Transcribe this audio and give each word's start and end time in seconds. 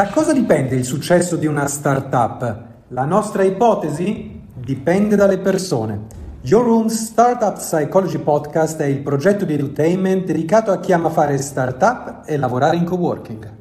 Da 0.00 0.08
cosa 0.08 0.32
dipende 0.32 0.76
il 0.76 0.86
successo 0.86 1.36
di 1.36 1.44
una 1.44 1.66
startup? 1.66 2.62
La 2.88 3.04
nostra 3.04 3.42
ipotesi 3.42 4.40
dipende 4.54 5.14
dalle 5.14 5.36
persone. 5.36 6.06
Your 6.44 6.64
Room 6.64 6.86
Startup 6.86 7.52
Psychology 7.58 8.16
Podcast 8.16 8.80
è 8.80 8.86
il 8.86 9.02
progetto 9.02 9.44
di 9.44 9.52
edutainment 9.52 10.24
dedicato 10.24 10.70
a 10.70 10.80
chi 10.80 10.94
ama 10.94 11.10
fare 11.10 11.36
startup 11.36 12.22
e 12.24 12.38
lavorare 12.38 12.76
in 12.76 12.84
coworking. 12.84 13.54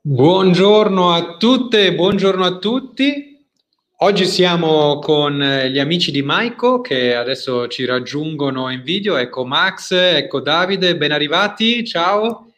Buongiorno 0.00 1.10
a 1.10 1.36
tutte 1.38 1.92
buongiorno 1.92 2.44
a 2.44 2.56
tutti. 2.58 3.27
Oggi 4.00 4.26
siamo 4.26 5.00
con 5.00 5.42
eh, 5.42 5.70
gli 5.72 5.80
amici 5.80 6.12
di 6.12 6.22
Maiko 6.22 6.80
che 6.80 7.16
adesso 7.16 7.66
ci 7.66 7.84
raggiungono 7.84 8.70
in 8.70 8.82
video. 8.82 9.16
Ecco 9.16 9.44
Max, 9.44 9.90
ecco 9.90 10.40
Davide, 10.40 10.96
ben 10.96 11.10
arrivati. 11.10 11.84
Ciao. 11.84 12.52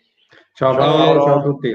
Ciao, 0.53 0.75
ciao, 0.75 1.25
ciao 1.25 1.39
a 1.39 1.43
tutti. 1.43 1.75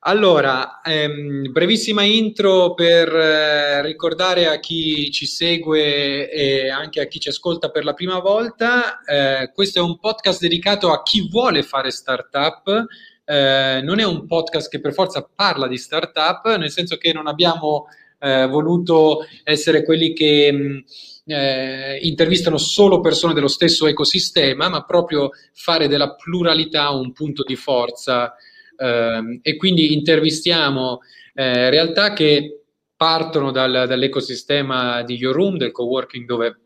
Allora, 0.00 0.80
ehm, 0.80 1.52
brevissima 1.52 2.04
intro 2.04 2.72
per 2.72 3.14
eh, 3.14 3.82
ricordare 3.82 4.46
a 4.46 4.58
chi 4.60 5.10
ci 5.10 5.26
segue 5.26 6.30
e 6.30 6.70
anche 6.70 7.02
a 7.02 7.06
chi 7.06 7.20
ci 7.20 7.28
ascolta 7.28 7.68
per 7.70 7.84
la 7.84 7.92
prima 7.92 8.18
volta. 8.20 9.02
Eh, 9.02 9.52
questo 9.52 9.78
è 9.78 9.82
un 9.82 9.98
podcast 9.98 10.40
dedicato 10.40 10.90
a 10.90 11.02
chi 11.02 11.28
vuole 11.28 11.62
fare 11.62 11.90
startup. 11.90 12.86
Eh, 13.26 13.80
non 13.82 13.98
è 13.98 14.04
un 14.04 14.26
podcast 14.26 14.70
che 14.70 14.80
per 14.80 14.94
forza 14.94 15.28
parla 15.34 15.66
di 15.68 15.76
startup, 15.76 16.56
nel 16.56 16.70
senso 16.70 16.96
che 16.96 17.12
non 17.12 17.26
abbiamo 17.26 17.88
eh, 18.18 18.46
voluto 18.46 19.26
essere 19.44 19.84
quelli 19.84 20.12
che 20.12 20.52
mh, 20.52 20.84
eh, 21.26 21.98
intervistano 22.02 22.56
solo 22.56 23.00
persone 23.00 23.34
dello 23.34 23.48
stesso 23.48 23.86
ecosistema, 23.86 24.68
ma 24.68 24.84
proprio 24.84 25.30
fare 25.52 25.88
della 25.88 26.14
pluralità 26.14 26.90
un 26.90 27.12
punto 27.12 27.42
di 27.42 27.56
forza 27.56 28.34
eh, 28.76 29.40
e 29.42 29.56
quindi 29.56 29.94
intervistiamo 29.94 31.00
eh, 31.34 31.70
realtà 31.70 32.12
che 32.12 32.62
partono 32.96 33.50
dal, 33.50 33.84
dall'ecosistema 33.86 35.02
di 35.02 35.16
Your 35.16 35.34
Room, 35.34 35.56
del 35.58 35.72
coworking 35.72 36.26
dove 36.26 36.60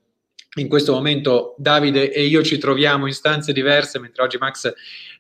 in 0.55 0.69
questo 0.69 0.93
momento 0.93 1.55
Davide 1.59 2.13
e 2.13 2.25
io 2.25 2.43
ci 2.43 2.59
troviamo 2.59 3.07
in 3.07 3.13
stanze 3.13 3.53
diverse, 3.53 3.99
mentre 4.01 4.23
oggi 4.23 4.37
Max 4.37 4.73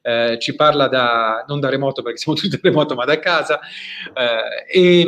eh, 0.03 0.39
ci 0.41 0.55
parla 0.55 0.89
da, 0.89 1.45
non 1.47 1.61
da 1.61 1.69
remoto 1.69 2.03
perché 2.03 2.19
siamo 2.19 2.37
tutti 2.37 2.51
da 2.57 2.59
remoto, 2.63 2.95
ma 2.95 3.05
da 3.05 3.19
casa. 3.19 3.61
Eh, 4.13 4.81
e, 4.81 5.07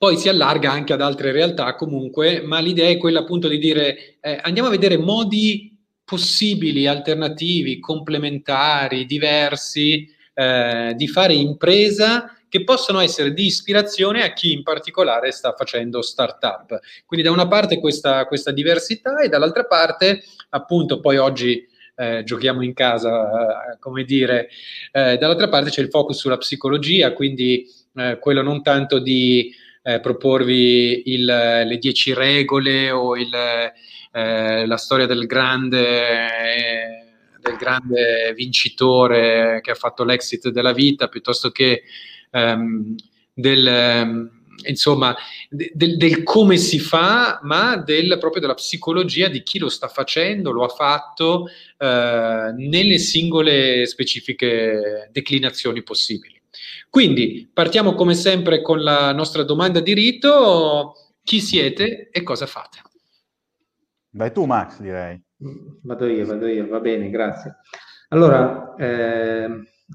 poi 0.00 0.16
si 0.16 0.30
allarga 0.30 0.70
anche 0.70 0.94
ad 0.94 1.02
altre 1.02 1.30
realtà 1.30 1.74
comunque, 1.74 2.40
ma 2.40 2.58
l'idea 2.58 2.88
è 2.88 2.96
quella 2.96 3.18
appunto 3.18 3.48
di 3.48 3.58
dire 3.58 4.16
eh, 4.22 4.40
andiamo 4.40 4.68
a 4.68 4.70
vedere 4.70 4.96
modi 4.96 5.78
possibili, 6.02 6.86
alternativi, 6.86 7.78
complementari, 7.80 9.04
diversi 9.04 10.08
eh, 10.32 10.94
di 10.96 11.06
fare 11.06 11.34
impresa 11.34 12.34
che 12.48 12.64
possono 12.64 13.00
essere 13.00 13.34
di 13.34 13.44
ispirazione 13.44 14.22
a 14.22 14.32
chi 14.32 14.52
in 14.52 14.62
particolare 14.62 15.32
sta 15.32 15.52
facendo 15.52 16.00
startup. 16.00 16.78
Quindi 17.04 17.26
da 17.26 17.30
una 17.30 17.46
parte 17.46 17.78
questa, 17.78 18.24
questa 18.24 18.52
diversità 18.52 19.20
e 19.20 19.28
dall'altra 19.28 19.66
parte 19.66 20.22
appunto 20.48 21.00
poi 21.00 21.18
oggi 21.18 21.62
eh, 21.96 22.22
giochiamo 22.24 22.62
in 22.62 22.72
casa, 22.72 23.72
eh, 23.72 23.78
come 23.78 24.04
dire, 24.04 24.48
eh, 24.92 25.18
dall'altra 25.18 25.50
parte 25.50 25.68
c'è 25.68 25.82
il 25.82 25.90
focus 25.90 26.16
sulla 26.16 26.38
psicologia, 26.38 27.12
quindi 27.12 27.66
eh, 27.96 28.18
quello 28.18 28.40
non 28.40 28.62
tanto 28.62 28.98
di 28.98 29.52
eh, 29.82 30.00
proporvi 30.00 31.10
il, 31.12 31.24
le 31.24 31.78
dieci 31.78 32.12
regole 32.12 32.90
o 32.90 33.16
il, 33.16 33.32
eh, 34.12 34.66
la 34.66 34.76
storia 34.76 35.06
del 35.06 35.26
grande, 35.26 36.26
del 37.40 37.56
grande 37.56 38.32
vincitore 38.34 39.60
che 39.62 39.70
ha 39.70 39.76
fatto 39.76 40.04
l'exit 40.04 40.48
della 40.48 40.72
vita, 40.72 41.08
piuttosto 41.08 41.50
che 41.50 41.82
ehm, 42.30 42.94
del, 43.32 43.66
ehm, 43.66 44.30
insomma, 44.66 45.16
de, 45.48 45.70
del, 45.74 45.96
del, 45.96 46.22
come 46.22 46.56
si 46.56 46.78
fa, 46.78 47.40
ma 47.42 47.76
del, 47.76 48.16
proprio 48.18 48.40
della 48.40 48.54
psicologia 48.54 49.28
di 49.28 49.42
chi 49.42 49.58
lo 49.58 49.68
sta 49.68 49.88
facendo, 49.88 50.50
lo 50.50 50.64
ha 50.64 50.68
fatto 50.68 51.46
eh, 51.78 52.52
nelle 52.56 52.98
singole 52.98 53.86
specifiche 53.86 55.08
declinazioni 55.12 55.82
possibili. 55.82 56.39
Quindi 56.90 57.48
partiamo 57.52 57.94
come 57.94 58.14
sempre 58.14 58.62
con 58.62 58.82
la 58.82 59.12
nostra 59.12 59.44
domanda 59.44 59.78
di 59.78 59.94
rito. 59.94 60.94
Chi 61.22 61.40
siete 61.40 62.08
e 62.10 62.22
cosa 62.24 62.46
fate? 62.46 62.78
Vai 64.10 64.32
tu 64.32 64.44
Max, 64.44 64.80
direi. 64.80 65.22
Vado 65.82 66.06
io, 66.06 66.26
vado 66.26 66.48
io, 66.48 66.66
va 66.66 66.80
bene, 66.80 67.08
grazie. 67.08 67.58
Allora, 68.08 68.74
eh, 68.74 69.48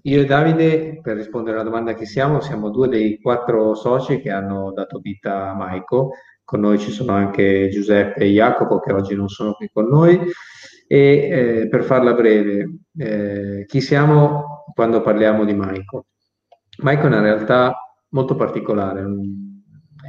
io 0.03 0.21
e 0.21 0.25
Davide, 0.25 1.01
per 1.01 1.17
rispondere 1.17 1.57
alla 1.57 1.69
domanda 1.69 1.93
chi 1.93 2.05
siamo, 2.05 2.39
siamo 2.39 2.69
due 2.69 2.87
dei 2.87 3.19
quattro 3.19 3.75
soci 3.75 4.21
che 4.21 4.31
hanno 4.31 4.71
dato 4.71 4.99
vita 4.99 5.49
a 5.49 5.53
Maico. 5.53 6.11
Con 6.45 6.61
noi 6.61 6.79
ci 6.79 6.91
sono 6.91 7.11
anche 7.11 7.67
Giuseppe 7.69 8.21
e 8.21 8.29
Jacopo 8.29 8.79
che 8.79 8.93
oggi 8.93 9.15
non 9.15 9.27
sono 9.27 9.51
qui 9.51 9.69
con 9.71 9.87
noi. 9.87 10.17
E 10.87 10.97
eh, 10.97 11.67
per 11.67 11.83
farla 11.83 12.13
breve, 12.13 12.69
eh, 12.97 13.65
chi 13.67 13.81
siamo 13.81 14.65
quando 14.73 15.01
parliamo 15.01 15.43
di 15.43 15.53
Maico? 15.53 16.05
Mike 16.77 17.01
è 17.01 17.05
una 17.05 17.21
realtà 17.21 17.75
molto 18.09 18.35
particolare, 18.35 19.05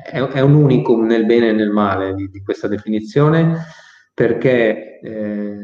è, 0.04 0.20
è, 0.20 0.40
un 0.40 0.54
unicum 0.54 1.04
nel 1.06 1.26
bene 1.26 1.48
e 1.48 1.52
nel 1.52 1.70
male 1.70 2.14
di, 2.14 2.28
di 2.28 2.42
questa 2.42 2.68
definizione 2.68 3.64
perché 4.12 5.00
eh, 5.00 5.56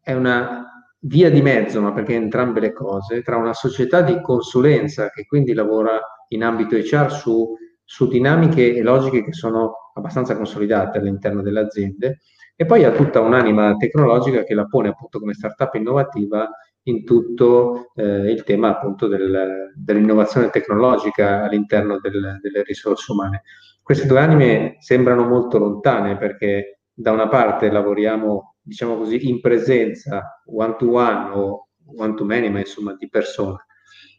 è 0.00 0.12
una 0.14 0.66
via 1.00 1.30
di 1.30 1.42
mezzo, 1.42 1.80
ma 1.80 1.92
perché 1.92 2.14
entrambe 2.14 2.60
le 2.60 2.72
cose, 2.72 3.22
tra 3.22 3.36
una 3.36 3.52
società 3.52 4.02
di 4.02 4.20
consulenza 4.20 5.10
che 5.10 5.26
quindi 5.26 5.52
lavora 5.52 6.00
in 6.28 6.42
ambito 6.42 6.76
HR 6.76 7.10
su, 7.12 7.54
su 7.84 8.08
dinamiche 8.08 8.74
e 8.74 8.82
logiche 8.82 9.22
che 9.22 9.32
sono 9.32 9.90
abbastanza 9.94 10.36
consolidate 10.36 10.98
all'interno 10.98 11.42
delle 11.42 11.60
aziende 11.60 12.20
e 12.56 12.64
poi 12.64 12.84
ha 12.84 12.90
tutta 12.90 13.20
un'anima 13.20 13.76
tecnologica 13.76 14.42
che 14.42 14.54
la 14.54 14.64
pone 14.64 14.88
appunto 14.88 15.18
come 15.20 15.34
startup 15.34 15.74
innovativa 15.74 16.48
in 16.88 17.04
tutto 17.04 17.90
eh, 17.94 18.30
il 18.30 18.42
tema 18.44 18.70
appunto 18.70 19.06
del, 19.08 19.72
dell'innovazione 19.74 20.50
tecnologica 20.50 21.44
all'interno 21.44 21.98
del, 21.98 22.38
delle 22.40 22.62
risorse 22.62 23.12
umane. 23.12 23.42
Queste 23.82 24.06
due 24.06 24.20
anime 24.20 24.76
sembrano 24.80 25.26
molto 25.26 25.58
lontane 25.58 26.16
perché 26.16 26.80
da 26.92 27.12
una 27.12 27.28
parte 27.28 27.70
lavoriamo, 27.70 28.56
diciamo 28.62 28.96
così, 28.96 29.28
in 29.28 29.40
presenza 29.40 30.42
one 30.46 30.76
to 30.76 30.90
one 30.90 31.30
o 31.32 31.68
one 31.96 32.14
to 32.14 32.24
many, 32.24 32.48
ma 32.48 32.58
insomma 32.60 32.94
di 32.96 33.08
persona, 33.08 33.64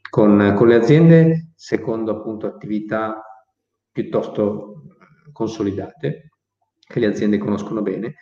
con, 0.09 0.53
con 0.55 0.67
le 0.67 0.75
aziende 0.75 1.51
secondo 1.55 2.11
appunto 2.11 2.47
attività 2.47 3.21
piuttosto 3.91 4.83
consolidate, 5.31 6.29
che 6.79 6.99
le 6.99 7.07
aziende 7.07 7.37
conoscono 7.37 7.81
bene, 7.81 8.15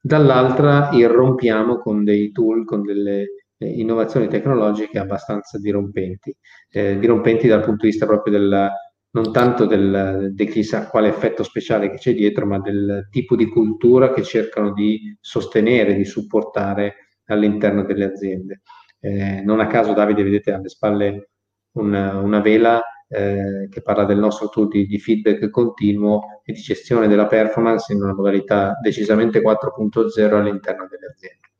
dall'altra 0.00 0.90
irrompiamo 0.92 1.78
con 1.78 2.04
dei 2.04 2.30
tool, 2.32 2.64
con 2.64 2.82
delle 2.82 3.41
innovazioni 3.64 4.28
tecnologiche 4.28 4.98
abbastanza 4.98 5.58
dirompenti, 5.58 6.34
eh, 6.70 6.98
dirompenti 6.98 7.48
dal 7.48 7.62
punto 7.62 7.84
di 7.84 7.90
vista 7.90 8.06
proprio 8.06 8.38
del, 8.38 8.70
non 9.10 9.32
tanto 9.32 9.66
del, 9.66 10.30
di 10.32 10.46
chissà 10.46 10.88
quale 10.88 11.08
effetto 11.08 11.42
speciale 11.42 11.90
che 11.90 11.96
c'è 11.96 12.14
dietro, 12.14 12.46
ma 12.46 12.58
del 12.58 13.08
tipo 13.10 13.36
di 13.36 13.46
cultura 13.46 14.12
che 14.12 14.22
cercano 14.22 14.72
di 14.72 15.16
sostenere, 15.20 15.94
di 15.94 16.04
supportare 16.04 17.08
all'interno 17.26 17.84
delle 17.84 18.04
aziende. 18.04 18.62
Eh, 19.00 19.42
non 19.42 19.60
a 19.60 19.66
caso 19.66 19.92
Davide 19.92 20.22
vedete 20.22 20.52
alle 20.52 20.68
spalle 20.68 21.30
una, 21.72 22.18
una 22.18 22.40
vela 22.40 22.80
eh, 23.08 23.68
che 23.70 23.82
parla 23.82 24.04
del 24.04 24.18
nostro 24.18 24.48
tool 24.48 24.68
di, 24.68 24.86
di, 24.86 24.98
feedback 24.98 25.50
continuo 25.50 26.40
e 26.44 26.52
di 26.52 26.60
gestione 26.60 27.08
della 27.08 27.26
performance 27.26 27.92
in 27.92 28.02
una 28.02 28.14
modalità 28.14 28.78
decisamente 28.80 29.42
4.0 29.42 30.34
all'interno 30.34 30.86
delle 30.88 31.06
aziende. 31.12 31.51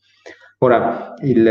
Ora, 0.63 1.15
il, 1.23 1.45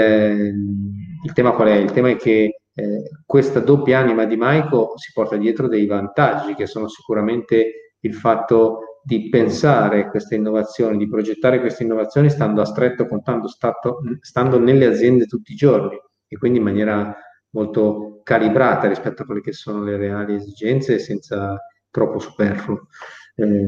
il, 1.24 1.34
tema 1.34 1.52
qual 1.52 1.68
è? 1.68 1.75
Il 1.75 1.92
tema 1.92 2.10
è 2.10 2.16
che 2.16 2.62
eh, 2.74 3.10
questa 3.25 3.60
doppia 3.60 4.00
anima 4.00 4.24
di 4.24 4.38
Maiko 4.38 4.94
si 4.96 5.12
porta 5.13 5.36
dietro 5.36 5.68
dei 5.68 5.86
vantaggi 5.86 6.56
che 6.56 6.66
sono 6.66 6.88
sicuramente 6.88 7.96
il 8.00 8.13
fatto 8.13 9.02
di 9.04 9.28
pensare 9.28 10.08
queste 10.10 10.36
innovazioni, 10.36 10.96
di 10.96 11.10
progettare 11.10 11.60
queste 11.60 11.84
innovazioni 11.84 12.30
stando 12.30 12.62
a 12.62 12.66
stretto 12.66 13.06
contatto, 13.06 13.50
stato, 13.50 14.00
stando 14.22 14.58
nelle 14.60 14.86
aziende 14.86 15.25
tutti 15.25 15.52
i 15.52 15.56
giorni 15.56 16.00
e 16.25 16.38
quindi 16.38 16.60
in 16.60 16.63
maniera 16.63 17.13
molto 17.50 18.22
calibrata 18.24 18.88
rispetto 18.88 19.24
a 19.24 19.25
quelle 19.25 19.42
che 19.42 19.52
sono 19.52 19.84
le 19.84 19.98
reali 19.98 20.36
esigenze 20.36 21.00
senza 21.00 21.58
troppo 21.90 22.18
superfluo. 22.18 22.88
Eh, 23.36 23.68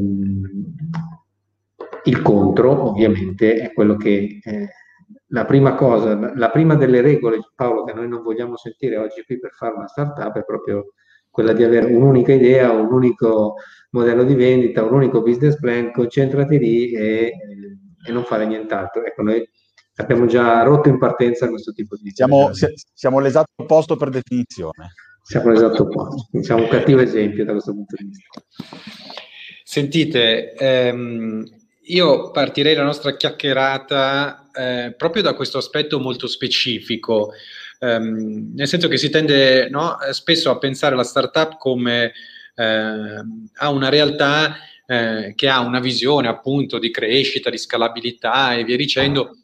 il 2.05 2.21
contro, 2.21 2.91
ovviamente, 2.91 3.55
è 3.55 3.73
quello 3.73 3.97
che 3.97 4.39
eh, 4.41 4.69
la 5.33 5.45
prima 5.45 5.73
cosa, 5.73 6.31
la 6.35 6.49
prima 6.51 6.75
delle 6.75 7.01
regole, 7.01 7.39
Paolo, 7.55 7.83
che 7.83 7.93
noi 7.93 8.07
non 8.07 8.21
vogliamo 8.21 8.55
sentire 8.55 8.97
oggi 8.97 9.23
qui 9.25 9.39
per 9.39 9.51
fare 9.51 9.73
una 9.73 9.87
startup 9.87 10.37
è 10.37 10.45
proprio 10.45 10.93
quella 11.29 11.53
di 11.53 11.63
avere 11.63 11.91
un'unica 11.91 12.31
idea, 12.31 12.71
un 12.71 12.93
unico 12.93 13.55
modello 13.89 14.23
di 14.23 14.35
vendita, 14.35 14.83
un 14.83 14.93
unico 14.93 15.23
business 15.23 15.57
plan, 15.57 15.91
concentrati 15.91 16.59
lì 16.59 16.91
e, 16.91 17.33
e 18.05 18.11
non 18.11 18.23
fare 18.25 18.45
nient'altro. 18.45 19.03
Ecco, 19.03 19.23
noi 19.23 19.43
abbiamo 19.95 20.27
già 20.27 20.61
rotto 20.61 20.89
in 20.89 20.99
partenza 20.99 21.49
questo 21.49 21.71
tipo 21.71 21.95
di... 21.99 22.11
Siamo, 22.11 22.51
siamo 22.93 23.19
l'esatto 23.19 23.49
opposto 23.55 23.95
per 23.95 24.09
definizione. 24.09 24.93
Siamo 25.23 25.49
l'esatto 25.49 25.83
opposto, 25.83 26.41
siamo 26.41 26.63
un 26.63 26.67
cattivo 26.67 26.99
esempio 26.99 27.43
da 27.43 27.53
questo 27.53 27.71
punto 27.71 27.95
di 27.97 28.05
vista. 28.05 28.41
Sentite, 29.63 30.53
ehm, 30.53 31.43
io 31.85 32.29
partirei 32.29 32.75
la 32.75 32.83
nostra 32.83 33.15
chiacchierata 33.15 34.42
eh, 34.53 34.93
proprio 34.97 35.21
da 35.21 35.33
questo 35.33 35.57
aspetto 35.57 35.99
molto 35.99 36.27
specifico, 36.27 37.33
ehm, 37.79 38.53
nel 38.55 38.67
senso 38.67 38.87
che 38.87 38.97
si 38.97 39.09
tende 39.09 39.69
no, 39.69 39.97
spesso 40.11 40.49
a 40.49 40.57
pensare 40.57 40.95
la 40.95 41.03
startup 41.03 41.57
come 41.57 42.13
eh, 42.55 43.23
a 43.55 43.69
una 43.69 43.89
realtà 43.89 44.55
eh, 44.85 45.33
che 45.35 45.49
ha 45.49 45.59
una 45.59 45.79
visione 45.79 46.27
appunto 46.27 46.77
di 46.79 46.91
crescita, 46.91 47.49
di 47.49 47.57
scalabilità 47.57 48.53
e 48.53 48.63
via 48.63 48.77
dicendo. 48.77 49.37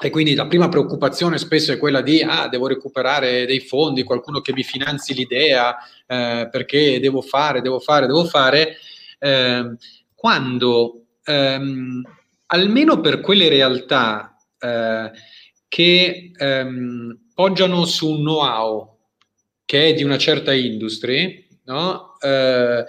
E 0.00 0.10
quindi 0.10 0.36
la 0.36 0.46
prima 0.46 0.68
preoccupazione 0.68 1.38
spesso 1.38 1.72
è 1.72 1.78
quella 1.78 2.02
di, 2.02 2.22
ah, 2.22 2.46
devo 2.46 2.68
recuperare 2.68 3.46
dei 3.46 3.58
fondi, 3.58 4.04
qualcuno 4.04 4.40
che 4.40 4.52
mi 4.52 4.62
finanzi 4.62 5.12
l'idea, 5.12 5.76
eh, 6.06 6.48
perché 6.48 7.00
devo 7.00 7.20
fare, 7.20 7.60
devo 7.60 7.80
fare, 7.80 8.06
devo 8.06 8.24
fare. 8.24 8.76
Eh, 9.18 9.74
quando, 10.14 11.06
ehm, 11.24 12.02
almeno 12.48 13.00
per 13.00 13.20
quelle 13.20 13.48
realtà 13.48 14.36
eh, 14.58 15.10
che 15.68 16.30
ehm, 16.36 17.18
poggiano 17.34 17.84
su 17.84 18.10
un 18.10 18.18
know-how 18.18 18.96
che 19.64 19.88
è 19.88 19.94
di 19.94 20.02
una 20.02 20.18
certa 20.18 20.52
industria, 20.52 21.30
no? 21.64 22.18
Eh, 22.20 22.84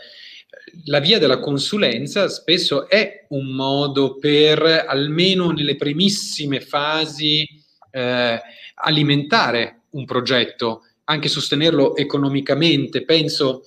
la 0.86 1.00
via 1.00 1.20
della 1.20 1.40
consulenza 1.40 2.30
spesso 2.30 2.88
è 2.88 3.26
un 3.30 3.48
modo 3.48 4.18
per, 4.18 4.86
almeno 4.88 5.52
nelle 5.52 5.76
primissime 5.76 6.62
fasi, 6.62 7.46
eh, 7.92 8.42
alimentare 8.76 9.82
un 9.92 10.06
progetto, 10.06 10.86
anche 11.06 11.28
sostenerlo 11.28 11.96
economicamente. 11.96 13.04
Penso 13.04 13.64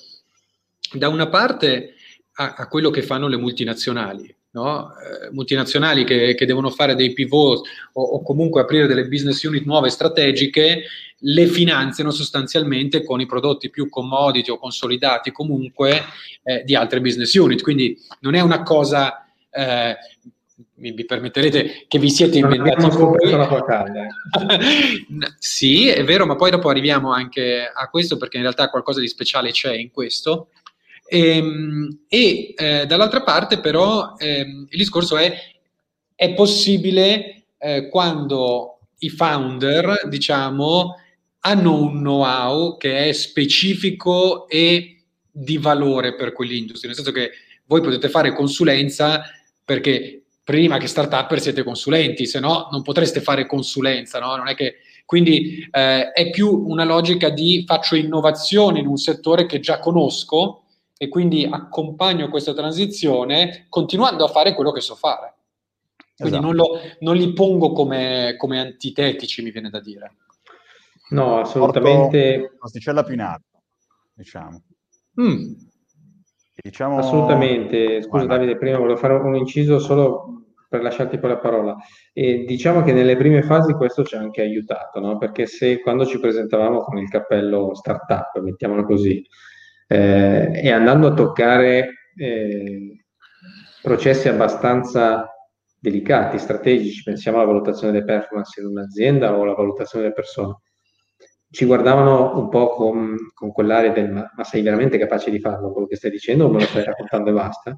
da 0.93 1.09
una 1.09 1.29
parte 1.29 1.95
a, 2.35 2.55
a 2.57 2.69
quello 2.69 2.91
che 2.91 3.03
fanno 3.03 3.29
le 3.29 3.37
multinazionali. 3.37 4.35
No? 4.55 4.91
Eh, 4.99 5.31
multinazionali 5.33 6.05
che, 6.05 6.35
che, 6.35 6.45
devono 6.45 6.69
fare 6.69 6.95
dei 6.95 7.15
pivot 7.15 7.67
o, 7.95 8.03
o, 8.03 8.23
comunque 8.23 8.61
aprire 8.61 8.87
delle 8.87 9.09
business 9.09 9.43
unit 9.45 9.65
nuove 9.65 9.89
strategiche, 9.89 10.85
le 11.25 11.47
finanziano 11.47 12.11
sostanzialmente 12.11 13.05
con 13.05 13.21
i 13.21 13.27
prodotti 13.27 13.71
più 13.71 13.89
commodity 13.89 14.51
o 14.51 14.59
consolidati 14.59 15.33
comunque 15.33 16.03
eh, 16.43 16.63
di 16.65 16.75
altre 16.75 17.01
business 17.01 17.33
unit. 17.35 17.63
Quindi 17.63 17.99
non 18.21 18.35
è 18.35 18.41
una 18.41 18.63
cosa, 18.63 19.27
eh, 19.51 19.97
mi, 20.75 21.05
permetterete, 21.05 21.85
che 21.87 21.99
vi 21.99 22.11
siete 22.11 22.39
inventati 22.39 22.89
voi. 22.97 23.31
La 23.31 23.47
vocale. 23.47 24.09
sì, 25.39 25.89
è 25.89 26.05
vero, 26.05 26.27
ma 26.27 26.37
poi 26.37 26.51
dopo 26.51 26.69
arriviamo 26.69 27.13
anche 27.13 27.71
a 27.73 27.89
questo 27.89 28.17
perché 28.17 28.37
in 28.37 28.43
realtà 28.43 28.69
qualcosa 28.69 29.01
di 29.01 29.09
speciale 29.09 29.51
c'è 29.51 29.75
in 29.75 29.91
questo. 29.91 30.49
Ehm, 31.07 32.05
e, 32.09 32.55
e 32.57 32.81
eh, 32.81 32.87
dall'altra 32.87 33.23
parte 33.23 33.61
però 33.61 34.15
ehm, 34.17 34.67
il 34.71 34.79
discorso 34.79 35.17
è, 35.17 35.35
è 36.15 36.33
possibile 36.35 37.45
eh, 37.59 37.89
quando 37.89 38.79
i 38.99 39.11
founder, 39.11 40.09
diciamo, 40.09 40.97
hanno 41.41 41.81
un 41.81 41.99
know-how 41.99 42.77
che 42.77 43.09
è 43.09 43.13
specifico 43.13 44.49
e 44.49 45.03
di 45.31 45.59
valore 45.59 46.15
per 46.15 46.33
quell'industria, 46.33 46.89
nel 46.89 46.97
senso 46.97 47.13
che 47.13 47.31
voi 47.67 47.81
potete 47.81 48.09
fare 48.09 48.33
consulenza 48.33 49.23
perché 49.65 50.23
prima 50.45 50.79
che 50.79 50.87
startup 50.87 51.35
siete 51.37 51.63
consulenti, 51.63 52.27
se 52.27 52.41
no 52.41 52.69
non 52.71 52.83
potreste 52.83 53.21
fare 53.21 53.47
consulenza, 53.47 54.19
no? 54.19 54.43
Che, 54.55 54.77
quindi 55.07 55.67
eh, 55.71 56.11
è 56.11 56.31
più 56.31 56.65
una 56.67 56.85
logica 56.85 57.29
di 57.29 57.65
faccio 57.67 57.97
innovazione 57.97 58.81
in 58.81 58.87
un 58.87 58.97
settore 58.97 59.47
che 59.47 59.61
già 59.61 59.79
conosco 59.79 60.62
e 61.03 61.09
quindi 61.09 61.45
accompagno 61.45 62.29
questa 62.29 62.55
transizione 62.55 63.67
continuando 63.69 64.25
a 64.25 64.29
fare 64.29 64.55
quello 64.55 64.71
che 64.71 64.81
so 64.81 64.95
fare. 64.95 65.35
Quindi 66.17 66.37
esatto. 66.37 66.47
non, 66.47 66.55
lo, 66.55 66.79
non, 67.01 67.17
li 67.17 67.33
pongo 67.33 67.73
come, 67.73 68.37
come, 68.39 68.61
antitetici, 68.61 69.43
mi 69.43 69.51
viene 69.51 69.69
da 69.69 69.81
dire. 69.81 70.15
No, 71.09 71.41
assolutamente. 71.41 72.57
L'asticella 72.61 73.03
più 73.03 73.15
in 73.15 73.21
alto, 73.21 73.63
diciamo. 74.15 74.63
Mm. 75.21 75.55
diciamo. 76.55 76.99
Assolutamente. 76.99 78.03
Scusa 78.03 78.25
Guarda. 78.25 78.37
Davide, 78.37 78.57
prima 78.57 78.79
volevo 78.79 78.97
fare 78.97 79.15
un 79.15 79.35
inciso 79.35 79.81
solo 79.81 80.45
per 80.69 80.83
lasciarti 80.83 81.19
poi 81.19 81.31
la 81.31 81.39
parola. 81.39 81.77
E 82.13 82.45
diciamo 82.47 82.85
che 82.85 82.93
nelle 82.93 83.17
prime 83.17 83.43
fasi 83.43 83.73
questo 83.73 84.05
ci 84.05 84.15
ha 84.15 84.21
anche 84.21 84.41
aiutato, 84.41 85.01
no? 85.01 85.19
perché 85.19 85.47
se 85.47 85.81
quando 85.81 86.07
ci 86.07 86.21
presentavamo 86.21 86.83
con 86.83 86.97
il 86.99 87.09
cappello 87.09 87.75
startup, 87.75 88.39
mettiamolo 88.41 88.85
così, 88.85 89.27
eh, 89.93 90.51
e 90.55 90.73
andando 90.73 91.09
a 91.09 91.15
toccare 91.15 91.91
eh, 92.17 93.05
processi 93.83 94.29
abbastanza 94.29 95.29
delicati, 95.79 96.39
strategici, 96.39 97.03
pensiamo 97.03 97.39
alla 97.39 97.47
valutazione 97.47 97.93
delle 97.93 98.05
performance 98.05 98.61
in 98.61 98.69
un'azienda 98.69 99.37
o 99.37 99.43
alla 99.43 99.55
valutazione 99.55 100.05
delle 100.05 100.15
persone, 100.15 100.61
ci 101.51 101.67
guardavano 101.67 102.39
un 102.39 102.49
po' 102.49 102.71
con, 102.71 103.17
con 103.35 103.53
quell'area 103.53 103.93
del 103.93 104.11
ma, 104.11 104.31
ma, 104.35 104.45
sei 104.45 104.63
veramente 104.63 104.97
capace 104.97 105.31
di 105.31 105.39
farlo 105.39 105.71
quello 105.73 105.87
che 105.87 105.97
stai 105.97 106.11
dicendo 106.11 106.47
o 106.47 106.49
me 106.49 106.61
lo 106.61 106.67
stai 106.67 106.85
raccontando 106.85 107.29
e 107.29 107.33
basta? 107.35 107.77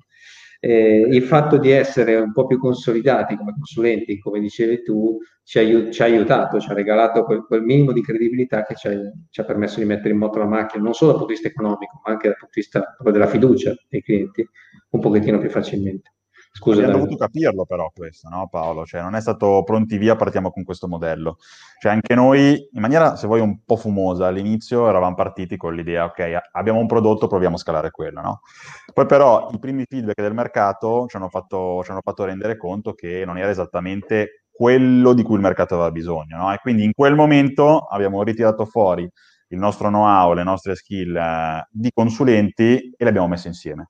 Eh, 0.67 1.07
il 1.11 1.23
fatto 1.25 1.59
di 1.59 1.71
essere 1.71 2.17
un 2.17 2.33
po' 2.33 2.47
più 2.47 2.59
consolidati 2.59 3.37
come 3.37 3.53
consulenti, 3.53 4.19
come 4.19 4.41
dicevi 4.41 4.83
tu, 4.83 5.19
ci, 5.43 5.59
aiut- 5.59 5.91
ci 5.91 6.01
ha 6.01 6.07
aiutato, 6.07 6.59
ci 6.59 6.71
ha 6.71 6.73
regalato 6.73 7.25
quel, 7.25 7.45
quel 7.45 7.61
minimo 7.61 7.93
di 7.93 8.01
credibilità 8.01 8.65
che 8.65 8.75
ci 8.75 8.89
ha, 8.89 8.93
ci 9.29 9.41
ha, 9.43 9.45
permesso 9.45 9.81
di 9.81 9.85
mettere 9.85 10.15
in 10.15 10.17
moto 10.17 10.39
la 10.39 10.47
macchina, 10.47 10.83
non 10.83 10.95
solo 10.95 11.11
dal 11.11 11.21
punto 11.21 11.35
di 11.35 11.39
vista 11.39 11.53
economico, 11.53 12.01
ma 12.03 12.13
anche 12.13 12.29
dal 12.29 12.39
punto 12.39 12.55
di 12.55 12.61
vista 12.63 12.97
della 12.99 13.27
fiducia 13.27 13.75
dei 13.91 14.01
clienti, 14.01 14.49
un 14.89 15.01
pochettino 15.01 15.39
più 15.39 15.51
facilmente. 15.51 16.14
Scusa, 16.57 16.83
abbiamo 16.83 17.01
dovuto 17.01 17.17
capirlo 17.17 17.65
però 17.65 17.91
questo, 17.93 18.29
no 18.29 18.47
Paolo? 18.49 18.87
Cioè 18.87 19.03
non 19.03 19.17
è 19.17 19.21
stato 19.21 19.65
pronti 19.65 19.99
via, 19.99 20.15
partiamo 20.15 20.53
con 20.53 20.63
questo 20.63 20.87
modello. 20.87 21.39
Cioè 21.81 21.91
anche 21.91 22.15
noi, 22.15 22.69
in 22.73 22.81
maniera, 22.81 23.17
se 23.17 23.27
vuoi, 23.27 23.41
un 23.41 23.65
po' 23.65 23.75
fumosa, 23.75 24.29
all'inizio 24.29 24.89
eravamo 24.89 25.17
partiti 25.17 25.57
con 25.57 25.75
l'idea, 25.75 26.05
ok, 26.05 26.39
abbiamo 26.53 26.79
un 26.79 26.87
prodotto, 26.87 27.27
proviamo 27.27 27.57
a 27.57 27.59
scalare 27.59 27.91
quello, 27.91 28.21
no? 28.21 28.41
Poi 28.93 29.05
però 29.05 29.51
i 29.53 29.59
primi 29.59 29.85
feedback 29.85 30.21
del 30.23 30.33
mercato 30.33 31.07
ci 31.09 31.17
hanno 31.17 31.29
fatto, 31.29 31.83
ci 31.83 31.91
hanno 31.91 32.03
fatto 32.03 32.25
rendere 32.25 32.57
conto 32.57 32.95
che 32.95 33.25
non 33.27 33.37
era 33.37 33.51
esattamente 33.51 34.45
quello 34.53 35.13
di 35.13 35.25
cui 35.25 35.35
il 35.35 35.41
mercato 35.41 35.75
aveva 35.75 35.91
bisogno, 35.91 36.37
no? 36.37 36.53
E 36.55 36.59
quindi 36.59 36.85
in 36.85 36.93
quel 36.95 37.17
momento 37.17 37.81
abbiamo 37.81 38.23
ritirato 38.23 38.65
fuori 38.65 39.03
il 39.49 39.59
nostro 39.59 39.89
know-how, 39.89 40.33
le 40.35 40.45
nostre 40.45 40.77
skill 40.77 41.17
eh, 41.17 41.67
di 41.73 41.91
consulenti 41.93 42.95
e 42.97 43.03
le 43.03 43.09
abbiamo 43.09 43.27
messe 43.27 43.49
insieme 43.49 43.89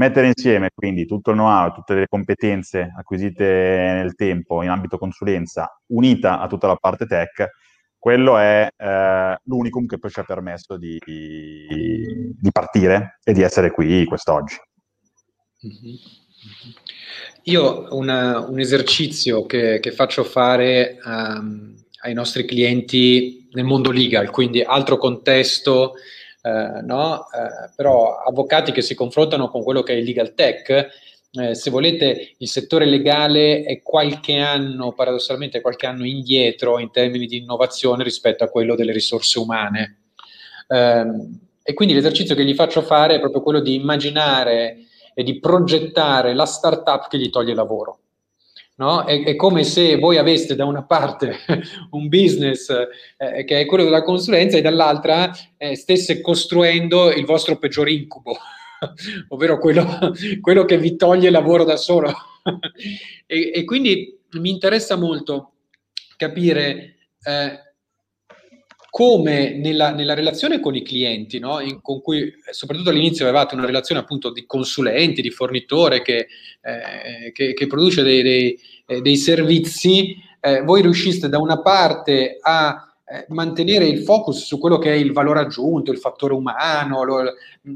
mettere 0.00 0.28
insieme 0.28 0.70
quindi 0.74 1.04
tutto 1.04 1.30
il 1.30 1.36
know-how, 1.36 1.72
tutte 1.72 1.94
le 1.94 2.06
competenze 2.08 2.90
acquisite 2.96 3.44
nel 3.44 4.14
tempo 4.14 4.62
in 4.62 4.70
ambito 4.70 4.96
consulenza, 4.96 5.78
unita 5.88 6.40
a 6.40 6.46
tutta 6.46 6.66
la 6.66 6.76
parte 6.76 7.04
tech, 7.04 7.48
quello 7.98 8.38
è 8.38 8.66
eh, 8.74 9.38
l'unicum 9.44 9.84
che 9.84 9.98
poi 9.98 10.10
ci 10.10 10.20
ha 10.20 10.24
permesso 10.24 10.78
di, 10.78 10.98
di, 11.04 12.50
partire 12.50 13.18
e 13.22 13.34
di 13.34 13.42
essere 13.42 13.70
qui 13.70 14.06
quest'oggi. 14.06 14.56
Mm-hmm. 15.66 15.94
Io 17.42 17.88
una, 17.90 18.38
un 18.38 18.58
esercizio 18.58 19.44
che, 19.44 19.80
che 19.80 19.92
faccio 19.92 20.24
fare 20.24 20.96
um, 21.04 21.74
ai 22.02 22.14
nostri 22.14 22.46
clienti 22.46 23.48
nel 23.52 23.64
mondo 23.64 23.90
legal, 23.90 24.30
quindi 24.30 24.62
altro 24.62 24.96
contesto, 24.96 25.92
eh, 26.42 26.80
no? 26.82 27.26
eh, 27.30 27.70
però 27.76 28.16
avvocati 28.16 28.72
che 28.72 28.82
si 28.82 28.94
confrontano 28.94 29.48
con 29.48 29.62
quello 29.62 29.82
che 29.82 29.92
è 29.92 29.96
il 29.96 30.04
legal 30.04 30.34
tech, 30.34 30.88
eh, 31.32 31.54
se 31.54 31.70
volete 31.70 32.34
il 32.38 32.48
settore 32.48 32.86
legale 32.86 33.62
è 33.62 33.82
qualche 33.82 34.38
anno, 34.38 34.92
paradossalmente 34.92 35.60
qualche 35.60 35.86
anno 35.86 36.04
indietro 36.04 36.78
in 36.78 36.90
termini 36.90 37.26
di 37.26 37.38
innovazione 37.38 38.02
rispetto 38.02 38.42
a 38.42 38.48
quello 38.48 38.74
delle 38.74 38.92
risorse 38.92 39.38
umane. 39.38 39.98
Ehm, 40.68 41.38
e 41.62 41.74
quindi 41.74 41.94
l'esercizio 41.94 42.34
che 42.34 42.44
gli 42.44 42.54
faccio 42.54 42.82
fare 42.82 43.16
è 43.16 43.20
proprio 43.20 43.42
quello 43.42 43.60
di 43.60 43.74
immaginare 43.74 44.86
e 45.14 45.22
di 45.22 45.38
progettare 45.38 46.34
la 46.34 46.46
startup 46.46 47.08
che 47.08 47.18
gli 47.18 47.30
toglie 47.30 47.54
lavoro. 47.54 47.98
No? 48.80 49.04
È, 49.04 49.24
è, 49.24 49.36
come 49.36 49.62
se 49.62 49.98
voi 49.98 50.16
aveste 50.16 50.56
da 50.56 50.64
una 50.64 50.82
parte 50.82 51.40
un 51.92 52.08
business 52.08 52.70
eh, 53.18 53.44
che 53.44 53.60
è 53.60 53.66
quello 53.66 53.84
della 53.84 54.02
consulenza 54.02 54.56
e 54.56 54.62
dall'altra 54.62 55.30
eh, 55.58 55.76
stesse 55.76 56.22
costruendo 56.22 57.12
il 57.12 57.26
vostro 57.26 57.58
peggior 57.58 57.90
incubo, 57.90 58.38
ovvero 59.28 59.58
quello, 59.58 59.84
quello, 60.40 60.64
che 60.64 60.78
vi 60.78 60.96
toglie 60.96 61.26
il 61.26 61.32
lavoro 61.32 61.64
da 61.64 61.76
solo. 61.76 62.10
e, 63.26 63.52
e, 63.54 63.64
quindi 63.64 64.18
mi 64.30 64.48
interessa 64.48 64.96
molto 64.96 65.52
capire 66.16 66.96
eh, 67.22 67.69
come 68.90 69.54
nella, 69.54 69.92
nella, 69.92 70.14
relazione 70.14 70.58
con 70.58 70.74
i 70.74 70.82
clienti, 70.82 71.38
no? 71.38 71.60
In, 71.60 71.80
con 71.80 72.02
cui 72.02 72.32
soprattutto 72.50 72.90
all'inizio 72.90 73.24
avevate 73.24 73.54
una 73.54 73.64
relazione 73.64 74.00
appunto 74.00 74.30
di 74.30 74.44
consulenti, 74.44 75.22
di 75.22 75.30
fornitore 75.30 76.02
che, 76.02 76.26
eh, 76.60 77.30
che, 77.32 77.54
che 77.54 77.66
produce 77.68 78.02
dei, 78.02 78.22
dei, 78.22 78.58
eh, 78.86 79.00
dei 79.00 79.16
servizi, 79.16 80.16
eh, 80.40 80.62
voi 80.62 80.82
riusciste 80.82 81.28
da 81.28 81.38
una 81.38 81.62
parte 81.62 82.38
a 82.40 82.92
eh, 83.04 83.26
mantenere 83.28 83.86
il 83.86 84.02
focus 84.02 84.44
su 84.44 84.58
quello 84.58 84.78
che 84.78 84.92
è 84.92 84.96
il 84.96 85.12
valore 85.12 85.40
aggiunto, 85.40 85.92
il 85.92 85.98
fattore 85.98 86.34
umano, 86.34 87.04
lo, 87.04 87.22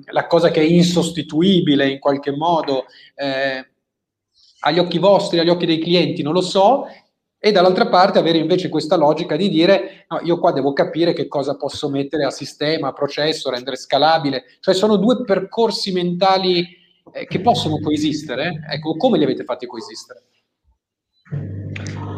la 0.07 0.27
cosa 0.27 0.51
che 0.51 0.61
è 0.61 0.65
insostituibile 0.65 1.89
in 1.89 1.99
qualche 1.99 2.33
modo 2.33 2.85
eh, 3.15 3.69
agli 4.61 4.79
occhi 4.79 4.99
vostri, 4.99 5.39
agli 5.39 5.49
occhi 5.49 5.67
dei 5.67 5.79
clienti, 5.79 6.23
non 6.23 6.33
lo 6.33 6.41
so, 6.41 6.87
e 7.45 7.53
dall'altra 7.53 7.89
parte 7.89 8.19
avere 8.19 8.39
invece 8.39 8.71
questa 8.71 8.97
logica 8.97 9.37
di 9.37 9.51
dire 9.51 10.07
no, 10.09 10.19
io 10.23 10.39
qua 10.39 10.51
devo 10.51 10.73
capire 10.73 11.13
che 11.13 11.29
cosa 11.29 11.59
posso 11.59 11.91
mettere 11.91 12.25
a 12.25 12.31
sistema, 12.31 12.89
a 12.89 12.93
processo, 12.95 13.51
rendere 13.51 13.77
scalabile, 13.77 14.45
cioè 14.61 14.73
sono 14.73 14.97
due 14.97 15.25
percorsi 15.25 15.93
mentali 15.93 16.67
eh, 17.13 17.27
che 17.27 17.43
possono 17.43 17.81
coesistere, 17.81 18.65
ecco, 18.71 18.97
come 18.97 19.19
li 19.19 19.25
avete 19.25 19.45
fatti 19.45 19.67
coesistere? 19.67 20.23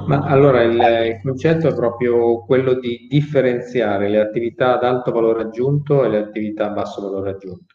Ma 0.06 0.21
allora 0.26 0.62
il, 0.62 0.75
il, 0.75 1.21
concetto 1.21 1.66
è 1.66 1.75
proprio 1.75 2.45
quello 2.45 2.75
di 2.75 3.09
differenziare 3.11 4.09
le 4.09 4.21
attività 4.21 4.75
ad 4.75 4.85
alto 4.85 5.11
valore 5.11 5.42
aggiunto 5.42 6.04
e 6.04 6.09
le 6.09 6.18
attività 6.18 6.66
a 6.66 6.71
basso 6.71 7.02
valore 7.02 7.30
aggiunto. 7.30 7.75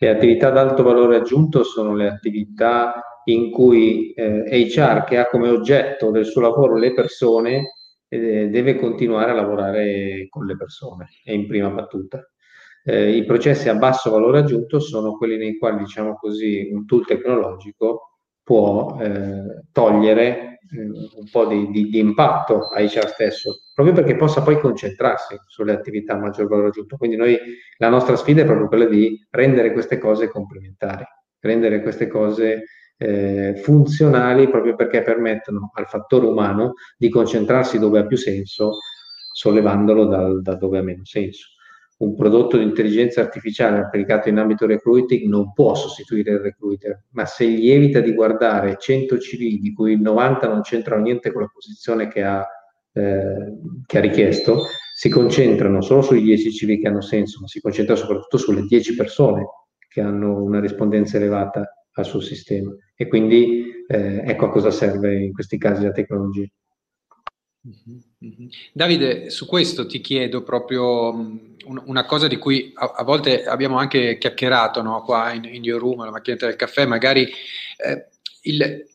Le 0.00 0.08
attività 0.08 0.48
ad 0.48 0.58
alto 0.58 0.82
valore 0.82 1.14
aggiunto 1.14 1.62
sono 1.62 1.94
le 1.94 2.08
attività 2.08 3.07
in 3.32 3.50
cui 3.50 4.12
eh, 4.12 4.44
HR, 4.48 5.04
che 5.04 5.18
ha 5.18 5.28
come 5.28 5.48
oggetto 5.48 6.10
del 6.10 6.24
suo 6.24 6.40
lavoro 6.40 6.76
le 6.76 6.92
persone, 6.92 7.74
eh, 8.08 8.48
deve 8.48 8.76
continuare 8.76 9.32
a 9.32 9.34
lavorare 9.34 10.26
con 10.28 10.46
le 10.46 10.56
persone, 10.56 11.08
è 11.22 11.32
in 11.32 11.46
prima 11.46 11.68
battuta. 11.68 12.26
Eh, 12.84 13.16
I 13.16 13.24
processi 13.24 13.68
a 13.68 13.74
basso 13.74 14.10
valore 14.10 14.38
aggiunto 14.38 14.80
sono 14.80 15.16
quelli 15.16 15.36
nei 15.36 15.58
quali, 15.58 15.78
diciamo 15.78 16.14
così, 16.14 16.70
un 16.72 16.86
tool 16.86 17.04
tecnologico 17.04 18.18
può 18.42 18.96
eh, 18.98 19.64
togliere 19.72 20.60
eh, 20.70 20.80
un 20.80 21.28
po' 21.30 21.44
di, 21.44 21.68
di, 21.70 21.90
di, 21.90 21.98
impatto 21.98 22.68
a 22.68 22.80
HR 22.80 23.08
stesso, 23.08 23.58
proprio 23.74 23.94
perché 23.94 24.16
possa 24.16 24.42
poi 24.42 24.58
concentrarsi 24.58 25.36
sulle 25.46 25.72
attività 25.72 26.14
a 26.14 26.18
maggior 26.18 26.48
valore 26.48 26.68
aggiunto. 26.68 26.96
Quindi 26.96 27.16
noi, 27.16 27.38
la 27.76 27.90
nostra 27.90 28.16
sfida 28.16 28.40
è 28.40 28.46
proprio 28.46 28.68
quella 28.68 28.86
di 28.86 29.18
rendere 29.30 29.74
queste 29.74 29.98
cose 29.98 30.30
complementari, 30.30 31.04
rendere 31.40 31.82
queste 31.82 32.06
cose 32.06 32.64
eh, 32.98 33.60
funzionali 33.62 34.50
proprio 34.50 34.74
perché 34.74 35.02
permettono 35.02 35.70
al 35.74 35.86
fattore 35.86 36.26
umano 36.26 36.74
di 36.96 37.08
concentrarsi 37.08 37.78
dove 37.78 38.00
ha 38.00 38.06
più 38.06 38.16
senso, 38.16 38.72
sollevandolo 39.32 40.06
dal, 40.06 40.42
da 40.42 40.54
dove 40.56 40.78
ha 40.78 40.82
meno 40.82 41.04
senso. 41.04 41.46
Un 41.98 42.14
prodotto 42.14 42.56
di 42.56 42.62
intelligenza 42.62 43.20
artificiale 43.20 43.78
applicato 43.78 44.28
in 44.28 44.38
ambito 44.38 44.66
recruiting 44.66 45.28
non 45.28 45.52
può 45.52 45.74
sostituire 45.74 46.32
il 46.32 46.38
recruiter, 46.38 47.04
ma 47.10 47.24
se 47.24 47.48
gli 47.48 47.70
evita 47.70 48.00
di 48.00 48.12
guardare 48.12 48.76
100 48.78 49.16
CV, 49.16 49.58
di 49.58 49.72
cui 49.72 49.92
il 49.92 50.00
90 50.00 50.46
non 50.48 50.60
c'entrano 50.60 51.02
niente 51.02 51.32
con 51.32 51.42
la 51.42 51.50
posizione 51.52 52.06
che 52.06 52.22
ha, 52.22 52.46
eh, 52.92 53.52
che 53.84 53.98
ha 53.98 54.00
richiesto, 54.00 54.66
si 54.94 55.08
concentrano 55.08 55.80
solo 55.80 56.02
sui 56.02 56.22
10 56.22 56.50
CV 56.50 56.80
che 56.80 56.88
hanno 56.88 57.00
senso, 57.00 57.40
ma 57.40 57.48
si 57.48 57.60
concentra 57.60 57.96
soprattutto 57.96 58.36
sulle 58.36 58.62
10 58.62 58.94
persone 58.94 59.44
che 59.88 60.00
hanno 60.00 60.40
una 60.40 60.60
rispondenza 60.60 61.16
elevata 61.16 61.77
al 62.00 62.06
suo 62.06 62.20
sistema. 62.20 62.74
E 62.94 63.06
quindi 63.06 63.84
eh, 63.86 64.22
ecco 64.24 64.46
a 64.46 64.50
cosa 64.50 64.70
serve 64.70 65.18
in 65.22 65.32
questi 65.32 65.58
casi 65.58 65.82
la 65.82 65.92
tecnologia. 65.92 66.46
Davide, 68.72 69.30
su 69.30 69.46
questo 69.46 69.86
ti 69.86 70.00
chiedo 70.00 70.42
proprio 70.42 71.12
una 71.84 72.04
cosa 72.06 72.26
di 72.26 72.36
cui 72.36 72.72
a, 72.74 73.02
volte 73.02 73.44
abbiamo 73.44 73.78
anche 73.78 74.16
chiacchierato 74.16 74.80
no? 74.80 75.02
qua 75.02 75.32
in, 75.32 75.44
in 75.44 75.62
Your 75.62 75.80
Room, 75.80 76.00
alla 76.00 76.10
macchinetta 76.10 76.46
del 76.46 76.56
caffè, 76.56 76.86
magari 76.86 77.24
eh, 77.24 78.08
il, 78.42 78.86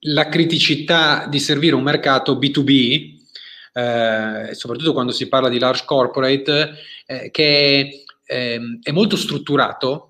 la 0.00 0.28
criticità 0.28 1.26
di 1.26 1.38
servire 1.38 1.74
un 1.74 1.82
mercato 1.82 2.38
B2B, 2.38 3.18
eh, 3.72 4.54
soprattutto 4.54 4.92
quando 4.92 5.12
si 5.12 5.28
parla 5.28 5.48
di 5.48 5.58
large 5.58 5.84
corporate, 5.86 6.72
eh, 7.06 7.30
che 7.30 8.04
ehm, 8.24 8.80
è 8.82 8.90
molto 8.90 9.16
strutturato 9.16 10.09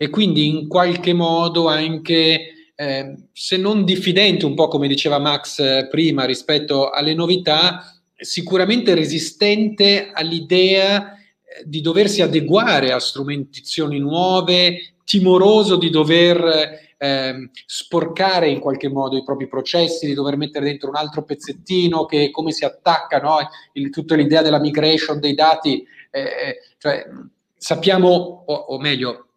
e 0.00 0.08
quindi 0.10 0.46
in 0.46 0.68
qualche 0.68 1.12
modo 1.12 1.66
anche 1.66 2.70
eh, 2.74 3.14
se 3.32 3.56
non 3.56 3.84
diffidente, 3.84 4.46
un 4.46 4.54
po' 4.54 4.68
come 4.68 4.86
diceva 4.86 5.18
Max 5.18 5.58
eh, 5.58 5.88
prima, 5.90 6.24
rispetto 6.24 6.90
alle 6.90 7.12
novità, 7.12 8.00
sicuramente 8.16 8.94
resistente 8.94 10.12
all'idea 10.12 11.14
eh, 11.14 11.64
di 11.64 11.80
doversi 11.80 12.22
adeguare 12.22 12.92
a 12.92 13.00
strumentazioni 13.00 13.98
nuove, 13.98 14.94
timoroso 15.04 15.74
di 15.74 15.90
dover 15.90 16.86
eh, 16.96 17.50
sporcare 17.66 18.48
in 18.48 18.60
qualche 18.60 18.88
modo 18.88 19.16
i 19.16 19.24
propri 19.24 19.48
processi, 19.48 20.06
di 20.06 20.14
dover 20.14 20.36
mettere 20.36 20.66
dentro 20.66 20.88
un 20.88 20.96
altro 20.96 21.24
pezzettino 21.24 22.04
che 22.06 22.30
come 22.30 22.52
si 22.52 22.64
attacca, 22.64 23.18
no? 23.18 23.38
Il, 23.72 23.90
tutta 23.90 24.14
l'idea 24.14 24.42
della 24.42 24.60
migration 24.60 25.18
dei 25.18 25.34
dati, 25.34 25.84
eh, 26.12 26.20
eh 26.20 26.56
cioè, 26.78 27.04
sappiamo, 27.56 28.44
o, 28.46 28.54
o 28.54 28.78
meglio, 28.78 29.27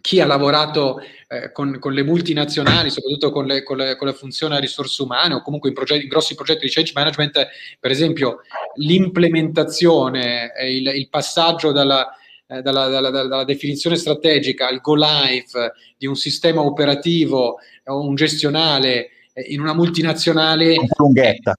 chi 0.00 0.20
ha 0.20 0.26
lavorato 0.26 1.00
eh, 1.28 1.52
con, 1.52 1.78
con, 1.78 1.92
le 1.92 2.02
multinazionali, 2.02 2.90
soprattutto 2.90 3.30
con, 3.30 3.46
le, 3.46 3.62
con, 3.62 3.76
le, 3.76 3.96
con, 3.96 4.06
la 4.06 4.12
funzione 4.12 4.56
a 4.56 4.60
risorse 4.60 5.02
umane 5.02 5.34
o 5.34 5.42
comunque 5.42 5.68
in, 5.68 5.74
progetti, 5.74 6.02
in, 6.02 6.08
grossi 6.08 6.34
progetti 6.34 6.66
di 6.66 6.72
change 6.72 6.92
management, 6.94 7.48
per 7.78 7.90
esempio 7.90 8.40
l'implementazione, 8.76 10.52
il, 10.68 10.86
il 10.86 11.08
passaggio 11.08 11.72
dalla, 11.72 12.08
eh, 12.46 12.62
dalla, 12.62 12.88
dalla, 12.88 13.10
dalla, 13.10 13.44
definizione 13.44 13.96
strategica 13.96 14.66
al 14.66 14.80
go 14.80 14.94
live 14.96 15.72
di 15.96 16.06
un 16.06 16.16
sistema 16.16 16.62
operativo 16.62 17.58
o 17.84 18.00
un 18.00 18.14
gestionale 18.14 19.10
eh, 19.32 19.42
in 19.48 19.60
una 19.60 19.74
multinazionale 19.74 20.74
è 20.74 20.86
lunghetta. 20.96 21.54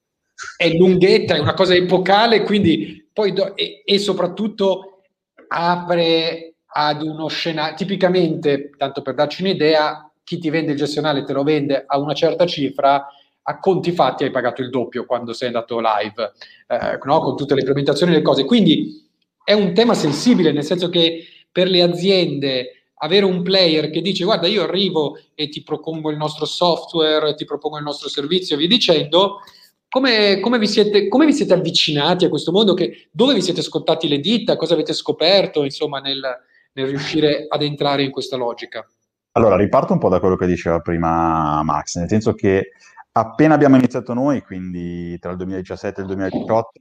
È, 0.58 0.64
è 0.66 0.74
lunghetta, 0.74 1.36
è 1.36 1.40
una 1.40 1.54
cosa 1.54 1.76
epocale, 1.76 2.44
quindi 2.44 3.08
poi 3.14 3.32
do, 3.34 3.56
e, 3.56 3.84
e 3.86 4.00
soprattutto 4.00 5.04
apre 5.48 6.51
ad 6.74 7.02
uno 7.02 7.28
scenario, 7.28 7.76
tipicamente, 7.76 8.72
tanto 8.78 9.02
per 9.02 9.14
darci 9.14 9.42
un'idea, 9.42 10.10
chi 10.24 10.38
ti 10.38 10.50
vende 10.50 10.72
il 10.72 10.78
gestionale 10.78 11.24
te 11.24 11.34
lo 11.34 11.44
vende 11.44 11.84
a 11.86 11.98
una 12.00 12.14
certa 12.14 12.46
cifra, 12.46 13.06
a 13.44 13.60
conti 13.60 13.92
fatti 13.92 14.24
hai 14.24 14.32
pagato 14.32 14.62
il 14.62 14.70
doppio 14.70 15.06
quando 15.06 15.34
sei 15.34 15.48
andato 15.48 15.80
live, 15.80 16.32
eh, 16.68 17.00
no? 17.04 17.20
con 17.20 17.36
tutte 17.36 17.54
le 17.54 17.62
implementazioni 17.62 18.14
e 18.14 18.16
le 18.16 18.22
cose. 18.22 18.46
Quindi 18.46 19.10
è 19.44 19.54
un 19.54 19.74
tema 19.74 19.94
sensibile, 19.94 20.52
nel 20.52 20.64
senso 20.64 20.90
che 20.90 21.26
per 21.52 21.68
le 21.68 21.82
aziende 21.82 22.86
avere 23.04 23.26
un 23.26 23.42
player 23.42 23.90
che 23.90 24.02
dice 24.02 24.24
guarda 24.24 24.48
io 24.48 24.64
arrivo 24.64 25.18
e 25.34 25.50
ti 25.50 25.64
propongo 25.64 26.12
il 26.12 26.18
nostro 26.18 26.46
software, 26.46 27.34
ti 27.36 27.46
propongo 27.46 27.78
il 27.78 27.84
nostro 27.84 28.08
servizio 28.08 28.56
via 28.56 28.68
dicendo, 28.68 29.40
come, 29.90 30.40
come, 30.40 30.58
vi 30.58 30.68
siete, 30.68 31.10
come, 31.10 31.26
vi 31.26 31.34
siete, 31.34 31.54
avvicinati 31.54 32.24
a 32.24 32.30
questo 32.30 32.54
mondo? 32.54 32.74
Che, 32.74 33.10
dove 33.12 33.34
vi 33.34 33.42
siete 33.42 33.62
scottati 33.62 34.08
le 34.08 34.20
dita? 34.20 34.56
Cosa 34.56 34.74
avete 34.74 34.94
scoperto 34.94 35.64
insomma 35.64 36.00
nel, 36.00 36.22
nel 36.74 36.88
riuscire 36.88 37.46
ad 37.48 37.62
entrare 37.62 38.04
in 38.04 38.12
questa 38.12 38.38
logica? 38.38 38.86
Allora, 39.34 39.56
riparto 39.56 39.94
un 39.94 40.00
po' 40.00 40.10
da 40.10 40.20
quello 40.20 40.36
che 40.36 40.46
diceva 40.46 40.80
prima 40.80 41.64
Max, 41.64 41.96
nel 41.96 42.10
senso 42.10 42.34
che 42.34 42.72
appena 43.14 43.54
abbiamo 43.54 43.78
iniziato 43.78 44.14
noi, 44.14 44.42
quindi 44.42 45.18
tra 45.20 45.32
il 45.32 45.38
2017 45.38 46.00
e 46.00 46.04
il 46.04 46.08
2018, 46.08 46.72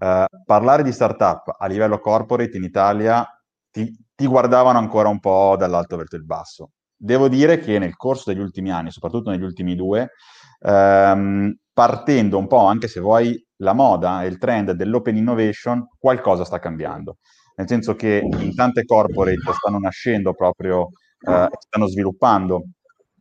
eh, 0.00 0.26
parlare 0.44 0.82
di 0.82 0.92
startup 0.92 1.56
a 1.58 1.66
livello 1.66 1.98
corporate 1.98 2.56
in 2.56 2.62
Italia 2.62 3.26
ti, 3.70 3.92
ti, 4.14 4.26
guardavano 4.26 4.78
ancora 4.78 5.08
un 5.08 5.18
po' 5.18 5.56
dall'alto 5.58 5.96
verso 5.96 6.16
il 6.16 6.24
basso. 6.24 6.70
Devo 6.96 7.28
dire 7.28 7.58
che 7.58 7.78
nel 7.78 7.96
corso 7.96 8.32
degli 8.32 8.42
ultimi 8.42 8.70
anni, 8.70 8.90
soprattutto 8.90 9.30
negli 9.30 9.42
ultimi 9.42 9.74
due, 9.74 10.12
ehm, 10.60 11.56
partendo 11.72 12.38
un 12.38 12.46
po', 12.46 12.64
anche 12.64 12.88
se 12.88 13.00
vuoi, 13.00 13.44
la 13.60 13.72
moda 13.72 14.22
e 14.22 14.28
il 14.28 14.38
trend 14.38 14.72
dell'open 14.72 15.16
innovation, 15.16 15.86
qualcosa 15.98 16.44
sta 16.44 16.58
cambiando 16.60 17.18
nel 17.58 17.66
senso 17.66 17.94
che 17.96 18.22
in 18.22 18.54
tante 18.54 18.84
corporate 18.84 19.52
stanno 19.52 19.78
nascendo 19.78 20.32
proprio, 20.32 20.90
eh, 21.26 21.48
stanno 21.58 21.86
sviluppando 21.88 22.62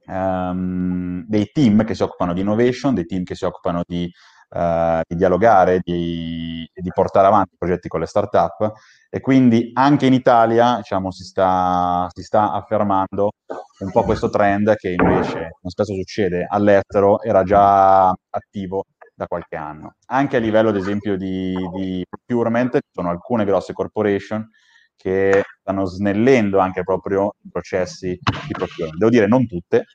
um, 0.06 1.25
dei 1.27 1.50
team 1.51 1.84
che 1.84 1.96
si 1.96 2.03
occupano 2.03 2.34
di 2.34 2.41
innovation, 2.41 2.94
dei 2.94 3.08
team 3.08 3.24
che 3.24 3.34
si 3.34 3.46
occupano 3.46 3.82
di, 3.84 4.08
uh, 4.50 5.01
di 5.08 5.15
dialogare, 5.15 5.79
di, 5.82 6.70
di, 6.72 6.91
portare 6.94 7.25
avanti 7.25 7.56
progetti 7.58 7.88
con 7.88 8.00
le 8.00 8.06
start-up. 8.06 8.74
E 9.10 9.22
quindi 9.22 9.72
anche 9.74 10.06
in 10.06 10.13
Italia 10.13 10.75
diciamo, 10.77 11.10
si, 11.10 11.24
sta, 11.24 12.08
si 12.13 12.22
sta 12.22 12.51
affermando 12.51 13.32
un 13.79 13.91
po' 13.91 14.03
questo 14.03 14.29
trend 14.29 14.75
che 14.75 14.89
invece, 14.89 15.50
come 15.60 15.70
spesso 15.72 15.96
succede, 15.96 16.46
all'estero 16.48 17.24
era 17.24 17.41
già 17.41 18.10
attivo 18.10 18.86
da 19.17 19.25
qualche 19.25 19.55
anno. 19.55 19.95
Anche 20.07 20.38
a 20.38 20.39
livello, 20.39 20.69
ad 20.69 20.75
esempio, 20.75 21.17
di, 21.17 21.55
di 21.74 22.05
procurement, 22.07 22.74
ci 22.75 22.91
sono 22.91 23.09
alcune 23.09 23.45
grosse 23.45 23.74
corporation 23.74 24.47
che 24.95 25.43
stanno 25.59 25.86
snellendo 25.86 26.59
anche 26.59 26.83
proprio 26.83 27.33
i 27.41 27.50
processi 27.51 28.09
di 28.09 28.51
procurement. 28.51 28.97
Devo 28.97 29.09
dire, 29.09 29.27
non 29.27 29.47
tutte, 29.47 29.86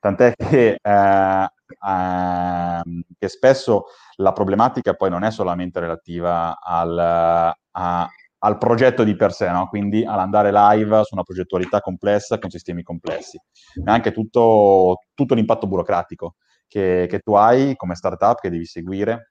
tant'è 0.00 0.34
che, 0.34 0.78
eh, 0.82 1.48
eh, 1.88 2.82
che 3.16 3.28
spesso 3.28 3.84
la 4.16 4.32
problematica 4.32 4.94
poi 4.94 5.10
non 5.10 5.22
è 5.22 5.30
solamente 5.30 5.78
relativa 5.78 6.58
al, 6.60 6.98
a, 6.98 8.08
al 8.38 8.58
progetto 8.58 9.04
di 9.04 9.14
per 9.14 9.32
sé, 9.32 9.48
no? 9.48 9.68
quindi 9.68 10.04
all'andare 10.04 10.50
live 10.50 11.04
su 11.04 11.14
una 11.14 11.22
progettualità 11.22 11.80
complessa 11.80 12.38
con 12.38 12.50
sistemi 12.50 12.82
complessi, 12.82 13.38
ma 13.84 13.92
anche 13.92 14.10
tutto, 14.10 15.02
tutto 15.14 15.34
l'impatto 15.34 15.68
burocratico 15.68 16.34
che, 16.66 17.06
che 17.08 17.18
tu 17.20 17.34
hai 17.34 17.74
come 17.76 17.94
startup 17.94 18.40
che 18.40 18.50
devi 18.50 18.64
seguire 18.64 19.30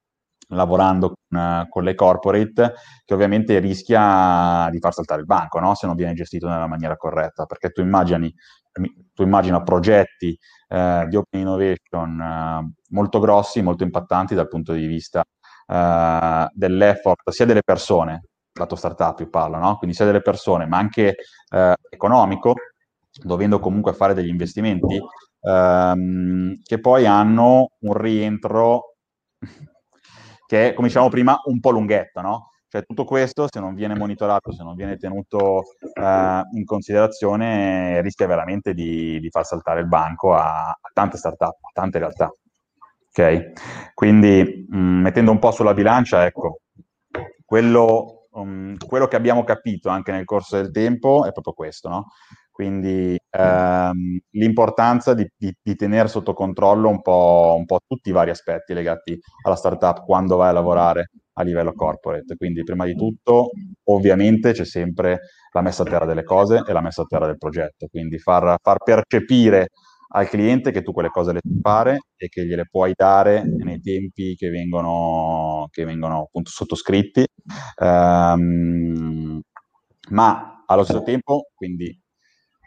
lavorando 0.49 1.13
con, 1.27 1.65
con, 1.69 1.83
le 1.83 1.95
corporate, 1.95 2.73
che 3.03 3.13
ovviamente 3.13 3.57
rischia 3.59 4.67
di 4.71 4.79
far 4.79 4.93
saltare 4.93 5.21
il 5.21 5.25
banco 5.25 5.59
no? 5.59 5.73
se 5.75 5.87
non 5.87 5.95
viene 5.95 6.13
gestito 6.13 6.47
nella 6.47 6.67
maniera 6.67 6.95
corretta, 6.97 7.45
perché 7.45 7.69
tu 7.69 7.81
immagini, 7.81 8.33
tu 9.13 9.23
immagina 9.23 9.63
progetti 9.63 10.37
eh, 10.67 11.05
di 11.07 11.15
open 11.15 11.39
innovation 11.39 12.19
eh, 12.21 12.73
molto 12.89 13.19
grossi, 13.19 13.61
molto 13.61 13.83
impattanti 13.83 14.35
dal 14.35 14.47
punto 14.47 14.73
di 14.73 14.85
vista 14.85 15.23
eh, 15.67 16.47
dell'effort 16.51 17.29
sia 17.31 17.45
delle 17.45 17.63
persone, 17.63 18.25
lato 18.53 18.75
startup 18.75 19.19
io 19.19 19.29
parlo, 19.29 19.57
no? 19.57 19.77
quindi 19.77 19.95
sia 19.95 20.05
delle 20.05 20.21
persone, 20.21 20.65
ma 20.65 20.77
anche 20.77 21.15
eh, 21.51 21.73
economico, 21.89 22.53
dovendo 23.23 23.59
comunque 23.59 23.93
fare 23.93 24.13
degli 24.13 24.27
investimenti 24.27 24.99
ehm, 25.45 26.59
che 26.63 26.79
poi 26.79 27.05
hanno 27.05 27.71
un 27.81 27.93
rientro 27.93 28.95
che 30.47 30.69
è, 30.69 30.73
come 30.73 30.87
dicevamo 30.87 31.11
prima, 31.11 31.39
un 31.45 31.59
po' 31.59 31.71
lunghetto, 31.71 32.21
no? 32.21 32.49
Cioè 32.67 32.83
tutto 32.83 33.05
questo, 33.05 33.47
se 33.49 33.59
non 33.59 33.73
viene 33.73 33.95
monitorato, 33.95 34.51
se 34.51 34.61
non 34.61 34.75
viene 34.75 34.97
tenuto 34.97 35.63
eh, 35.93 36.41
in 36.51 36.65
considerazione, 36.65 38.01
rischia 38.01 38.27
veramente 38.27 38.73
di, 38.73 39.17
di, 39.21 39.29
far 39.29 39.45
saltare 39.45 39.79
il 39.79 39.87
banco 39.87 40.33
a, 40.33 40.69
a 40.69 40.91
tante 40.93 41.15
start-up, 41.15 41.55
a 41.61 41.69
tante 41.73 41.99
realtà. 41.99 42.29
Ok? 43.07 43.93
Quindi, 43.93 44.65
mh, 44.67 44.77
mm, 44.77 45.01
mettendo 45.01 45.31
un 45.31 45.39
po' 45.39 45.51
sulla 45.51 45.73
bilancia, 45.73 46.25
ecco, 46.25 46.59
quello, 47.45 48.27
um, 48.31 48.75
quello 48.77 49.07
che 49.07 49.15
abbiamo 49.15 49.45
capito 49.45 49.87
anche 49.87 50.11
nel 50.11 50.25
corso 50.25 50.57
del 50.57 50.71
tempo 50.71 51.25
è 51.25 51.31
proprio 51.31 51.53
questo, 51.53 51.87
no? 51.87 52.07
Quindi 52.55 53.19
ehm, 53.31 54.17
l'importanza 54.29 55.13
di, 55.13 55.27
di, 55.35 55.53
di, 55.61 55.75
tenere 55.75 56.07
sotto 56.07 56.31
controllo 56.33 56.87
un 56.87 57.01
po', 57.01 57.53
un 57.57 57.65
po', 57.65 57.79
tutti 57.85 58.07
i 58.07 58.13
vari 58.13 58.29
aspetti 58.29 58.73
legati 58.73 59.19
alla 59.43 59.57
startup 59.57 60.05
quando 60.05 60.37
vai 60.37 60.51
a 60.51 60.53
lavorare 60.53 61.09
a 61.33 61.43
livello 61.43 61.73
corporate. 61.73 62.37
Quindi 62.37 62.63
prima 62.63 62.85
di 62.85 62.95
tutto, 62.95 63.49
ovviamente, 63.89 64.53
c'è 64.53 64.63
sempre 64.63 65.19
la 65.51 65.61
messa 65.61 65.83
a 65.83 65.85
terra 65.85 66.05
delle 66.05 66.23
cose 66.23 66.63
e 66.65 66.71
la 66.71 66.79
messa 66.79 67.01
a 67.01 67.05
terra 67.05 67.25
del 67.25 67.37
progetto. 67.37 67.87
Quindi 67.87 68.19
far, 68.19 68.55
far 68.61 68.77
percepire 68.81 69.67
al 70.13 70.29
cliente 70.29 70.71
che 70.71 70.81
tu 70.81 70.93
quelle 70.93 71.09
cose 71.09 71.33
le 71.33 71.39
sai 71.43 71.59
fare 71.61 71.99
e 72.15 72.29
che 72.29 72.45
gliele 72.45 72.67
puoi 72.71 72.93
dare 72.95 73.43
nei 73.43 73.81
tempi 73.81 74.33
che 74.35 74.49
vengono, 74.49 75.67
che 75.71 75.83
vengono 75.83 76.21
appunto 76.21 76.49
sottoscritti. 76.51 77.25
Um, 77.81 79.41
ma 80.11 80.63
allo 80.65 80.83
stesso 80.85 81.03
tempo, 81.03 81.47
quindi 81.53 81.93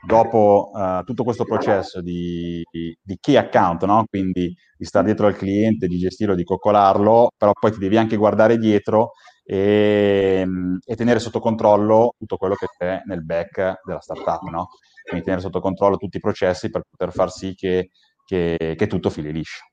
dopo 0.08 0.70
uh, 0.72 1.02
tutto 1.04 1.22
questo 1.22 1.44
processo 1.44 2.00
di, 2.00 2.64
di, 2.70 3.18
key 3.20 3.36
account, 3.36 3.84
no? 3.84 4.06
quindi 4.08 4.56
di 4.76 4.84
stare 4.86 5.04
dietro 5.04 5.26
al 5.26 5.36
cliente, 5.36 5.86
di 5.86 5.98
gestirlo, 5.98 6.34
di 6.34 6.44
coccolarlo, 6.44 7.32
però 7.36 7.52
poi 7.52 7.72
ti 7.72 7.78
devi 7.78 7.98
anche 7.98 8.16
guardare 8.16 8.56
dietro 8.56 9.12
e, 9.44 10.46
e 10.82 10.96
tenere 10.96 11.18
sotto 11.18 11.40
controllo 11.40 12.14
tutto 12.18 12.38
quello 12.38 12.54
che 12.54 12.66
c'è 12.76 13.02
nel 13.04 13.22
back 13.22 13.82
della 13.84 14.00
startup, 14.00 14.42
no? 14.48 14.68
quindi 15.02 15.26
tenere 15.26 15.42
sotto 15.42 15.60
controllo 15.60 15.98
tutti 15.98 16.16
i 16.16 16.20
processi 16.20 16.70
per 16.70 16.84
poter 16.88 17.12
far 17.12 17.30
sì 17.30 17.54
che, 17.54 17.90
che, 18.24 18.74
che 18.76 18.86
tutto 18.86 19.10
fili 19.10 19.30
liscio. 19.30 19.64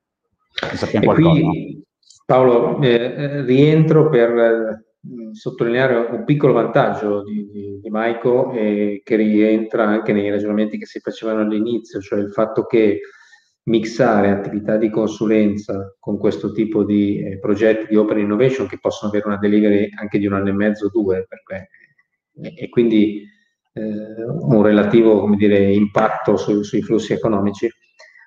E 0.91 0.99
qui, 0.99 1.81
Paolo, 2.25 2.81
eh, 2.81 2.89
eh 2.89 3.41
rientro 3.43 4.09
per 4.09 4.84
sottolineare 5.31 5.95
un 5.95 6.23
piccolo 6.23 6.53
vantaggio 6.53 7.23
di, 7.23 7.49
di, 7.51 7.79
di 7.81 7.89
Maico 7.89 8.51
eh, 8.53 9.01
che 9.03 9.15
rientra 9.15 9.85
anche 9.85 10.13
nei 10.13 10.29
ragionamenti 10.29 10.77
che 10.77 10.85
si 10.85 10.99
facevano 10.99 11.41
all'inizio, 11.41 11.99
cioè 11.99 12.19
il 12.19 12.31
fatto 12.31 12.65
che 12.65 13.01
mixare 13.63 14.29
attività 14.29 14.77
di 14.77 14.89
consulenza 14.89 15.95
con 15.99 16.17
questo 16.17 16.51
tipo 16.51 16.83
di 16.83 17.19
eh, 17.19 17.39
progetti 17.39 17.87
di 17.89 17.95
open 17.95 18.19
innovation 18.19 18.67
che 18.67 18.79
possono 18.79 19.11
avere 19.11 19.27
una 19.27 19.37
delivery 19.37 19.89
anche 19.95 20.19
di 20.19 20.27
un 20.27 20.33
anno 20.33 20.49
e 20.49 20.53
mezzo, 20.53 20.89
due, 20.89 21.25
perché, 21.27 21.69
e, 22.41 22.53
e 22.55 22.69
quindi 22.69 23.23
eh, 23.73 23.81
un 23.81 24.61
relativo 24.61 25.27
dire, 25.35 25.73
impatto 25.73 26.37
su, 26.37 26.61
sui 26.63 26.81
flussi 26.81 27.13
economici, 27.13 27.69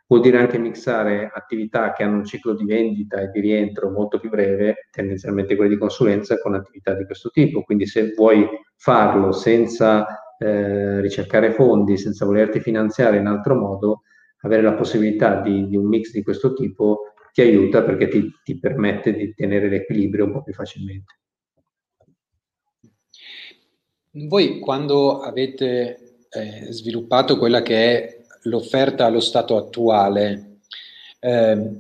Vuol 0.09 0.23
dire 0.23 0.39
anche 0.39 0.59
mixare 0.59 1.31
attività 1.33 1.93
che 1.93 2.03
hanno 2.03 2.17
un 2.17 2.25
ciclo 2.25 2.55
di 2.55 2.65
vendita 2.65 3.21
e 3.21 3.29
di 3.29 3.41
rientro 3.41 3.91
molto 3.91 4.19
più 4.19 4.31
breve, 4.31 4.89
tendenzialmente 4.91 5.55
quelle 5.55 5.71
di 5.71 5.79
consulenza, 5.79 6.39
con 6.39 6.55
attività 6.55 6.95
di 6.95 7.05
questo 7.05 7.29
tipo. 7.29 7.63
Quindi 7.63 7.87
se 7.87 8.15
vuoi 8.17 8.49
farlo 8.75 9.33
senza 9.33 10.07
eh, 10.39 11.01
ricercare 11.03 11.53
fondi, 11.53 11.99
senza 11.99 12.25
volerti 12.25 12.59
finanziare 12.61 13.19
in 13.19 13.27
altro 13.27 13.55
modo, 13.55 14.03
avere 14.43 14.63
la 14.63 14.75
possibilità 14.75 15.41
di, 15.43 15.69
di 15.69 15.77
un 15.77 15.87
mix 15.87 16.11
di 16.13 16.23
questo 16.23 16.55
tipo 16.55 17.13
ti 17.33 17.43
aiuta 17.43 17.83
perché 17.83 18.09
ti, 18.09 18.33
ti 18.43 18.59
permette 18.59 19.13
di 19.13 19.35
tenere 19.35 19.69
l'equilibrio 19.69 20.25
un 20.25 20.33
po' 20.33 20.43
più 20.43 20.55
facilmente. 20.55 21.19
Voi 24.11 24.59
quando 24.59 25.21
avete 25.21 26.27
eh, 26.31 26.73
sviluppato 26.73 27.39
quella 27.39 27.63
che 27.63 27.77
è 27.77 28.18
l'offerta 28.43 29.05
allo 29.07 29.21
stato 29.21 29.57
attuale, 29.57 30.59
eh, 31.21 31.71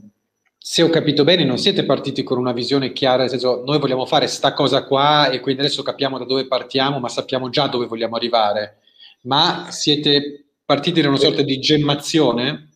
se 0.57 0.83
ho 0.83 0.90
capito 0.90 1.25
bene, 1.25 1.44
non 1.44 1.57
siete 1.57 1.87
partiti 1.87 2.23
con 2.23 2.37
una 2.37 2.53
visione 2.53 2.92
chiara, 2.92 3.23
nel 3.23 3.31
senso 3.31 3.62
noi 3.64 3.79
vogliamo 3.79 4.05
fare 4.05 4.27
sta 4.27 4.53
cosa 4.53 4.85
qua 4.85 5.31
e 5.31 5.40
quindi 5.40 5.62
adesso 5.62 5.83
capiamo 5.83 6.18
da 6.18 6.27
dove 6.27 6.47
partiamo, 6.47 6.99
ma 6.99 7.09
sappiamo 7.09 7.49
già 7.49 7.68
dove 7.68 7.87
vogliamo 7.87 8.16
arrivare, 8.16 8.81
ma 9.23 9.68
siete 9.71 10.44
partiti 10.66 11.01
da 11.01 11.09
una 11.09 11.16
sorta 11.16 11.40
di 11.40 11.59
gemmazione? 11.59 12.68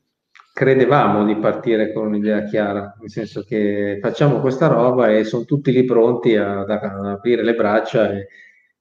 Credevamo 0.54 1.26
di 1.26 1.36
partire 1.36 1.92
con 1.92 2.06
un'idea 2.06 2.44
chiara, 2.44 2.96
nel 2.98 3.10
senso 3.10 3.42
che 3.42 3.98
facciamo 4.00 4.40
questa 4.40 4.68
roba 4.68 5.10
e 5.10 5.24
sono 5.24 5.44
tutti 5.44 5.70
lì 5.70 5.84
pronti 5.84 6.34
ad, 6.34 6.70
aprire 6.70 7.42
le 7.42 7.54
braccia 7.54 8.10
e, 8.10 8.28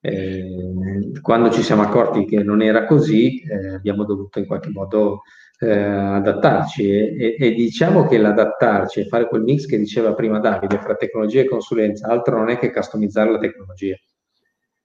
eh, 0.04 1.12
quando 1.20 1.50
ci 1.50 1.62
siamo 1.62 1.82
accorti 1.82 2.24
che 2.24 2.42
non 2.42 2.60
era 2.60 2.84
così, 2.86 3.40
eh, 3.40 3.74
abbiamo 3.74 4.04
dovuto 4.04 4.40
in 4.40 4.46
qualche 4.46 4.70
modo 4.70 5.22
eh, 5.60 5.70
adattarci 5.70 6.90
e, 6.90 7.16
e, 7.16 7.36
e, 7.38 7.54
diciamo 7.54 8.08
che 8.08 8.18
l'adattarci 8.18 9.00
e 9.00 9.06
fare 9.06 9.28
quel 9.28 9.42
mix 9.42 9.64
che 9.66 9.78
diceva 9.78 10.12
prima 10.12 10.40
Davide 10.40 10.80
fra 10.80 10.96
tecnologia 10.96 11.42
e 11.42 11.48
consulenza, 11.48 12.08
altro 12.08 12.36
non 12.36 12.50
è 12.50 12.58
che 12.58 12.72
customizzare 12.72 13.30
la 13.30 13.38
tecnologia. 13.38 13.94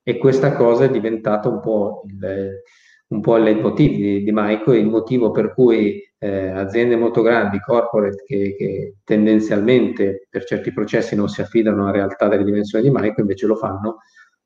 E 0.04 0.18
questa 0.20 0.54
cosa 0.54 0.86
è 0.86 0.90
diventata 0.92 1.50
un 1.50 1.62
po' 1.62 2.04
il, 2.06 2.62
un 3.08 3.20
po' 3.20 3.38
il 3.38 3.44
leitmotiv 3.44 3.92
di, 3.96 4.24
di 4.24 4.32
Maico 4.32 4.72
e 4.72 4.78
il 4.78 4.88
motivo 4.88 5.32
per 5.32 5.52
cui 5.52 6.00
eh, 6.20 6.50
aziende 6.50 6.96
molto 6.96 7.24
grandi, 7.24 7.60
corporate, 7.60 8.24
che, 8.24 8.56
che, 8.56 8.96
tendenzialmente 9.04 10.28
per 10.30 10.46
certi 10.46 10.72
processi 10.72 11.16
non 11.16 11.28
si 11.28 11.42
affidano 11.42 11.88
a 11.88 11.92
realtà 11.92 12.28
delle 12.28 12.44
dimensioni 12.44 12.84
di 12.84 12.92
Maico, 12.92 13.22
invece 13.22 13.48
lo 13.48 13.56
fanno 13.56 13.98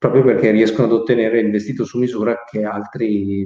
proprio 0.02 0.24
perché 0.24 0.50
riescono 0.50 0.88
ad 0.88 0.94
ottenere 0.94 1.42
il 1.42 1.52
vestito 1.52 1.86
su 1.86 2.00
misura 2.00 2.44
che 2.44 2.64
altri, 2.64 3.46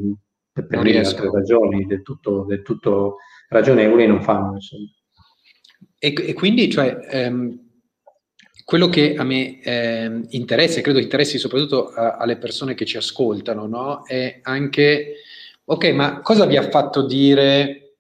per 0.53 0.65
altre 0.71 1.29
ragioni 1.29 1.85
del 1.85 2.01
tutto, 2.01 2.45
del 2.47 2.61
tutto, 2.61 3.17
ragionevoli, 3.49 4.07
non 4.07 4.21
fanno. 4.21 4.57
E, 5.99 6.13
e, 6.17 6.33
quindi, 6.33 6.71
cioè, 6.71 6.97
ehm, 7.09 7.59
quello 8.63 8.87
che 8.87 9.15
a 9.17 9.25
me 9.25 9.59
eh, 9.61 10.21
interessa, 10.29 10.79
e 10.79 10.81
credo 10.81 10.99
interessi 10.99 11.37
soprattutto 11.37 11.89
a, 11.89 12.15
alle 12.15 12.37
persone 12.37 12.73
che 12.73 12.85
ci 12.85 12.95
ascoltano, 12.95 13.67
no? 13.67 14.05
è 14.05 14.39
anche, 14.41 15.15
ok, 15.65 15.85
ma 15.89 16.21
cosa 16.21 16.45
vi 16.45 16.55
ha 16.55 16.69
fatto 16.69 17.05
dire 17.05 17.97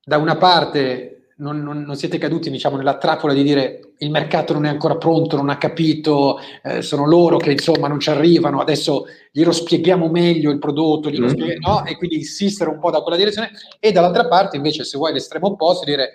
da 0.00 0.16
una 0.16 0.36
parte 0.36 1.21
non, 1.42 1.60
non, 1.60 1.82
non, 1.82 1.96
siete 1.96 2.18
caduti 2.18 2.50
diciamo, 2.50 2.76
nella 2.76 2.96
trappola 2.96 3.34
di 3.34 3.42
dire 3.42 3.94
il 3.98 4.10
mercato 4.10 4.52
non 4.52 4.64
è 4.64 4.68
ancora 4.68 4.96
pronto, 4.96 5.36
non 5.36 5.50
ha 5.50 5.58
capito, 5.58 6.38
eh, 6.62 6.82
sono 6.82 7.06
loro 7.06 7.36
che 7.36 7.50
insomma 7.50 7.88
non 7.88 7.98
ci 7.98 8.10
arrivano, 8.10 8.60
adesso 8.60 9.06
glielo 9.30 9.50
spieghiamo 9.50 10.08
meglio 10.08 10.50
il 10.50 10.58
prodotto, 10.58 11.10
mm. 11.10 11.26
spieghiamo, 11.26 11.68
no? 11.68 11.84
e 11.84 11.96
quindi 11.96 12.16
insistere 12.16 12.70
un 12.70 12.78
po' 12.78 12.90
da 12.90 13.02
quella 13.02 13.18
direzione, 13.18 13.50
e 13.80 13.90
dall'altra 13.90 14.28
parte 14.28 14.56
invece 14.56 14.84
se 14.84 14.96
vuoi 14.96 15.12
l'estremo 15.12 15.48
opposto 15.48 15.84
dire 15.84 16.12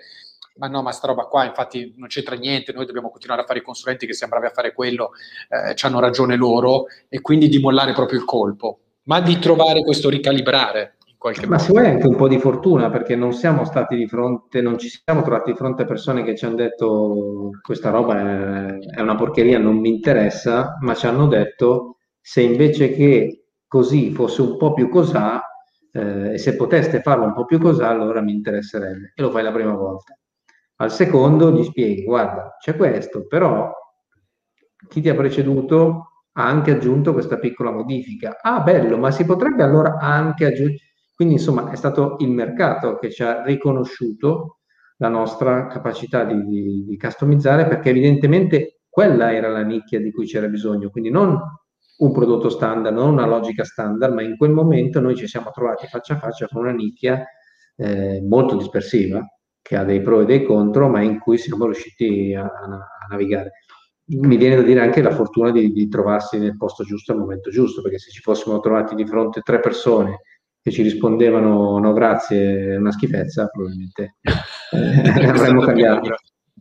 ma 0.58 0.66
no, 0.66 0.82
ma 0.82 0.90
sta 0.90 1.06
roba 1.06 1.26
qua 1.26 1.44
infatti 1.44 1.94
non 1.96 2.08
c'entra 2.08 2.34
niente, 2.34 2.72
noi 2.72 2.84
dobbiamo 2.84 3.10
continuare 3.10 3.42
a 3.42 3.44
fare 3.44 3.60
i 3.60 3.62
consulenti 3.62 4.06
che 4.06 4.14
siamo 4.14 4.32
bravi 4.32 4.48
a 4.48 4.54
fare 4.54 4.72
quello, 4.72 5.10
eh, 5.48 5.74
ci 5.76 5.86
hanno 5.86 6.00
ragione 6.00 6.34
loro, 6.34 6.86
e 7.08 7.20
quindi 7.20 7.48
di 7.48 7.60
mollare 7.60 7.92
proprio 7.92 8.18
il 8.18 8.24
colpo, 8.24 8.80
ma 9.04 9.20
di 9.20 9.38
trovare 9.38 9.84
questo 9.84 10.08
ricalibrare 10.08 10.97
qualche 11.18 11.46
Ma 11.46 11.58
se 11.58 11.72
vuoi 11.72 11.86
anche 11.86 12.06
un 12.06 12.14
po' 12.14 12.28
di 12.28 12.38
fortuna, 12.38 12.90
perché 12.90 13.16
non 13.16 13.32
siamo 13.32 13.64
stati 13.64 13.96
di 13.96 14.06
fronte, 14.06 14.60
non 14.62 14.78
ci 14.78 14.88
siamo 14.88 15.22
trovati 15.22 15.50
di 15.50 15.56
fronte 15.56 15.82
a 15.82 15.84
persone 15.86 16.22
che 16.22 16.36
ci 16.36 16.44
hanno 16.46 16.54
detto 16.54 17.50
questa 17.60 17.90
roba 17.90 18.76
è, 18.76 18.78
è 18.96 19.00
una 19.00 19.16
porcheria, 19.16 19.58
non 19.58 19.78
mi 19.78 19.88
interessa, 19.88 20.76
ma 20.80 20.94
ci 20.94 21.06
hanno 21.06 21.26
detto 21.26 21.96
se 22.20 22.40
invece 22.42 22.92
che 22.92 23.46
così 23.66 24.12
fosse 24.12 24.42
un 24.42 24.56
po' 24.56 24.72
più 24.72 24.88
cosà, 24.88 25.42
eh, 25.92 26.34
e 26.34 26.38
se 26.38 26.54
poteste 26.56 27.00
farlo 27.02 27.24
un 27.24 27.34
po' 27.34 27.44
più 27.44 27.58
cosà, 27.58 27.88
allora 27.88 28.20
mi 28.20 28.32
interesserebbe. 28.32 29.12
E 29.14 29.22
lo 29.22 29.30
fai 29.30 29.42
la 29.42 29.52
prima 29.52 29.74
volta. 29.74 30.16
Al 30.76 30.92
secondo 30.92 31.50
gli 31.50 31.64
spieghi, 31.64 32.04
guarda, 32.04 32.56
c'è 32.60 32.76
questo, 32.76 33.26
però 33.26 33.72
chi 34.88 35.00
ti 35.00 35.08
ha 35.08 35.14
preceduto 35.14 36.12
ha 36.32 36.46
anche 36.46 36.70
aggiunto 36.70 37.12
questa 37.12 37.38
piccola 37.38 37.72
modifica. 37.72 38.38
Ah, 38.40 38.60
bello, 38.60 38.96
ma 38.96 39.10
si 39.10 39.24
potrebbe 39.24 39.64
allora 39.64 39.96
anche 39.98 40.46
aggiungere 40.46 40.87
Quindi 41.18 41.34
insomma 41.34 41.68
è 41.72 41.74
stato 41.74 42.14
il 42.20 42.30
mercato 42.30 42.96
che 42.96 43.10
ci 43.10 43.24
ha 43.24 43.42
riconosciuto 43.42 44.58
la 44.98 45.08
nostra 45.08 45.66
capacità 45.66 46.22
di, 46.22 46.44
di, 46.44 46.84
di 46.84 46.96
customizzare 46.96 47.66
perché 47.66 47.88
evidentemente 47.88 48.82
quella 48.88 49.34
era 49.34 49.48
la 49.48 49.64
nicchia 49.64 49.98
di 49.98 50.12
cui 50.12 50.26
c'era 50.26 50.46
bisogno, 50.46 50.90
quindi 50.90 51.10
non 51.10 51.36
un 51.96 52.12
prodotto 52.12 52.48
standard, 52.48 52.94
non 52.94 53.14
una 53.14 53.26
logica 53.26 53.64
standard, 53.64 54.14
ma 54.14 54.22
in 54.22 54.36
quel 54.36 54.52
momento 54.52 55.00
noi 55.00 55.16
ci 55.16 55.26
siamo 55.26 55.50
trovati 55.50 55.88
faccia 55.88 56.14
a 56.14 56.18
faccia 56.18 56.46
con 56.46 56.62
una 56.62 56.70
nicchia 56.70 57.24
eh, 57.74 58.22
molto 58.22 58.56
dispersiva, 58.56 59.20
che 59.60 59.76
ha 59.76 59.82
dei 59.82 60.00
pro 60.00 60.20
e 60.20 60.24
dei 60.24 60.44
contro, 60.44 60.88
ma 60.88 61.02
in 61.02 61.18
cui 61.18 61.36
siamo 61.36 61.64
riusciti 61.64 62.32
a, 62.32 62.44
a 62.44 63.06
navigare. 63.10 63.50
Mi 64.04 64.36
viene 64.36 64.54
da 64.54 64.62
dire 64.62 64.82
anche 64.82 65.02
la 65.02 65.10
fortuna 65.10 65.50
di, 65.50 65.72
di, 65.72 65.88
trovarsi 65.88 66.38
nel 66.38 66.56
posto 66.56 66.84
giusto 66.84 67.10
al 67.10 67.18
momento 67.18 67.50
giusto, 67.50 67.82
perché 67.82 67.98
se 67.98 68.12
ci 68.12 68.20
fossimo 68.20 68.60
trovati 68.60 68.94
di 68.94 69.04
fronte 69.04 69.40
tre 69.40 69.58
persone 69.58 70.20
che 70.68 70.70
ci 70.70 70.82
rispondevano 70.82 71.78
no 71.78 71.92
grazie, 71.92 72.74
è 72.74 72.76
una 72.76 72.92
schifezza, 72.92 73.46
probabilmente 73.46 74.16
eh, 74.72 75.26
avremmo 75.26 75.62
cambiato. 75.62 76.14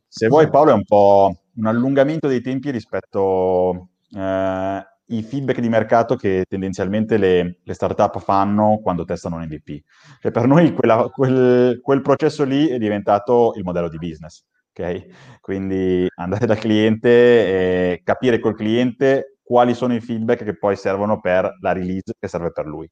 Se 0.08 0.28
vuoi 0.28 0.50
Paolo 0.50 0.72
è 0.72 0.74
un 0.74 0.84
po' 0.84 1.44
un 1.56 1.66
allungamento 1.66 2.28
dei 2.28 2.42
tempi 2.42 2.72
rispetto 2.72 3.90
eh, 4.16 4.88
i 5.10 5.24
feedback 5.24 5.60
di 5.60 5.70
mercato 5.70 6.16
che 6.16 6.46
tendenzialmente 6.48 7.18
le, 7.18 7.60
le 7.64 7.74
startup 7.74 8.20
fanno 8.20 8.80
quando 8.82 9.04
testano 9.04 9.36
un 9.36 9.44
MVP. 9.44 9.84
Cioè 10.22 10.32
per 10.32 10.48
noi 10.48 10.74
quella, 10.74 11.10
quel, 11.10 11.80
quel, 11.82 12.02
processo 12.02 12.44
lì 12.44 12.68
è 12.68 12.78
diventato 12.78 13.54
il 13.56 13.64
modello 13.64 13.90
di 13.90 13.98
business. 13.98 14.44
Okay? 14.72 15.10
Quindi 15.40 16.08
andare 16.16 16.46
dal 16.46 16.58
cliente 16.58 17.10
e 17.10 18.02
capire 18.04 18.40
col 18.40 18.56
cliente 18.56 19.38
quali 19.44 19.74
sono 19.74 19.96
i 19.96 20.02
feedback 20.02 20.44
che 20.44 20.58
poi 20.58 20.76
servono 20.76 21.20
per 21.20 21.58
la 21.62 21.72
release 21.72 22.14
che 22.20 22.28
serve 22.28 22.52
per 22.52 22.66
lui. 22.66 22.90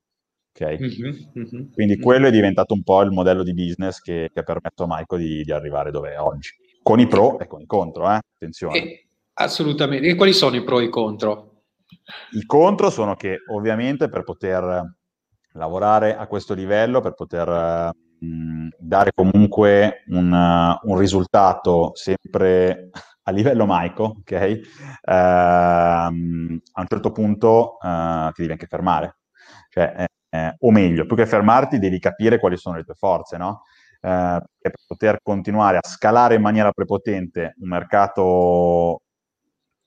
Okay? 0.57 0.79
Mm-hmm, 0.79 1.15
mm-hmm, 1.37 1.71
Quindi 1.73 1.93
mm-hmm. 1.93 2.01
quello 2.01 2.27
è 2.27 2.31
diventato 2.31 2.73
un 2.73 2.83
po' 2.83 3.01
il 3.01 3.11
modello 3.11 3.43
di 3.43 3.53
business 3.53 3.99
che, 3.99 4.29
che 4.33 4.39
ha 4.39 4.43
permesso 4.43 4.83
a 4.83 4.87
Michael 4.87 5.21
di, 5.21 5.43
di, 5.43 5.51
arrivare 5.51 5.91
dove 5.91 6.13
è 6.13 6.19
oggi, 6.19 6.51
con 6.81 6.99
i 7.01 7.07
pro 7.07 7.37
e 7.39 7.47
con 7.47 7.59
i 7.59 7.65
contro, 7.65 8.09
eh? 8.09 8.19
attenzione. 8.35 8.77
Eh, 8.77 9.07
assolutamente. 9.33 10.07
E 10.07 10.15
quali 10.15 10.31
sono 10.31 10.55
i 10.55 10.63
pro 10.63 10.79
e 10.79 10.85
i 10.85 10.89
contro? 10.89 11.63
I 12.31 12.45
contro 12.45 12.89
sono 12.89 13.15
che 13.15 13.39
ovviamente 13.51 14.07
per 14.07 14.23
poter 14.23 14.95
lavorare 15.53 16.15
a 16.15 16.25
questo 16.27 16.53
livello, 16.53 17.01
per 17.01 17.15
poter 17.15 17.91
mh, 18.19 18.67
dare 18.77 19.11
comunque 19.13 20.03
un, 20.07 20.31
uh, 20.31 20.89
un, 20.89 20.97
risultato 20.97 21.91
sempre 21.95 22.91
a 23.23 23.31
livello 23.31 23.65
maico, 23.65 24.17
ok? 24.19 24.59
Uh, 25.01 25.11
a 25.11 26.07
un 26.09 26.61
certo 26.87 27.11
punto 27.11 27.77
uh, 27.81 28.31
ti 28.31 28.41
devi 28.41 28.51
anche 28.51 28.67
fermare. 28.67 29.17
Cioè, 29.69 29.93
eh, 29.97 30.07
eh, 30.35 30.55
o 30.59 30.71
meglio, 30.71 31.05
più 31.05 31.15
che 31.15 31.25
fermarti 31.25 31.79
devi 31.79 31.99
capire 31.99 32.39
quali 32.39 32.57
sono 32.57 32.75
le 32.75 32.83
tue 32.83 32.95
forze, 32.95 33.37
no? 33.37 33.63
Eh, 34.01 34.41
per 34.59 34.73
poter 34.87 35.19
continuare 35.21 35.77
a 35.77 35.87
scalare 35.87 36.35
in 36.35 36.41
maniera 36.41 36.71
prepotente 36.71 37.55
un 37.59 37.69
mercato 37.69 38.99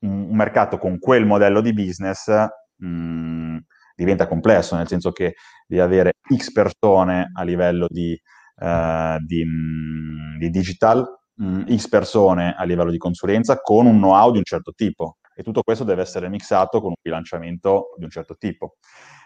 un, 0.00 0.28
mercato 0.34 0.78
con 0.78 0.98
quel 0.98 1.26
modello 1.26 1.60
di 1.60 1.72
business 1.72 2.28
mh, 2.76 2.86
mm, 2.86 3.56
diventa 3.94 4.26
complesso, 4.26 4.76
nel 4.76 4.86
senso 4.88 5.10
che 5.12 5.34
devi 5.66 5.80
avere 5.80 6.12
X 6.34 6.52
persone 6.52 7.30
a 7.34 7.42
livello 7.42 7.86
di, 7.88 8.18
uh, 8.60 9.18
di, 9.24 9.44
mm, 9.44 10.38
di 10.38 10.50
digital, 10.50 11.04
mh, 11.34 11.46
mm, 11.46 11.76
X 11.76 11.88
persone 11.88 12.54
a 12.56 12.64
livello 12.64 12.90
di 12.90 12.98
consulenza 12.98 13.60
con 13.60 13.86
un 13.86 13.96
know-how 13.96 14.30
di 14.30 14.38
un 14.38 14.44
certo 14.44 14.72
tipo 14.72 15.18
e 15.34 15.42
tutto 15.42 15.62
questo 15.62 15.84
deve 15.84 16.02
essere 16.02 16.28
mixato 16.28 16.80
con 16.80 16.88
un 16.90 16.96
bilanciamento 17.00 17.94
di 17.96 18.04
un 18.04 18.10
certo 18.10 18.36
tipo. 18.36 18.76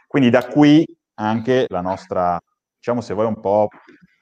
Quindi 0.07 0.29
da 0.29 0.47
qui 0.47 0.85
anche 1.15 1.67
la 1.69 1.81
nostra, 1.81 2.39
diciamo 2.77 3.01
se 3.01 3.15
vuoi, 3.15 3.27
un 3.27 3.41
po' 3.41 3.69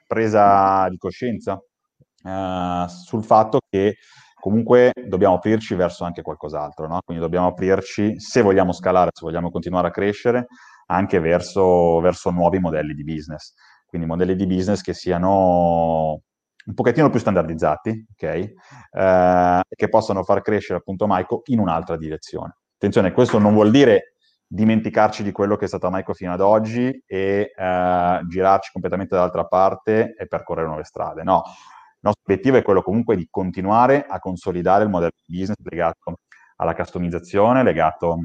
presa 0.07 0.88
di 0.88 0.96
coscienza 0.96 1.55
uh, 1.55 2.87
sul 2.88 3.24
fatto 3.24 3.61
che 3.68 3.96
comunque 4.40 4.92
dobbiamo 5.07 5.35
aprirci 5.35 5.74
verso 5.74 6.05
anche 6.05 6.22
qualcos'altro, 6.22 6.88
no? 6.88 7.00
Quindi 7.05 7.22
dobbiamo 7.22 7.48
aprirci, 7.48 8.18
se 8.18 8.42
vogliamo 8.42 8.72
scalare, 8.72 9.11
se 9.12 9.24
vogliamo 9.24 9.50
continuare 9.50 9.88
a 9.88 9.90
crescere, 9.90 10.46
anche 10.87 11.20
verso, 11.20 12.00
verso 12.00 12.31
nuovi 12.31 12.59
modelli 12.59 12.94
di 12.94 13.05
business. 13.05 13.55
Quindi 13.87 14.09
modelli 14.09 14.35
di 14.35 14.46
business 14.46 14.81
che 14.81 14.94
siano 14.94 16.20
un 16.64 16.74
pochettino 16.74 17.11
più 17.11 17.20
standardizzati, 17.20 18.07
ok? 18.12 18.53
Eh, 18.90 19.61
che 19.68 19.88
possano 19.88 20.24
far 20.24 20.42
crescere 20.42 20.79
appunto 20.79 21.07
Maiko 21.07 21.42
in 21.46 21.59
un'altra 21.59 21.96
direzione. 21.96 22.57
Attenzione, 22.74 23.12
questo 23.12 23.38
non 23.38 23.53
vuol 23.53 23.70
dire 23.70 24.10
dimenticarci 24.53 25.23
di 25.23 25.31
quello 25.31 25.55
che 25.55 25.67
è 25.67 25.69
stata 25.69 25.91
Maiko 25.91 26.13
fino 26.13 26.33
ad 26.33 26.41
oggi 26.41 26.91
e 27.07 27.53
eh, 27.57 28.21
girarci 28.27 28.73
completamente 28.73 29.15
dall'altra 29.15 29.45
parte 29.45 30.17
e 30.19 30.27
percorrere 30.27 30.67
nuove 30.67 30.83
strade. 30.83 31.23
No, 31.23 31.45
il 31.47 32.01
nostro 32.01 32.23
obiettivo 32.25 32.57
è 32.57 32.63
quello 32.63 32.83
comunque 32.83 33.15
di 33.15 33.29
continuare 33.31 34.05
a 34.09 34.19
consolidare 34.19 34.83
il 34.83 34.91
modello 34.91 35.13
di 35.25 35.39
business 35.39 35.57
legato 35.63 36.17
alla 36.57 36.75
customizzazione, 36.75 37.63
legato 37.63 38.25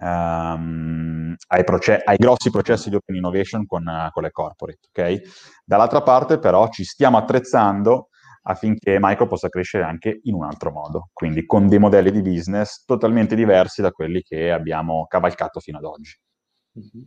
um, 0.00 1.34
ai, 1.48 1.64
proce- 1.64 2.00
ai, 2.02 2.16
grossi 2.16 2.50
processi 2.50 2.88
di 2.88 2.96
open 2.96 3.16
innovation 3.16 3.66
con, 3.66 3.86
uh, 3.86 4.10
con 4.12 4.22
le 4.22 4.30
corporate. 4.30 4.88
Okay? 4.88 5.20
Dall'altra 5.62 6.00
parte 6.00 6.38
però 6.38 6.70
ci 6.70 6.84
stiamo 6.84 7.18
attrezzando 7.18 8.08
affinché 8.46 8.98
Micro 9.00 9.26
possa 9.26 9.48
crescere 9.48 9.84
anche 9.84 10.20
in 10.24 10.34
un 10.34 10.44
altro 10.44 10.70
modo, 10.70 11.10
quindi 11.12 11.46
con 11.46 11.68
dei 11.68 11.78
modelli 11.78 12.10
di 12.10 12.22
business 12.22 12.84
totalmente 12.84 13.34
diversi 13.34 13.82
da 13.82 13.90
quelli 13.90 14.22
che 14.22 14.50
abbiamo 14.50 15.06
cavalcato 15.06 15.60
fino 15.60 15.78
ad 15.78 15.84
oggi. 15.84 16.18
Mm-hmm. 16.78 17.04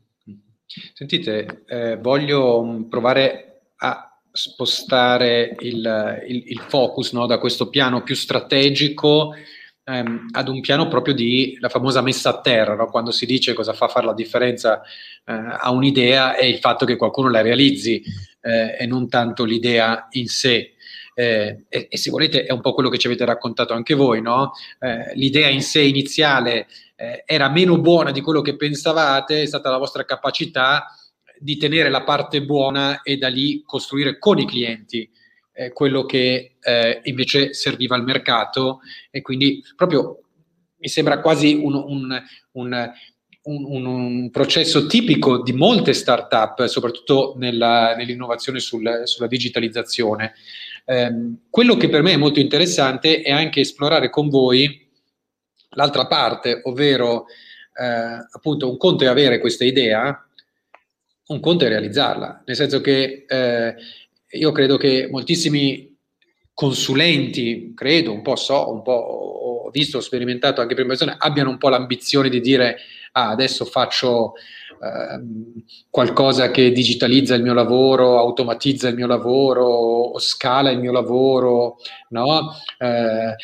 Sentite, 0.94 1.64
eh, 1.66 1.98
voglio 1.98 2.86
provare 2.90 3.70
a 3.78 4.20
spostare 4.32 5.56
il, 5.60 6.24
il, 6.28 6.44
il 6.48 6.60
focus 6.60 7.14
no, 7.14 7.26
da 7.26 7.40
questo 7.40 7.70
piano 7.70 8.04
più 8.04 8.16
strategico 8.16 9.34
ehm, 9.84 10.28
ad 10.32 10.48
un 10.50 10.60
piano 10.60 10.88
proprio 10.88 11.14
di 11.14 11.58
la 11.60 11.70
famosa 11.70 12.02
messa 12.02 12.30
a 12.30 12.42
terra, 12.42 12.76
no? 12.76 12.88
quando 12.88 13.12
si 13.12 13.26
dice 13.26 13.54
cosa 13.54 13.74
fa 13.74 13.88
fare 13.88 14.06
la 14.06 14.14
differenza 14.14 14.82
eh, 14.82 15.34
a 15.34 15.72
un'idea 15.72 16.36
è 16.36 16.46
il 16.46 16.60
fatto 16.60 16.86
che 16.86 16.98
qualcuno 16.98 17.30
la 17.30 17.42
realizzi 17.42 18.04
eh, 18.42 18.76
e 18.78 18.86
non 18.86 19.08
tanto 19.08 19.44
l'idea 19.44 20.08
in 20.12 20.28
sé. 20.28 20.74
Eh, 21.20 21.66
e, 21.68 21.88
e, 21.90 21.98
se 21.98 22.12
volete 22.12 22.44
è 22.44 22.52
un 22.52 22.62
po' 22.62 22.76
quello 22.76 22.90
che 22.90 23.00
ci 23.00 23.08
avete 23.08 23.26
raccontato 23.26 23.74
anche 23.74 23.96
voi, 23.96 24.22
no? 24.22 24.52
Eh, 24.80 25.16
l'idea 25.16 25.48
in 25.48 25.64
sé 25.64 25.82
iniziale 25.82 26.68
eh, 26.96 27.24
era 27.26 27.50
meno 27.50 27.80
buona 27.80 28.12
di 28.12 28.22
quello 28.22 28.42
che 28.42 28.56
pensavate, 28.56 29.42
è 29.42 29.46
stata 29.48 29.72
la 29.72 29.80
vostra 29.80 30.06
capacità 30.06 30.86
di 31.40 31.58
tenere 31.58 31.90
la 31.90 32.04
parte 32.04 32.44
buona 32.44 33.02
e 33.02 33.18
da 33.18 33.30
lì 33.30 33.64
costruire 33.66 34.20
con 34.20 34.38
i 34.38 34.46
clienti 34.46 35.10
eh, 35.54 35.74
quello 35.74 36.06
che 36.06 36.58
eh, 36.60 37.02
invece 37.06 37.52
serviva 37.56 37.96
al 37.96 38.04
mercato 38.04 38.82
e 39.10 39.24
quindi 39.24 39.64
proprio 39.76 40.20
mi 40.78 40.88
sembra 40.88 41.20
quasi 41.20 41.56
un, 41.56 41.74
un, 41.74 42.24
un, 42.52 42.92
un 43.50 44.30
processo 44.30 44.88
tipico 44.88 45.42
di 45.42 45.54
molte 45.54 45.94
start-up, 45.94 46.66
soprattutto 46.66 47.34
nella, 47.38 47.96
nell'innovazione 47.96 48.60
sul, 48.60 49.04
sulla 49.06 49.28
digitalizzazione. 49.28 50.34
Eh, 50.86 51.12
quello 51.50 51.78
che 51.78 51.90
per 51.90 52.02
me 52.02 52.14
è 52.14 52.18
molto 52.18 52.40
interessante 52.40 53.22
è 53.22 53.32
anche 53.32 53.62
esplorare 53.62 54.10
con 54.10 54.30
voi 54.30 54.86
l'altra 55.72 56.08
parte, 56.08 56.62
ovvero 56.64 57.26
eh, 57.80 58.28
appunto 58.30 58.70
un 58.70 58.78
conto 58.78 59.04
è 59.04 59.08
avere 59.08 59.40
questa 59.40 59.64
idea, 59.64 60.28
un 61.28 61.40
conto 61.40 61.66
è 61.66 61.70
realizzarla, 61.70 62.44
nel 62.46 62.56
senso 62.56 62.82
che 62.82 63.26
eh, 63.28 63.76
io 64.30 64.52
credo 64.52 64.78
che 64.78 65.08
moltissimi 65.10 65.96
consulenti, 66.54 67.74
credo, 67.76 68.12
un 68.12 68.22
po' 68.22 68.36
so, 68.36 68.72
un 68.72 68.82
po' 68.82 68.92
ho 69.66 69.70
visto, 69.70 69.98
ho 69.98 70.02
sperimentato 70.02 70.60
anche 70.60 70.74
prima 70.74 70.90
persone, 70.90 71.16
abbiano 71.18 71.50
un 71.50 71.58
po' 71.58 71.70
l'ambizione 71.70 72.30
di 72.30 72.40
dire 72.40 72.78
ah, 73.18 73.30
adesso 73.30 73.66
faccio 73.66 74.34
eh, 74.80 75.20
qualcosa 75.90 76.52
che 76.52 76.72
digitalizza 76.72 77.34
il 77.34 77.42
mio 77.42 77.54
lavoro, 77.54 78.20
automatizza 78.20 78.88
il 78.88 78.96
mio 78.96 79.08
lavoro, 79.08 80.18
scala 80.20 80.70
il 80.70 80.80
mio 80.80 80.92
lavoro, 80.92 81.78
no? 82.10 82.54
Eh, 82.78 83.36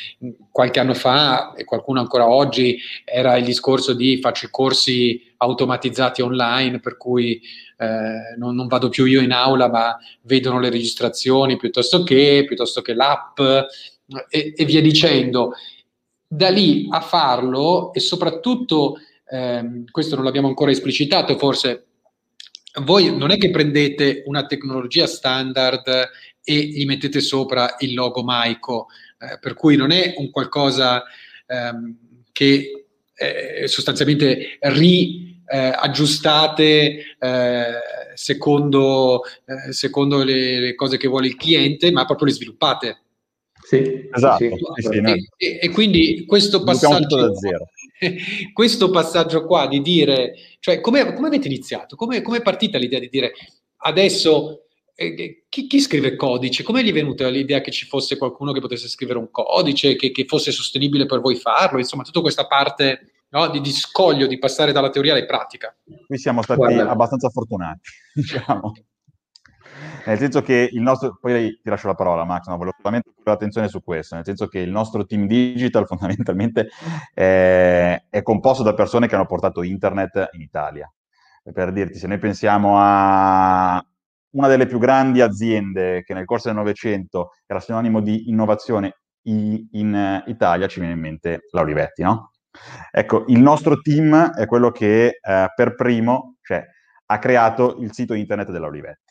qualche 0.52 0.80
anno 0.80 0.94
fa, 0.94 1.54
e 1.54 1.64
qualcuno 1.64 2.00
ancora 2.00 2.30
oggi, 2.30 2.78
era 3.04 3.36
il 3.36 3.46
discorso 3.46 3.94
di 3.94 4.20
faccio 4.20 4.46
i 4.46 4.52
corsi 4.52 5.34
automatizzati 5.38 6.22
online, 6.22 6.80
per 6.80 6.98
cui 6.98 7.42
eh, 7.78 8.36
non, 8.38 8.54
non, 8.54 8.68
vado 8.68 8.90
più 8.90 9.06
io 9.06 9.22
in 9.22 9.32
aula, 9.32 9.70
ma 9.70 9.98
vedono 10.22 10.60
le 10.60 10.70
registrazioni 10.70 11.58
piuttosto 11.58 12.04
che, 12.04 12.44
piuttosto 12.48 12.82
che 12.82 12.94
l'app 12.94 13.40
e, 14.30 14.54
e 14.56 14.66
via 14.66 14.82
dicendo. 14.82 15.54
Da 16.28 16.50
lì 16.50 16.88
a 16.90 17.00
farlo 17.00 17.94
e 17.94 18.00
soprattutto, 18.00 18.98
ehm, 19.34 19.86
questo 19.89 20.15
non 20.15 20.24
l'abbiamo 20.24 20.48
ancora 20.48 20.72
esplicitato, 20.72 21.38
forse 21.38 21.86
voi 22.84 23.15
non 23.15 23.32
è 23.32 23.38
che 23.38 23.50
prendete 23.50 24.24
una 24.26 24.46
tecnologia 24.46 25.08
standard 25.08 26.10
e 26.43 26.56
gli 26.56 26.86
mettete 26.86 27.19
sopra 27.19 27.76
il 27.80 27.93
logo 27.93 28.24
Maico, 28.24 28.88
eh, 29.19 29.39
per 29.39 29.54
cui 29.54 29.76
non 29.76 29.91
è 29.91 30.13
un 30.17 30.30
qualcosa 30.30 31.04
ehm, 31.48 31.98
che 32.32 32.86
eh, 33.15 33.67
sostanzialmente 33.67 34.58
ri 34.62 35.41
eh, 35.46 35.72
aggiustate 35.76 37.15
eh, 37.19 37.74
secondo, 38.15 39.22
eh, 39.46 39.72
secondo 39.72 40.24
le, 40.24 40.60
le, 40.60 40.76
cose 40.76 40.98
che 40.98 41.08
vuole 41.08 41.28
il 41.28 41.36
cliente, 41.36 41.91
ma 41.91 42.06
proprio 42.06 42.28
le 42.28 42.34
sviluppate. 42.34 42.98
Sì, 43.63 44.10
esatto. 44.12 44.43
Sì, 44.43 44.52
sì, 44.76 44.88
sì, 44.89 44.98
e, 44.98 45.30
e, 45.38 45.60
e, 45.62 45.69
quindi 45.69 46.26
questo 46.26 46.63
passaggio, 46.63 47.32
questo 48.54 48.89
passaggio 48.89 49.46
qua 49.46 49.68
di 49.68 49.82
dire, 49.82 50.36
cioè 50.60 50.80
come, 50.82 51.13
come 51.13 51.28
avete 51.28 51.48
iniziato? 51.48 51.96
Come 51.96 52.22
è 52.22 52.42
partita 52.42 52.78
l'idea 52.78 53.00
di 53.00 53.10
dire 53.10 53.34
adesso 53.86 54.63
eh, 54.96 55.46
chi, 55.50 55.68
chi, 55.68 55.80
scrive 55.80 56.16
codice? 56.16 56.63
Come 56.63 56.84
gli 56.84 56.89
è 56.89 56.94
venuta 56.94 57.28
l'idea 57.28 57.62
che 57.62 57.72
ci 57.72 57.86
fosse 57.86 58.18
qualcuno 58.18 58.52
che 58.52 58.60
potesse 58.60 58.88
scrivere 58.88 59.20
un 59.20 59.32
codice, 59.32 59.96
che, 59.96 60.12
che 60.12 60.26
fosse 60.26 60.52
sostenibile 60.52 61.06
per 61.06 61.20
voi 61.20 61.36
farlo? 61.36 61.80
Insomma, 61.80 62.04
tutta 62.04 62.22
questa 62.22 62.46
parte 62.46 63.12
no, 63.30 63.50
di, 63.50 63.60
di, 63.62 63.72
scoglio, 63.72 64.28
di 64.28 64.38
passare 64.38 64.72
dalla 64.72 64.89
teoria 64.89 65.13
alla 65.13 65.26
pratica. 65.26 65.76
Qui 66.06 66.18
siamo 66.18 66.42
stati 66.42 66.60
Guarda. 66.60 66.89
abbastanza 66.89 67.30
fortunati, 67.30 67.89
diciamo. 68.13 68.74
Nel 70.06 70.18
senso 70.18 70.42
che 70.42 70.70
il 70.72 70.82
nostro, 70.82 71.18
poi 71.20 71.60
ti 71.62 71.70
lascio 71.70 71.88
la 71.88 71.96
parola 71.96 72.26
Max, 72.26 72.48
no, 72.48 72.58
volevo 72.58 72.76
solamente 72.78 73.12
porre 73.16 73.32
l'attenzione 73.32 73.70
su 73.70 73.82
questo, 73.82 74.16
nel 74.16 74.26
senso 74.26 74.48
che 74.48 74.60
il 74.60 74.70
nostro 74.70 75.06
team 75.06 75.28
digital 75.28 75.86
fondamentalmente 75.88 76.70
è, 77.13 78.04
è 78.10 78.22
composto 78.22 78.63
da 78.63 78.74
persone 78.74 79.08
che 79.08 79.16
hanno 79.16 79.26
portato 79.26 79.63
internet 79.63 80.30
in 80.34 80.42
Italia. 80.42 80.92
Per 81.52 81.72
dirti, 81.72 81.98
se 81.98 82.08
noi 82.08 82.20
pensiamo 82.20 82.76
a 82.78 83.84
una 84.32 84.48
delle 84.48 84.66
più 84.66 84.80
grandi 84.80 85.22
aziende 85.22 86.04
che 86.04 86.13
nel 86.13 86.26
corso 86.26 86.48
del 86.48 86.58
Novecento 86.58 87.32
era 87.46 87.60
sinonimo 87.60 88.02
di 88.02 88.30
innovazione 88.30 88.98
in, 89.24 89.68
in 89.72 90.24
Italia, 90.28 90.68
ci 90.68 90.80
viene 90.80 90.96
in 90.96 91.02
mente 91.02 91.42
la 91.52 91.62
Olivetti, 91.62 92.02
no? 92.02 92.32
Ecco, 92.92 93.26
il 93.28 93.39
nostro 93.39 93.82
team 93.82 94.34
è 94.34 94.46
quello 94.46 94.72
che 94.72 95.20
eh, 95.22 95.48
per 95.56 95.76
primo 95.76 96.36
cioè, 96.42 96.63
ha 97.06 97.20
creato 97.20 97.78
il 97.80 97.92
sito 97.94 98.13
internet 98.13 98.52
della 98.52 98.68
Olivetti. 98.68 99.03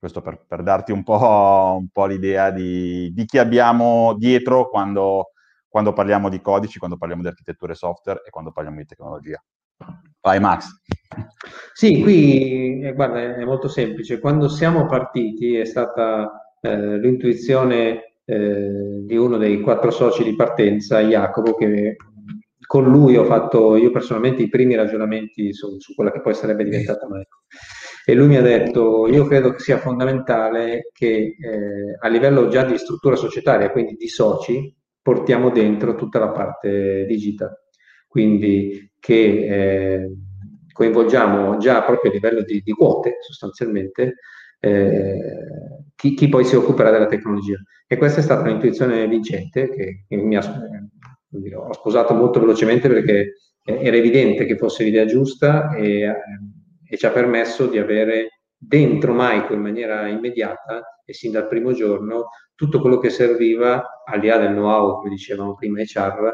Questo 0.00 0.22
per, 0.22 0.46
per 0.48 0.62
darti 0.62 0.92
un 0.92 1.02
po', 1.02 1.76
un 1.78 1.88
po 1.92 2.06
l'idea 2.06 2.50
di, 2.50 3.12
di, 3.12 3.26
chi 3.26 3.36
abbiamo 3.36 4.14
dietro 4.16 4.70
quando, 4.70 5.32
quando 5.68 5.92
parliamo 5.92 6.30
di 6.30 6.40
codici, 6.40 6.78
quando 6.78 6.96
parliamo 6.96 7.20
di 7.20 7.28
architetture 7.28 7.74
software 7.74 8.22
e 8.26 8.30
quando 8.30 8.50
parliamo 8.50 8.78
di 8.78 8.86
tecnologia. 8.86 9.44
Vai 10.22 10.40
Max. 10.40 10.70
Sì, 11.74 12.00
qui 12.00 12.80
eh, 12.80 12.94
guarda, 12.94 13.36
è 13.36 13.44
molto 13.44 13.68
semplice. 13.68 14.20
Quando 14.20 14.48
siamo 14.48 14.86
partiti 14.86 15.56
è 15.56 15.66
stata 15.66 16.56
eh, 16.62 16.98
l'intuizione 16.98 18.14
eh, 18.24 19.02
di 19.04 19.16
uno 19.18 19.36
dei 19.36 19.60
quattro 19.60 19.90
soci 19.90 20.24
di 20.24 20.34
partenza, 20.34 21.00
Jacopo, 21.00 21.54
che 21.56 21.96
con 22.66 22.84
lui 22.84 23.18
ho 23.18 23.24
fatto 23.24 23.76
io 23.76 23.90
personalmente 23.90 24.40
i 24.40 24.48
primi 24.48 24.76
ragionamenti 24.76 25.52
su, 25.52 25.78
su 25.78 25.94
quella 25.94 26.10
che 26.10 26.22
poi 26.22 26.32
sarebbe 26.32 26.64
diventata 26.64 27.04
Michael. 27.04 27.26
E 28.10 28.14
lui 28.14 28.26
mi 28.26 28.36
ha 28.36 28.42
detto, 28.42 29.06
io 29.06 29.24
credo 29.24 29.52
che 29.52 29.60
sia 29.60 29.78
fondamentale 29.78 30.90
che 30.92 31.36
eh, 31.38 31.96
a 31.96 32.08
livello 32.08 32.48
già 32.48 32.64
di 32.64 32.76
struttura 32.76 33.14
societaria, 33.14 33.70
quindi 33.70 33.94
di 33.94 34.08
soci, 34.08 34.74
portiamo 35.00 35.50
dentro 35.50 35.94
tutta 35.94 36.18
la 36.18 36.30
parte 36.30 37.06
digital. 37.06 37.56
Quindi 38.08 38.94
che 38.98 39.14
eh, 39.14 40.12
coinvolgiamo 40.72 41.56
già 41.58 41.84
proprio 41.84 42.10
a 42.10 42.14
livello 42.14 42.42
di, 42.42 42.60
di 42.64 42.72
quote 42.72 43.18
sostanzialmente 43.20 44.16
eh, 44.58 45.16
chi, 45.94 46.14
chi, 46.14 46.28
poi 46.28 46.44
si 46.44 46.56
occuperà 46.56 46.90
della 46.90 47.06
tecnologia. 47.06 47.62
E 47.86 47.96
questa 47.96 48.18
è 48.18 48.24
stata 48.24 48.42
un'intuizione 48.42 49.06
vincente 49.06 49.70
che, 49.70 50.04
che 50.08 50.16
mi 50.16 50.34
ha, 50.34 50.42
dire, 51.28 51.54
ho 51.54 51.72
sposato 51.72 52.12
molto 52.14 52.40
velocemente 52.40 52.88
perché 52.88 53.34
era 53.64 53.94
evidente 53.94 54.46
che 54.46 54.56
fosse 54.56 54.82
l'idea 54.82 55.04
giusta 55.04 55.76
e, 55.76 56.00
eh, 56.00 56.14
e 56.90 56.96
ci 56.96 57.06
ha 57.06 57.10
permesso 57.10 57.66
di 57.66 57.78
avere 57.78 58.40
dentro 58.56 59.12
Maiko 59.14 59.54
in 59.54 59.60
maniera 59.60 60.08
immediata 60.08 61.00
e 61.04 61.14
sin 61.14 61.30
dal 61.30 61.46
primo 61.46 61.72
giorno 61.72 62.30
tutto 62.56 62.80
quello 62.80 62.98
che 62.98 63.10
serviva 63.10 64.02
al 64.04 64.18
di 64.18 64.26
là 64.26 64.38
del 64.38 64.50
know-how, 64.50 64.96
come 64.96 65.10
dicevamo 65.10 65.54
prima, 65.54 65.80
HR, 65.80 66.32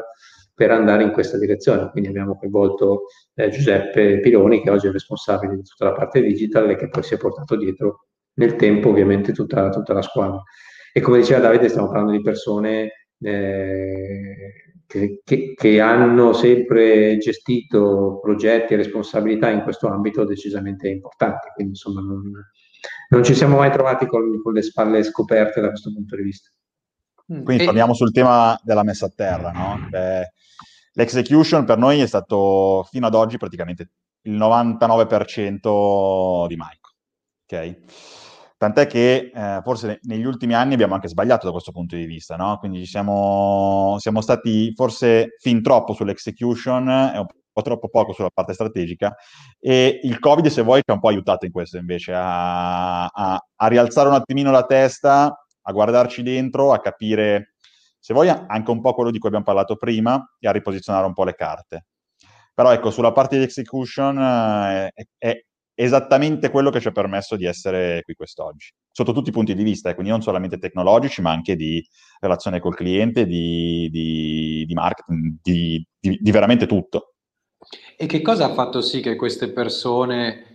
per 0.55 0.71
andare 0.71 1.03
in 1.03 1.11
questa 1.11 1.37
direzione. 1.37 1.91
Quindi 1.91 2.09
abbiamo 2.09 2.35
coinvolto 2.35 3.03
eh, 3.35 3.49
Giuseppe 3.49 4.19
Piloni, 4.19 4.63
che 4.63 4.71
oggi 4.71 4.87
è 4.87 4.91
responsabile 4.91 5.55
di 5.55 5.61
tutta 5.61 5.85
la 5.85 5.93
parte 5.93 6.21
digital 6.21 6.71
e 6.71 6.75
che 6.75 6.89
poi 6.89 7.03
si 7.03 7.13
è 7.13 7.17
portato 7.17 7.55
dietro 7.55 8.07
nel 8.33 8.55
tempo 8.55 8.89
ovviamente 8.89 9.31
tutta, 9.31 9.69
tutta 9.69 9.93
la 9.93 10.01
squadra. 10.01 10.41
E 10.91 10.99
come 10.99 11.19
diceva 11.19 11.39
Davide, 11.39 11.69
stiamo 11.69 11.87
parlando 11.87 12.11
di 12.11 12.21
persone 12.21 12.91
eh, 13.19 14.66
che, 14.87 15.21
che, 15.23 15.53
che, 15.53 15.79
hanno 15.81 16.33
sempre 16.33 17.17
gestito 17.17 18.19
progetti 18.21 18.73
e 18.73 18.77
responsabilità 18.77 19.49
in 19.49 19.61
questo 19.61 19.87
ambito 19.87 20.23
decisamente 20.23 20.87
importanti. 20.87 21.49
Quindi 21.53 21.73
insomma 21.73 22.01
non, 22.01 22.21
non 23.09 23.23
ci 23.23 23.35
siamo 23.35 23.57
mai 23.57 23.71
trovati 23.71 24.07
con, 24.07 24.41
con, 24.41 24.53
le 24.53 24.61
spalle 24.61 25.03
scoperte 25.03 25.59
da 25.59 25.67
questo 25.69 25.91
punto 25.93 26.15
di 26.15 26.23
vista. 26.23 26.49
Mm. 27.33 27.43
Quindi 27.43 27.65
torniamo 27.65 27.93
sul 27.93 28.13
tema 28.13 28.57
della 28.63 28.83
messa 28.83 29.07
a 29.07 29.11
terra, 29.13 29.51
no? 29.51 29.87
Beh, 29.89 30.31
l'execution 30.93 31.65
per 31.65 31.77
noi 31.77 31.99
è 31.99 32.07
stato 32.07 32.87
fino 32.89 33.07
ad 33.07 33.13
oggi 33.13 33.37
praticamente 33.37 33.89
il 34.21 34.37
99% 34.37 36.47
di 36.47 36.55
Mike. 36.55 36.79
Ok? 37.45 37.75
Tant'è 38.57 38.87
che 38.87 39.31
eh, 39.33 39.61
forse 39.63 39.99
negli 40.03 40.25
ultimi 40.25 40.55
anni 40.55 40.73
abbiamo 40.73 40.95
anche 40.95 41.07
sbagliato 41.07 41.45
da 41.45 41.51
questo 41.51 41.71
punto 41.71 41.95
di 41.95 42.05
vista, 42.05 42.35
no? 42.35 42.57
Quindi 42.57 42.87
siamo, 42.87 43.97
siamo 43.99 44.19
stati 44.21 44.73
forse 44.73 45.35
fin 45.39 45.61
troppo 45.61 45.93
sull'execution 45.93 46.89
e 46.89 47.19
un 47.19 47.25
po' 47.53 47.61
troppo 47.61 47.87
poco 47.89 48.13
sulla 48.13 48.31
parte 48.33 48.53
strategica 48.53 49.15
e 49.59 49.99
il 50.01 50.17
Covid, 50.17 50.47
se 50.47 50.63
vuoi, 50.63 50.81
ci 50.83 50.89
ha 50.89 50.93
un 50.93 50.99
po' 50.99 51.09
aiutato 51.09 51.45
in 51.45 51.51
questo 51.51 51.77
invece, 51.77 52.13
a, 52.15 53.05
a, 53.05 53.45
a 53.55 53.67
rialzare 53.67 54.09
un 54.09 54.15
attimino 54.15 54.49
la 54.49 54.65
testa, 54.65 55.39
a 55.61 55.71
guardarci 55.71 56.23
dentro, 56.23 56.73
a 56.73 56.79
capire, 56.79 57.55
se 57.99 58.13
vuoi, 58.13 58.29
anche 58.29 58.71
un 58.71 58.81
po' 58.81 58.93
quello 58.93 59.11
di 59.11 59.19
cui 59.19 59.27
abbiamo 59.27 59.45
parlato 59.45 59.75
prima 59.75 60.35
e 60.39 60.47
a 60.47 60.51
riposizionare 60.51 61.05
un 61.05 61.13
po' 61.13 61.23
le 61.25 61.35
carte. 61.35 61.85
Però 62.55 62.71
ecco, 62.71 62.89
sulla 62.89 63.11
parte 63.11 63.37
di 63.37 63.43
execution 63.43 64.17
eh, 64.17 64.91
è, 64.91 65.03
è, 65.17 65.45
esattamente 65.79 66.49
quello 66.49 66.71
che 66.71 66.79
ci 66.79 66.87
ha 66.87 66.91
permesso 66.91 67.35
di 67.35 67.45
essere 67.45 68.01
qui 68.01 68.15
quest'oggi, 68.15 68.73
sotto 68.91 69.13
tutti 69.13 69.29
i 69.29 69.31
punti 69.31 69.53
di 69.53 69.61
vista, 69.61 69.91
eh, 69.91 69.93
quindi 69.93 70.11
non 70.11 70.23
solamente 70.23 70.57
tecnologici, 70.57 71.21
ma 71.21 71.29
anche 71.29 71.55
di 71.55 71.85
relazione 72.19 72.59
col 72.59 72.75
cliente, 72.75 73.27
di, 73.27 73.87
di, 73.91 74.65
di 74.65 74.73
marketing, 74.73 75.37
di, 75.39 75.87
di, 75.99 76.31
veramente 76.31 76.65
tutto. 76.65 77.13
E 77.95 78.07
che 78.07 78.21
cosa 78.21 78.45
ha 78.45 78.53
fatto 78.53 78.81
sì 78.81 79.01
che 79.01 79.15
queste 79.15 79.51
persone 79.51 80.45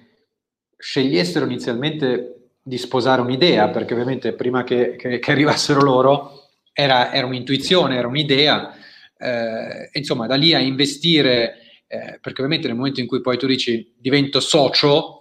scegliessero 0.77 1.45
inizialmente 1.45 2.55
di 2.61 2.77
sposare 2.77 3.21
un'idea? 3.21 3.69
Perché 3.69 3.93
ovviamente 3.95 4.35
prima 4.35 4.65
che, 4.65 4.97
che, 4.97 5.21
che 5.21 5.31
arrivassero 5.31 5.83
loro 5.83 6.49
era, 6.73 7.13
era, 7.13 7.27
un'intuizione, 7.27 7.97
era 7.97 8.09
un'idea, 8.09 8.75
eh, 9.17 9.89
insomma 9.93 10.27
da 10.27 10.35
lì 10.35 10.53
a 10.53 10.59
investire 10.59 11.62
eh, 11.93 12.19
perché 12.23 12.41
ovviamente 12.41 12.69
nel 12.69 12.77
momento 12.77 13.01
in 13.01 13.07
cui 13.07 13.21
poi 13.21 13.37
tu 13.37 13.47
dici 13.47 13.93
divento 13.99 14.41
socio, 14.41 15.21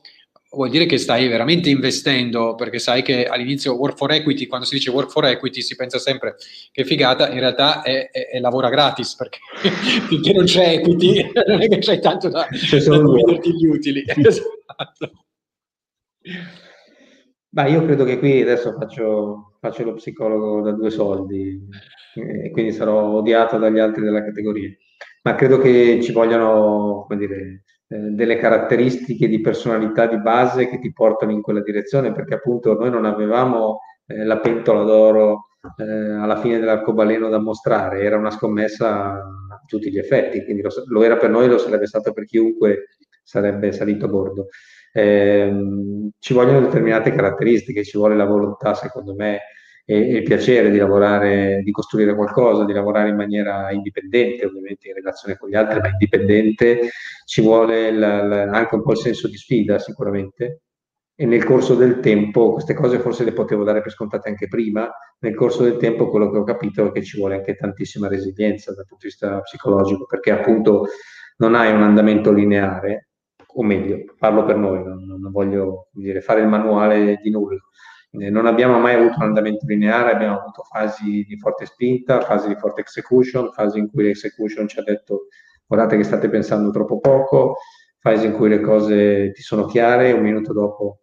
vuol 0.51 0.69
dire 0.69 0.85
che 0.85 0.97
stai 0.97 1.27
veramente 1.27 1.69
investendo, 1.69 2.55
perché 2.55 2.79
sai 2.79 3.01
che 3.01 3.25
all'inizio 3.25 3.75
work 3.75 3.97
for 3.97 4.09
equity, 4.13 4.47
quando 4.47 4.65
si 4.65 4.75
dice 4.75 4.89
work 4.89 5.09
for 5.09 5.25
equity 5.25 5.61
si 5.61 5.75
pensa 5.75 5.99
sempre 5.99 6.35
che 6.71 6.85
figata, 6.85 7.29
in 7.29 7.39
realtà 7.39 7.81
è, 7.81 8.09
è, 8.09 8.29
è 8.29 8.39
lavora 8.39 8.69
gratis, 8.69 9.15
perché 9.15 9.39
finché 10.07 10.31
non 10.31 10.45
c'è 10.45 10.75
equity 10.75 11.29
non 11.45 11.61
è 11.61 11.67
che 11.67 11.79
c'hai 11.79 11.99
tanto 11.99 12.29
da, 12.29 12.47
da 12.47 12.99
dividerti 12.99 13.53
gli 13.53 13.65
utili. 13.65 14.05
esatto. 14.07 15.25
Beh, 17.49 17.69
io 17.69 17.83
credo 17.83 18.05
che 18.05 18.17
qui 18.17 18.41
adesso 18.41 18.71
faccio, 18.79 19.57
faccio 19.59 19.83
lo 19.83 19.95
psicologo 19.95 20.61
da 20.61 20.71
due 20.71 20.89
soldi 20.89 21.67
e 22.15 22.49
quindi 22.51 22.71
sarò 22.71 23.09
odiato 23.09 23.57
dagli 23.57 23.79
altri 23.79 24.03
della 24.03 24.23
categoria 24.23 24.69
ma 25.21 25.35
credo 25.35 25.57
che 25.59 25.99
ci 26.01 26.11
vogliano, 26.11 27.05
dire, 27.09 27.63
eh, 27.87 27.97
delle 28.11 28.37
caratteristiche 28.37 29.27
di 29.27 29.41
personalità 29.41 30.07
di 30.07 30.19
base 30.19 30.67
che 30.67 30.79
ti 30.79 30.91
portano 30.91 31.31
in 31.31 31.41
quella 31.41 31.61
direzione, 31.61 32.11
perché 32.11 32.35
appunto 32.35 32.73
noi 32.73 32.89
non 32.89 33.05
avevamo 33.05 33.79
eh, 34.07 34.23
la 34.23 34.39
pentola 34.39 34.83
d'oro 34.83 35.47
eh, 35.77 35.83
alla 35.83 36.37
fine 36.37 36.59
dell'arcobaleno 36.59 37.29
da 37.29 37.39
mostrare, 37.39 38.01
era 38.01 38.17
una 38.17 38.31
scommessa 38.31 39.13
a 39.13 39.61
tutti 39.67 39.91
gli 39.91 39.99
effetti, 39.99 40.43
quindi 40.43 40.61
lo, 40.61 40.69
lo 40.87 41.03
era 41.03 41.17
per 41.17 41.29
noi, 41.29 41.47
lo 41.47 41.57
sarebbe 41.57 41.85
stato 41.85 42.13
per 42.13 42.25
chiunque 42.25 42.87
sarebbe 43.23 43.71
salito 43.71 44.05
a 44.05 44.09
bordo. 44.09 44.47
Eh, 44.93 46.11
ci 46.19 46.33
vogliono 46.33 46.61
determinate 46.61 47.11
caratteristiche, 47.11 47.83
ci 47.83 47.97
vuole 47.97 48.15
la 48.15 48.25
volontà, 48.25 48.73
secondo 48.73 49.13
me, 49.15 49.39
e, 49.91 49.97
il 49.97 50.23
piacere 50.23 50.71
di 50.71 50.77
lavorare, 50.77 51.61
di 51.63 51.71
costruire 51.71 52.15
qualcosa, 52.15 52.63
di 52.63 52.71
lavorare 52.71 53.09
in 53.09 53.17
maniera 53.17 53.71
indipendente, 53.71 54.45
ovviamente 54.45 54.87
in 54.87 54.93
relazione 54.93 55.37
con 55.37 55.49
gli 55.49 55.55
altri, 55.55 55.79
ma 55.81 55.89
indipendente, 55.89 56.89
ci 57.25 57.41
vuole 57.41 57.91
la, 57.91 58.23
la, 58.23 58.43
anche 58.43 58.75
un 58.75 58.83
po' 58.83 58.91
il 58.91 58.97
senso 58.97 59.27
di 59.27 59.35
sfida 59.35 59.79
sicuramente. 59.79 60.61
E 61.13 61.25
nel 61.25 61.43
corso 61.43 61.75
del 61.75 61.99
tempo, 61.99 62.53
queste 62.53 62.73
cose 62.73 62.99
forse 62.99 63.25
le 63.25 63.33
potevo 63.33 63.63
dare 63.63 63.81
per 63.81 63.91
scontate 63.91 64.29
anche 64.29 64.47
prima, 64.47 64.89
nel 65.19 65.35
corso 65.35 65.61
del 65.63 65.77
tempo 65.77 66.09
quello 66.09 66.31
che 66.31 66.37
ho 66.37 66.43
capito 66.43 66.87
è 66.87 66.91
che 66.91 67.03
ci 67.03 67.17
vuole 67.17 67.35
anche 67.35 67.55
tantissima 67.55 68.07
resilienza 68.07 68.73
dal 68.73 68.85
punto 68.87 69.05
di 69.05 69.09
vista 69.09 69.39
psicologico, 69.41 70.05
perché 70.05 70.31
appunto 70.31 70.87
non 71.37 71.53
hai 71.53 71.71
un 71.73 71.83
andamento 71.83 72.31
lineare, 72.31 73.09
o 73.45 73.63
meglio, 73.63 74.05
parlo 74.17 74.45
per 74.45 74.55
noi, 74.55 74.83
non, 74.83 75.03
non 75.03 75.31
voglio 75.31 75.89
dire, 75.91 76.21
fare 76.21 76.41
il 76.41 76.47
manuale 76.47 77.19
di 77.21 77.29
nulla. 77.29 77.59
Eh, 78.13 78.29
non 78.29 78.45
abbiamo 78.45 78.77
mai 78.79 78.95
avuto 78.95 79.15
un 79.17 79.23
andamento 79.23 79.65
lineare, 79.65 80.11
abbiamo 80.11 80.39
avuto 80.39 80.63
fasi 80.63 81.23
di 81.23 81.37
forte 81.37 81.65
spinta, 81.65 82.21
fasi 82.21 82.49
di 82.49 82.55
forte 82.55 82.81
execution, 82.81 83.51
fasi 83.53 83.79
in 83.79 83.89
cui 83.89 84.03
l'execution 84.03 84.67
ci 84.67 84.79
ha 84.79 84.83
detto 84.83 85.27
guardate 85.65 85.95
che 85.95 86.03
state 86.03 86.29
pensando 86.29 86.71
troppo 86.71 86.99
poco, 86.99 87.55
fasi 87.99 88.25
in 88.25 88.33
cui 88.33 88.49
le 88.49 88.59
cose 88.59 89.31
ti 89.31 89.41
sono 89.41 89.65
chiare, 89.65 90.11
un 90.11 90.21
minuto 90.21 90.51
dopo 90.51 90.99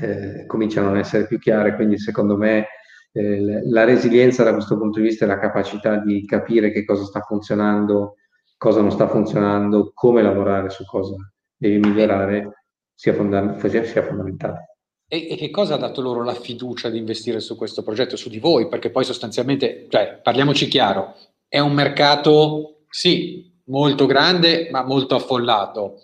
eh, 0.00 0.46
cominciano 0.46 0.86
a 0.86 0.90
non 0.90 0.98
essere 0.98 1.26
più 1.26 1.38
chiare, 1.38 1.74
quindi 1.74 1.98
secondo 1.98 2.36
me 2.36 2.68
eh, 3.12 3.60
la 3.68 3.84
resilienza 3.84 4.42
da 4.42 4.52
questo 4.52 4.78
punto 4.78 5.00
di 5.00 5.06
vista 5.06 5.24
è 5.24 5.28
la 5.28 5.38
capacità 5.38 5.98
di 5.98 6.24
capire 6.24 6.70
che 6.70 6.84
cosa 6.84 7.04
sta 7.04 7.20
funzionando, 7.20 8.16
cosa 8.56 8.80
non 8.80 8.90
sta 8.90 9.08
funzionando, 9.08 9.92
come 9.94 10.22
lavorare 10.22 10.70
su 10.70 10.84
cosa 10.86 11.16
devi 11.56 11.78
migliorare, 11.78 12.64
sia, 12.94 13.12
fonda- 13.12 13.58
sia 13.68 14.02
fondamentale. 14.02 14.73
E, 15.06 15.28
e, 15.30 15.36
che 15.36 15.50
cosa 15.50 15.74
ha 15.74 15.78
dato 15.78 16.00
loro 16.00 16.24
la 16.24 16.34
fiducia 16.34 16.88
di 16.88 16.98
investire 16.98 17.40
su 17.40 17.56
questo 17.56 17.82
progetto, 17.82 18.16
su 18.16 18.28
di 18.28 18.38
voi? 18.38 18.68
Perché 18.68 18.90
poi 18.90 19.04
sostanzialmente, 19.04 19.86
cioè, 19.88 20.20
parliamoci 20.22 20.66
chiaro, 20.66 21.14
è 21.46 21.58
un 21.58 21.72
mercato, 21.72 22.84
sì, 22.88 23.52
molto 23.66 24.06
grande, 24.06 24.68
ma 24.70 24.82
molto 24.82 25.14
affollato. 25.14 26.00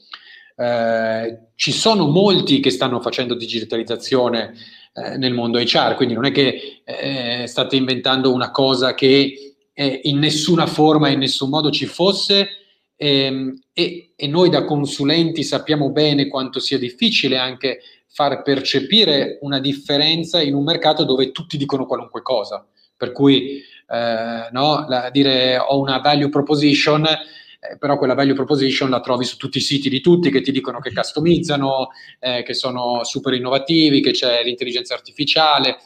Eh, 0.56 1.48
ci 1.54 1.72
sono 1.72 2.06
molti 2.06 2.60
che 2.60 2.70
stanno 2.70 3.00
facendo 3.00 3.34
digitalizzazione 3.34 4.52
eh, 4.92 5.16
nel 5.16 5.32
mondo 5.32 5.58
HR, 5.58 5.94
quindi 5.94 6.14
non 6.14 6.26
è 6.26 6.32
che 6.32 6.82
eh, 6.84 7.46
state 7.46 7.76
inventando 7.76 8.32
una 8.32 8.50
cosa 8.50 8.94
che 8.94 9.54
eh, 9.72 10.00
in 10.04 10.18
nessuna 10.18 10.66
forma, 10.66 11.08
in 11.08 11.20
nessun 11.20 11.48
modo 11.48 11.70
ci 11.70 11.86
fosse. 11.86 12.48
Ehm, 12.96 13.58
e, 13.72 14.12
e 14.14 14.26
noi 14.26 14.50
da 14.50 14.64
consulenti 14.64 15.42
sappiamo 15.42 15.90
bene 15.90 16.28
quanto 16.28 16.60
sia 16.60 16.78
difficile 16.78 17.38
anche 17.38 17.80
far 18.12 18.42
percepire 18.42 19.38
una 19.42 19.60
differenza 19.60 20.40
in 20.42 20.54
un 20.54 20.64
mercato 20.64 21.04
dove 21.04 21.32
tutti 21.32 21.56
dicono 21.56 21.86
qualunque 21.86 22.22
cosa. 22.22 22.66
Per 22.96 23.12
cui 23.12 23.62
eh, 23.88 24.48
no, 24.50 24.86
la, 24.88 25.10
dire 25.10 25.56
ho 25.58 25.80
una 25.80 25.98
value 25.98 26.28
proposition, 26.28 27.06
eh, 27.06 27.76
però 27.78 27.96
quella 27.96 28.14
value 28.14 28.34
proposition 28.34 28.90
la 28.90 29.00
trovi 29.00 29.24
su 29.24 29.36
tutti 29.36 29.58
i 29.58 29.62
siti 29.62 29.88
di 29.88 30.00
tutti 30.00 30.30
che 30.30 30.40
ti 30.40 30.52
dicono 30.52 30.80
che 30.80 30.92
customizzano, 30.92 31.88
eh, 32.18 32.42
che 32.42 32.54
sono 32.54 33.04
super 33.04 33.32
innovativi, 33.32 34.00
che 34.00 34.10
c'è 34.10 34.42
l'intelligenza 34.44 34.94
artificiale, 34.94 35.78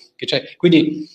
quindi 0.57 1.09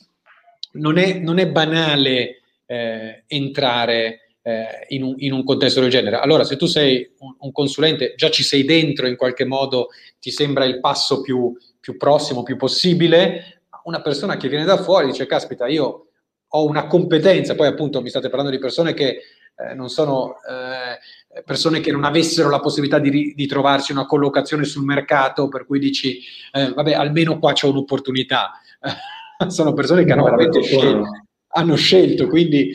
non 0.74 0.98
è, 0.98 1.18
non 1.18 1.40
è 1.40 1.48
banale 1.48 2.42
eh, 2.66 3.24
entrare 3.28 4.29
eh, 4.50 4.86
in, 4.90 5.04
un, 5.04 5.14
in, 5.18 5.32
un, 5.32 5.44
contesto 5.44 5.80
del 5.80 5.92
genere. 5.92 6.18
Allora, 6.18 6.44
se 6.44 6.56
tu 6.58 6.66
sei 6.66 7.08
un, 7.20 7.36
un, 7.38 7.52
consulente, 7.52 8.14
già 8.16 8.32
ci 8.32 8.42
sei 8.42 8.66
dentro 8.66 9.08
in 9.08 9.16
qualche 9.16 9.46
modo, 9.46 9.90
ti 10.20 10.32
sembra 10.32 10.66
il 10.66 10.80
passo 10.80 11.22
più, 11.22 11.56
più 11.80 11.98
prossimo, 11.98 12.42
più 12.42 12.58
possibile, 12.58 13.62
una 13.84 14.02
persona 14.02 14.38
che 14.38 14.50
viene 14.50 14.66
da 14.66 14.78
fuori 14.78 15.08
dice, 15.08 15.28
caspita, 15.28 15.68
io 15.68 16.08
ho 16.48 16.66
una 16.66 16.88
competenza, 16.88 17.54
poi 17.54 17.68
appunto 17.68 18.02
mi 18.02 18.10
state 18.10 18.30
parlando 18.30 18.52
di 18.52 18.60
persone 18.60 18.94
che 18.94 19.20
eh, 19.56 19.74
non 19.76 19.90
sono 19.90 20.38
eh, 20.50 21.42
persone 21.44 21.80
che 21.80 21.92
non 21.92 22.04
avessero 22.04 22.50
la 22.50 22.60
possibilità 22.60 22.98
di, 22.98 23.34
di, 23.36 23.46
trovarsi 23.46 23.92
una 23.92 24.08
collocazione 24.08 24.64
sul 24.64 24.84
mercato, 24.84 25.48
per 25.48 25.68
cui 25.68 25.78
dici, 25.78 26.20
eh, 26.52 26.72
vabbè, 26.74 26.94
almeno 26.94 27.38
qua 27.38 27.54
c'è 27.54 27.68
un'opportunità. 27.68 28.52
sono 29.48 29.74
persone 29.74 30.06
che 30.06 30.12
hanno 30.12 30.24
veramente 30.24 30.62
scelto, 30.64 31.04
hanno 31.50 31.76
scelto, 31.76 32.28
quindi 32.28 32.74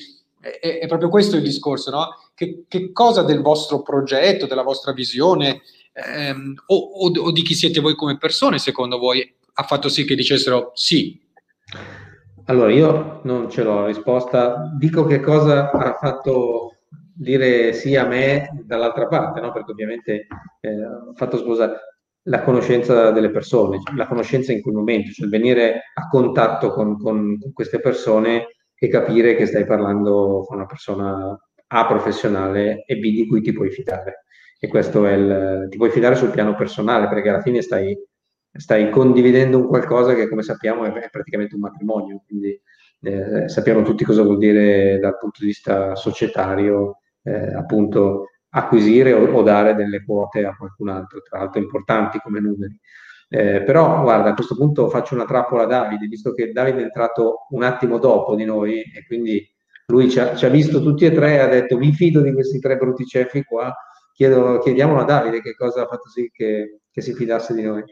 è, 0.61 0.78
è 0.80 0.87
proprio 0.87 1.09
questo 1.09 1.37
il 1.37 1.42
discorso, 1.42 1.90
no? 1.90 2.09
Che, 2.35 2.64
che, 2.68 2.92
cosa 2.92 3.22
del 3.22 3.40
vostro 3.40 3.83
progetto, 3.83 4.46
della 4.46 4.62
vostra 4.62 4.92
visione 4.92 5.62
ehm, 5.92 6.54
o, 6.66 6.76
o, 6.76 7.11
o 7.20 7.33
di 7.33 7.42
chi 7.42 7.54
siete 7.54 7.80
voi 7.80 7.94
come 7.94 8.18
persone, 8.18 8.59
secondo 8.59 8.98
voi, 8.98 9.35
ha 9.54 9.62
fatto 9.62 9.88
sì 9.88 10.04
che 10.04 10.14
dicessero 10.14 10.72
sì? 10.74 11.20
Allora, 12.46 12.72
io 12.72 13.20
non 13.24 13.50
ce 13.50 13.62
l'ho 13.62 13.80
la 13.80 13.87
risposta. 13.87 14.70
Dico 14.76 15.07
che 15.07 15.20
cosa 15.20 15.70
ha 15.70 15.94
fatto 15.94 16.76
dire 17.16 17.72
sì 17.72 17.96
a 17.96 18.04
me 18.04 18.62
dall'altra 18.64 19.07
parte, 19.07 19.40
no? 19.40 19.52
perché 19.52 19.70
ovviamente 19.70 20.26
eh, 20.61 20.76
fatto 21.14 21.38
sposare 21.38 21.78
la 22.24 22.42
conoscenza 22.42 23.11
delle 23.11 23.30
persone, 23.30 23.80
la 23.96 24.07
conoscenza 24.07 24.52
in 24.52 24.62
quel 24.62 24.74
momento, 24.74 25.12
cioè 25.12 25.28
venire 25.28 25.90
a 25.94 26.09
contatto 26.09 26.72
con, 26.72 26.98
con, 26.98 27.38
con 27.38 27.52
queste 27.52 27.80
persone 27.80 28.46
e 28.76 28.88
capire 28.88 29.37
che 29.37 29.46
stai 29.46 29.64
parlando 29.64 30.44
con 30.46 30.56
una 30.56 30.66
persona 30.66 31.38
A 31.66 31.87
professionale 31.87 32.84
e 32.84 32.96
B 32.96 33.02
di 33.12 33.26
cui 33.26 33.40
ti 33.40 33.52
puoi 33.52 33.70
fidare. 33.70 34.24
E 34.58 34.68
questo 34.68 35.04
è 35.06 35.12
il, 35.12 35.66
ti 35.70 35.76
puoi 35.76 35.90
fidare 35.90 36.14
sul 36.14 36.30
piano 36.30 36.54
personale 36.54 37.08
perché 37.08 37.28
alla 37.28 37.42
fine 37.42 37.60
stai, 37.62 37.96
stai 38.50 38.90
condividendo 38.90 39.58
un 39.58 39.66
qualcosa 39.66 40.14
che 40.14 40.28
come 40.28 40.42
sappiamo 40.42 40.84
è, 40.84 40.92
è 40.92 41.10
praticamente 41.10 41.54
un 41.54 41.60
matrimonio, 41.60 42.22
quindi 42.26 42.58
eh, 43.02 43.48
sappiamo 43.48 43.82
tutti 43.82 44.04
cosa 44.04 44.22
vuol 44.22 44.38
dire 44.38 44.98
dal 44.98 45.18
punto 45.18 45.40
di 45.40 45.46
vista 45.46 45.94
societario 45.94 47.00
eh, 47.22 47.54
appunto 47.54 48.28
acquisire 48.50 49.12
o, 49.12 49.30
o, 49.30 49.42
dare 49.42 49.74
delle 49.74 50.04
quote 50.04 50.44
a 50.44 50.56
qualcun 50.56 50.88
altro, 50.88 51.20
tra 51.20 51.38
l'altro 51.38 51.60
importanti 51.60 52.18
come 52.20 52.40
numeri. 52.40 52.78
Eh, 53.35 53.64
però 53.64 54.01
guarda, 54.01 54.31
a 54.31 54.35
questo 54.35 54.55
punto 54.55 54.88
faccio 54.88 55.16
una 55.16 55.25
trappola 55.25 55.64
a 55.64 55.66
Davide, 55.66 56.07
visto 56.07 56.33
che 56.33 56.53
Davide 56.53 56.79
è 56.79 56.85
entrato 56.85 57.49
un 57.51 57.64
attimo 57.64 57.99
dopo 57.99 58.37
di 58.37 58.44
noi 58.44 58.81
e 58.81 59.05
quindi 59.09 59.44
lui 59.87 60.09
ci 60.09 60.20
ha, 60.20 60.37
ci 60.37 60.44
ha 60.47 60.49
visto 60.49 60.81
tutti 60.81 61.05
e 61.05 61.11
tre 61.11 61.35
e 61.35 61.38
ha 61.40 61.49
detto 61.49 61.77
mi 61.77 61.92
fido 61.92 62.20
di 62.20 62.33
questi 62.33 62.61
tre 62.61 62.77
brutti 62.77 63.05
cefi 63.05 63.42
qua, 63.42 63.75
Chiedo, 64.12 64.61
chiediamolo 64.61 65.01
a 65.01 65.05
Davide 65.05 65.40
che 65.40 65.57
cosa 65.57 65.83
ha 65.83 65.87
fatto 65.88 66.09
sì 66.09 66.31
che, 66.33 66.83
che 66.92 67.01
si 67.01 67.12
fidasse 67.12 67.55
di 67.55 67.62
noi. 67.62 67.83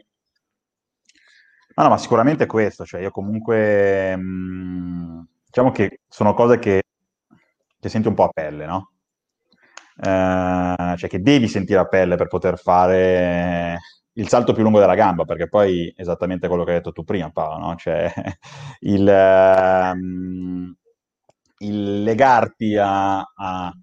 No, 1.75 1.83
no, 1.83 1.89
ma 1.89 1.97
sicuramente 1.97 2.45
questo, 2.45 2.85
cioè 2.85 3.01
io 3.01 3.11
comunque, 3.11 4.15
mh, 4.15 4.21
mm, 4.21 5.19
diciamo 5.47 5.71
che 5.71 5.99
sono 6.07 6.33
cose 6.33 6.57
che, 6.57 6.83
che 7.81 7.89
senti 7.89 8.07
un 8.07 8.13
po' 8.13 8.23
a 8.23 8.29
pelle, 8.29 8.65
no? 8.65 8.91
Eh, 10.01 10.95
cioè 10.95 11.09
che 11.09 11.21
devi 11.21 11.49
sentire 11.49 11.79
a 11.79 11.85
pelle 11.85 12.15
per 12.15 12.27
poter 12.27 12.57
fare 12.57 13.77
il 14.13 14.27
salto 14.27 14.53
più 14.53 14.63
lungo 14.63 14.79
della 14.79 14.95
gamba, 14.95 15.25
perché 15.25 15.47
poi 15.47 15.91
esattamente 15.95 16.47
quello 16.47 16.63
che 16.63 16.71
hai 16.71 16.77
detto 16.77 16.91
tu 16.91 17.03
prima, 17.03 17.31
Paolo, 17.31 17.65
no? 17.65 17.75
Cioè 17.75 18.11
il, 18.81 19.07
um, 19.95 20.75
il 21.59 22.03
legarti 22.03 22.77
a, 22.77 23.19
a, 23.19 23.73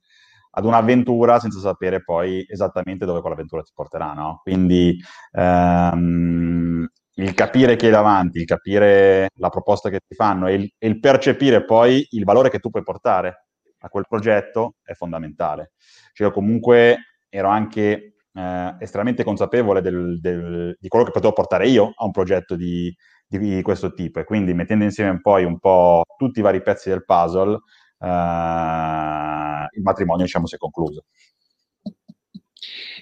ad 0.52 0.64
un'avventura 0.64 1.38
senza 1.40 1.58
sapere 1.60 2.02
poi 2.02 2.44
esattamente 2.48 3.04
dove 3.06 3.20
quell'avventura 3.20 3.62
ti 3.62 3.72
porterà, 3.74 4.12
no? 4.12 4.40
Quindi 4.42 4.98
um, 5.32 6.86
il 7.14 7.34
capire 7.34 7.76
chi 7.76 7.86
è 7.88 7.90
davanti, 7.90 8.38
il 8.38 8.46
capire 8.46 9.30
la 9.34 9.48
proposta 9.48 9.90
che 9.90 10.00
ti 10.06 10.14
fanno 10.14 10.46
e 10.46 10.54
il, 10.54 10.72
e 10.78 10.86
il 10.88 11.00
percepire 11.00 11.64
poi 11.64 12.06
il 12.10 12.24
valore 12.24 12.50
che 12.50 12.58
tu 12.60 12.70
puoi 12.70 12.82
portare 12.82 13.46
a 13.80 13.88
quel 13.88 14.06
progetto 14.08 14.76
è 14.82 14.92
fondamentale. 14.94 15.72
Cioè 16.12 16.28
io 16.28 16.32
comunque 16.32 16.98
ero 17.28 17.48
anche 17.48 18.14
eh, 18.34 18.76
estremamente 18.80 19.24
consapevole 19.24 19.80
del, 19.80 20.20
del, 20.20 20.76
di 20.78 20.88
quello 20.88 21.04
che 21.04 21.10
potevo 21.10 21.32
portare 21.32 21.68
io 21.68 21.92
a 21.96 22.04
un 22.04 22.10
progetto 22.10 22.56
di, 22.56 22.94
di, 23.26 23.60
questo 23.62 23.92
tipo 23.92 24.20
e 24.20 24.24
quindi 24.24 24.54
mettendo 24.54 24.84
insieme 24.84 25.20
poi 25.20 25.44
un 25.44 25.58
po' 25.58 26.04
tutti 26.16 26.40
i 26.40 26.42
vari 26.42 26.62
pezzi 26.62 26.88
del 26.88 27.04
puzzle, 27.04 27.54
eh, 27.98 29.66
il 29.76 29.82
matrimonio 29.82 30.24
diciamo 30.24 30.46
si 30.46 30.54
è 30.54 30.58
concluso. 30.58 31.04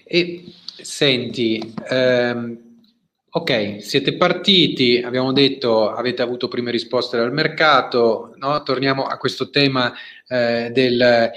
E 0.04 0.44
senti, 0.80 1.74
ehm, 1.90 2.82
ok, 3.30 3.82
siete 3.82 4.16
partiti, 4.16 5.02
abbiamo 5.02 5.32
detto 5.32 5.90
avete 5.90 6.22
avuto 6.22 6.48
prime 6.48 6.70
risposte 6.70 7.18
dal 7.18 7.32
mercato, 7.32 8.32
no? 8.36 8.62
torniamo 8.62 9.04
a 9.04 9.16
questo 9.18 9.50
tema 9.50 9.92
eh, 10.26 10.70
del... 10.72 11.30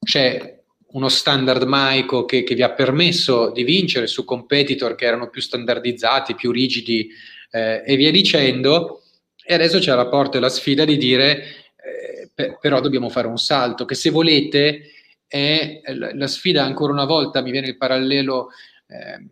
Cioè, 0.00 0.57
uno 0.90 1.08
standard 1.08 1.64
maico 1.64 2.24
che, 2.24 2.42
che, 2.42 2.54
vi 2.54 2.62
ha 2.62 2.72
permesso 2.72 3.50
di 3.50 3.62
vincere 3.62 4.06
su 4.06 4.24
competitor 4.24 4.94
che 4.94 5.04
erano 5.04 5.28
più 5.28 5.42
standardizzati, 5.42 6.34
più 6.34 6.50
rigidi 6.50 7.10
eh, 7.50 7.82
e 7.84 7.96
via 7.96 8.10
dicendo. 8.10 9.02
E 9.44 9.54
adesso 9.54 9.78
c'è 9.78 9.94
la 9.94 10.08
porta 10.08 10.38
e 10.38 10.40
la 10.40 10.48
sfida 10.48 10.84
di 10.84 10.96
dire 10.96 11.42
eh, 11.42 12.30
per, 12.34 12.58
però 12.60 12.80
dobbiamo 12.80 13.08
fare 13.08 13.26
un 13.26 13.38
salto, 13.38 13.84
che 13.84 13.94
se 13.94 14.10
volete 14.10 14.92
è 15.26 15.82
la, 15.94 16.26
sfida 16.26 16.64
ancora 16.64 16.92
una 16.92 17.04
volta, 17.04 17.42
mi 17.42 17.50
viene 17.50 17.68
il 17.68 17.76
parallelo 17.76 18.48
eh, 18.86 19.26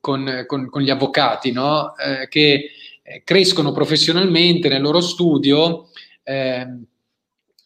con, 0.00 0.44
con, 0.46 0.70
con, 0.70 0.80
gli 0.80 0.90
avvocati, 0.90 1.52
no? 1.52 1.94
Eh, 1.96 2.26
che 2.28 2.70
eh, 3.02 3.22
crescono 3.22 3.72
professionalmente 3.72 4.68
nel 4.68 4.80
loro 4.80 5.00
studio 5.00 5.90
eh, 6.22 6.66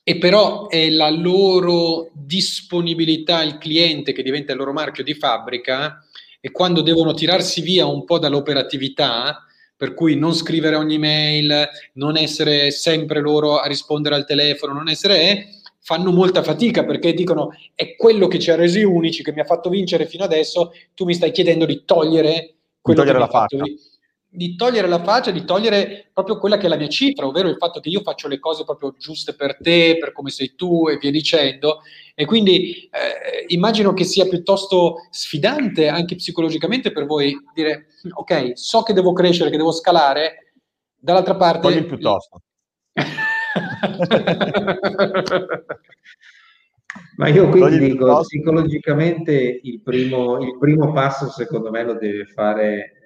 e 0.09 0.19
però 0.19 0.69
è 0.69 0.89
la 0.89 1.11
loro 1.11 2.11
disponibilità 2.13 3.39
al 3.39 3.59
cliente 3.59 4.13
che 4.13 4.23
diventa 4.23 4.53
il 4.53 4.59
loro 4.59 4.73
marchio 4.73 5.03
di 5.03 5.15
fabbrica 5.15 6.01
e 6.41 6.53
quando 6.53 6.81
devono 6.81 7.13
tirarsi 7.13 7.61
via 7.61 7.87
un 7.87 8.05
po' 8.05 8.21
dall'operatività, 8.21 9.45
per 9.77 9.95
cui 9.95 10.15
non 10.15 10.33
scrivere 10.33 10.77
ogni 10.77 10.99
mail, 10.99 11.69
non 11.95 12.17
essere 12.17 12.71
sempre 12.71 13.19
loro 13.21 13.59
a 13.59 13.67
rispondere 13.67 14.15
al 14.15 14.25
telefono, 14.25 14.75
non 14.75 14.89
essere 14.89 15.49
fanno 15.81 16.13
molta 16.13 16.45
fatica 16.45 16.85
perché 16.85 17.13
dicono 17.13 17.51
è 17.75 17.97
quello 17.97 18.29
che 18.29 18.39
ci 18.39 18.53
ha 18.53 18.55
resi 18.55 18.85
unici, 18.85 19.25
che 19.25 19.33
mi 19.33 19.41
ha 19.41 19.45
fatto 19.45 19.69
vincere 19.69 20.07
fino 20.07 20.23
adesso, 20.23 20.73
tu 20.95 21.05
mi 21.05 21.15
stai 21.15 21.33
chiedendo 21.33 21.67
di 21.67 21.83
togliere 21.85 22.55
quello 22.81 23.03
di 23.03 23.09
togliere 23.09 23.13
che 23.13 23.13
la 23.13 23.19
mi 23.19 23.25
ha 23.25 23.27
fatto 23.27 23.59
faccia. 23.59 23.96
Di 24.37 24.55
togliere 24.55 24.87
la 24.87 25.03
faccia, 25.03 25.31
di 25.31 25.45
togliere 25.45 26.11
proprio 26.13 26.39
quella 26.39 26.59
che 26.59 26.67
è 26.67 26.69
la 26.69 26.77
mia 26.77 26.89
cifra, 26.89 27.27
ovvero 27.27 27.49
il 27.49 27.57
fatto 27.57 27.81
che 27.81 27.89
io 27.89 28.03
faccio 28.03 28.29
le 28.29 28.39
cose 28.39 28.65
proprio 28.65 28.95
giuste 28.99 29.35
per 29.35 29.57
te, 29.61 29.97
per 29.99 30.13
come 30.13 30.31
sei 30.31 30.55
tu 30.55 30.89
e 30.89 30.99
via 30.99 31.11
dicendo. 31.11 31.81
E 32.15 32.25
quindi 32.27 32.89
eh, 32.91 33.47
immagino 33.49 33.95
che 33.95 34.05
sia 34.05 34.27
piuttosto 34.27 35.07
sfidante 35.11 35.89
anche 35.89 36.17
psicologicamente 36.17 36.93
per 36.93 37.07
voi 37.07 37.37
dire 37.55 37.87
ok, 38.11 38.53
so 38.55 38.83
che 38.83 38.93
devo 38.93 39.13
crescere, 39.13 39.51
che 39.51 39.57
devo 39.57 39.73
scalare, 39.73 40.53
dall'altra 40.95 41.37
parte... 41.37 41.61
Togli 41.61 41.85
piuttosto. 41.85 42.43
Ma 47.17 47.29
io 47.29 47.49
quindi 47.49 47.79
dico, 47.79 47.97
piuttosto. 47.97 48.23
psicologicamente 48.23 49.61
il 49.63 49.81
primo, 49.81 50.39
il 50.41 50.57
primo 50.59 50.93
passo 50.93 51.31
secondo 51.31 51.71
me 51.71 51.83
lo 51.83 51.95
deve 51.95 52.27
fare 52.27 52.97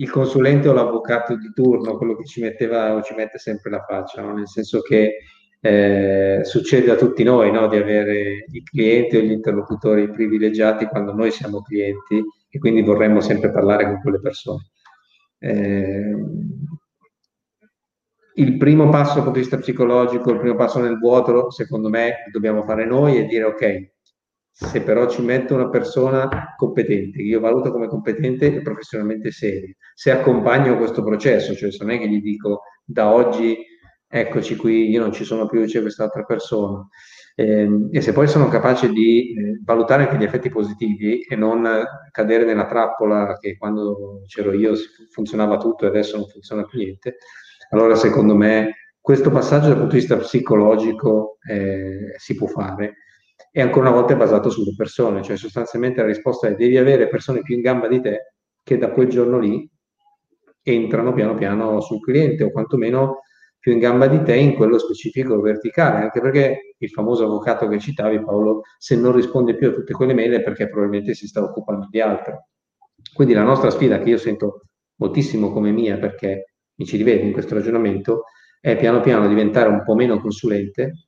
il 0.00 0.10
consulente 0.10 0.68
o 0.68 0.72
l'avvocato 0.72 1.36
di 1.36 1.50
turno, 1.52 1.96
quello 1.96 2.16
che 2.16 2.24
ci 2.24 2.40
metteva 2.40 2.94
o 2.94 3.02
ci 3.02 3.14
mette 3.14 3.38
sempre 3.38 3.70
la 3.70 3.84
faccia, 3.84 4.22
no? 4.22 4.32
nel 4.32 4.48
senso 4.48 4.80
che 4.80 5.16
eh, 5.60 6.40
succede 6.44 6.90
a 6.92 6.96
tutti 6.96 7.24
noi 7.24 7.50
no? 7.50 7.66
di 7.66 7.76
avere 7.76 8.44
i 8.50 8.62
clienti 8.62 9.16
o 9.16 9.20
gli 9.20 9.32
interlocutori 9.32 10.08
privilegiati 10.08 10.86
quando 10.86 11.12
noi 11.12 11.32
siamo 11.32 11.62
clienti 11.62 12.22
e 12.48 12.58
quindi 12.58 12.82
vorremmo 12.82 13.20
sempre 13.20 13.50
parlare 13.50 13.84
con 13.84 14.00
quelle 14.00 14.20
persone. 14.20 14.68
Eh, 15.40 16.14
il 18.34 18.56
primo 18.56 18.88
passo 18.90 19.14
dal 19.14 19.24
punto 19.24 19.38
di 19.38 19.40
vista 19.40 19.58
psicologico, 19.58 20.30
il 20.30 20.38
primo 20.38 20.54
passo 20.54 20.78
nel 20.78 20.96
vuoto, 20.96 21.50
secondo 21.50 21.88
me, 21.88 22.18
dobbiamo 22.30 22.62
fare 22.62 22.86
noi 22.86 23.18
e 23.18 23.26
dire 23.26 23.44
ok, 23.44 23.90
se 24.60 24.82
però 24.82 25.08
ci 25.08 25.22
metto 25.22 25.54
una 25.54 25.68
persona 25.68 26.54
competente, 26.56 27.18
che 27.18 27.24
io 27.24 27.40
valuto 27.40 27.70
come 27.70 27.86
competente 27.86 28.46
e 28.46 28.62
professionalmente 28.62 29.30
seria, 29.30 29.72
se 29.94 30.10
accompagno 30.10 30.76
questo 30.76 31.02
processo, 31.02 31.54
cioè 31.54 31.70
se 31.70 31.84
non 31.84 31.94
è 31.94 31.98
che 31.98 32.08
gli 32.08 32.20
dico 32.20 32.62
da 32.84 33.12
oggi 33.12 33.56
eccoci 34.10 34.56
qui, 34.56 34.88
io 34.88 35.00
non 35.00 35.12
ci 35.12 35.24
sono 35.24 35.46
più, 35.46 35.64
c'è 35.64 35.80
quest'altra 35.80 36.24
persona, 36.24 36.86
Ehm, 37.40 37.88
e 37.92 38.00
se 38.00 38.12
poi 38.12 38.26
sono 38.26 38.48
capace 38.48 38.88
di 38.88 39.32
eh, 39.32 39.60
valutare 39.62 40.02
anche 40.02 40.16
gli 40.16 40.24
effetti 40.24 40.48
positivi 40.48 41.20
e 41.20 41.36
non 41.36 41.84
cadere 42.10 42.44
nella 42.44 42.66
trappola 42.66 43.38
che 43.38 43.56
quando 43.56 44.22
c'ero 44.26 44.52
io 44.52 44.72
funzionava 45.12 45.56
tutto 45.56 45.84
e 45.84 45.88
adesso 45.88 46.16
non 46.16 46.26
funziona 46.26 46.64
più 46.64 46.80
niente, 46.80 47.18
allora 47.70 47.94
secondo 47.94 48.34
me 48.34 48.90
questo 49.00 49.30
passaggio 49.30 49.68
dal 49.68 49.76
punto 49.76 49.92
di 49.92 50.00
vista 50.00 50.16
psicologico 50.16 51.38
eh, 51.48 52.14
si 52.16 52.34
può 52.34 52.48
fare 52.48 52.96
e 53.50 53.60
ancora 53.60 53.88
una 53.88 53.98
volta 53.98 54.14
è 54.14 54.16
basato 54.16 54.50
sulle 54.50 54.74
persone, 54.76 55.22
cioè 55.22 55.36
sostanzialmente 55.36 56.00
la 56.00 56.06
risposta 56.06 56.48
è 56.48 56.54
devi 56.54 56.76
avere 56.76 57.08
persone 57.08 57.42
più 57.42 57.54
in 57.54 57.62
gamba 57.62 57.88
di 57.88 58.00
te 58.00 58.32
che 58.62 58.76
da 58.76 58.90
quel 58.90 59.08
giorno 59.08 59.38
lì 59.38 59.68
entrano 60.62 61.14
piano 61.14 61.34
piano 61.34 61.80
sul 61.80 62.00
cliente 62.00 62.44
o 62.44 62.50
quantomeno 62.50 63.20
più 63.58 63.72
in 63.72 63.78
gamba 63.78 64.06
di 64.06 64.22
te 64.22 64.36
in 64.36 64.54
quello 64.54 64.78
specifico 64.78 65.40
verticale, 65.40 66.02
anche 66.04 66.20
perché 66.20 66.74
il 66.78 66.90
famoso 66.90 67.24
avvocato 67.24 67.66
che 67.66 67.78
citavi 67.78 68.22
Paolo, 68.22 68.62
se 68.78 68.96
non 68.96 69.12
risponde 69.12 69.56
più 69.56 69.68
a 69.68 69.72
tutte 69.72 69.92
quelle 69.92 70.14
mail 70.14 70.32
è 70.34 70.42
perché 70.42 70.68
probabilmente 70.68 71.14
si 71.14 71.26
sta 71.26 71.42
occupando 71.42 71.88
di 71.90 72.00
altro. 72.00 72.48
Quindi 73.12 73.34
la 73.34 73.42
nostra 73.42 73.70
sfida, 73.70 73.98
che 73.98 74.10
io 74.10 74.18
sento 74.18 74.62
moltissimo 74.96 75.52
come 75.52 75.72
mia, 75.72 75.98
perché 75.98 76.52
mi 76.74 76.86
ci 76.86 76.96
rivedo 76.96 77.24
in 77.24 77.32
questo 77.32 77.54
ragionamento, 77.54 78.24
è 78.60 78.76
piano 78.76 79.00
piano 79.00 79.26
diventare 79.26 79.68
un 79.68 79.82
po' 79.82 79.94
meno 79.94 80.20
consulente, 80.20 81.07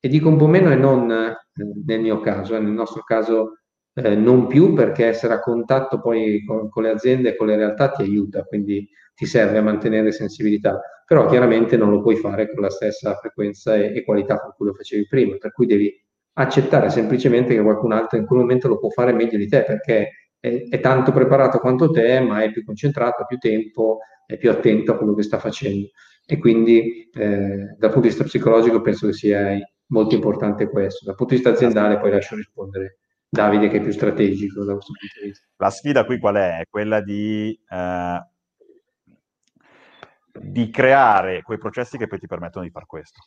e 0.00 0.08
dico 0.08 0.28
un 0.28 0.36
po' 0.36 0.46
meno 0.46 0.70
e 0.70 0.76
non 0.76 1.10
eh, 1.10 1.36
nel 1.84 2.00
mio 2.00 2.20
caso, 2.20 2.54
eh, 2.56 2.60
nel 2.60 2.72
nostro 2.72 3.02
caso 3.02 3.58
eh, 3.94 4.14
non 4.14 4.46
più 4.46 4.72
perché 4.74 5.06
essere 5.06 5.34
a 5.34 5.40
contatto 5.40 6.00
poi 6.00 6.44
con, 6.44 6.68
con 6.68 6.84
le 6.84 6.90
aziende 6.90 7.30
e 7.30 7.36
con 7.36 7.48
le 7.48 7.56
realtà 7.56 7.90
ti 7.90 8.02
aiuta, 8.02 8.44
quindi 8.44 8.88
ti 9.14 9.26
serve 9.26 9.58
a 9.58 9.62
mantenere 9.62 10.12
sensibilità, 10.12 10.80
però 11.04 11.26
chiaramente 11.26 11.76
non 11.76 11.90
lo 11.90 12.00
puoi 12.00 12.16
fare 12.16 12.52
con 12.52 12.62
la 12.62 12.70
stessa 12.70 13.14
frequenza 13.16 13.74
e, 13.74 13.96
e 13.96 14.04
qualità 14.04 14.40
con 14.40 14.52
cui 14.56 14.66
lo 14.66 14.74
facevi 14.74 15.06
prima, 15.08 15.36
per 15.36 15.52
cui 15.52 15.66
devi 15.66 15.92
accettare 16.34 16.88
semplicemente 16.90 17.54
che 17.54 17.62
qualcun 17.62 17.92
altro 17.92 18.18
in 18.18 18.26
quel 18.26 18.38
momento 18.40 18.68
lo 18.68 18.78
può 18.78 18.90
fare 18.90 19.12
meglio 19.12 19.36
di 19.36 19.48
te 19.48 19.64
perché 19.64 20.10
è, 20.38 20.66
è 20.68 20.80
tanto 20.80 21.10
preparato 21.10 21.58
quanto 21.58 21.90
te, 21.90 22.20
ma 22.20 22.42
è 22.42 22.52
più 22.52 22.64
concentrato, 22.64 23.22
ha 23.22 23.26
più 23.26 23.38
tempo, 23.38 23.98
è 24.24 24.36
più 24.36 24.50
attento 24.50 24.92
a 24.92 24.96
quello 24.96 25.14
che 25.14 25.22
sta 25.22 25.38
facendo. 25.38 25.88
E 26.24 26.38
quindi 26.38 27.08
eh, 27.12 27.74
dal 27.76 27.90
punto 27.90 28.00
di 28.00 28.08
vista 28.08 28.24
psicologico 28.24 28.80
penso 28.80 29.06
che 29.06 29.14
sia 29.14 29.56
molto 29.88 30.14
importante 30.14 30.68
questo. 30.68 31.04
Dal 31.04 31.14
punto 31.14 31.34
di 31.34 31.40
vista 31.40 31.54
aziendale 31.54 31.98
poi 31.98 32.10
lascio 32.10 32.34
rispondere 32.34 32.98
Davide 33.30 33.68
che 33.68 33.76
è 33.76 33.82
più 33.82 33.92
strategico 33.92 34.64
da 34.64 34.72
questo 34.72 34.92
punto 34.98 35.20
di 35.20 35.26
vista. 35.28 35.46
La 35.56 35.70
sfida 35.70 36.04
qui 36.06 36.18
qual 36.18 36.36
è? 36.36 36.60
È 36.60 36.66
quella 36.68 37.02
di, 37.02 37.58
eh, 37.68 38.26
di 40.32 40.70
creare 40.70 41.42
quei 41.42 41.58
processi 41.58 41.98
che 41.98 42.06
poi 42.06 42.18
ti 42.18 42.26
permettono 42.26 42.64
di 42.64 42.70
fare 42.70 42.86
questo. 42.86 43.20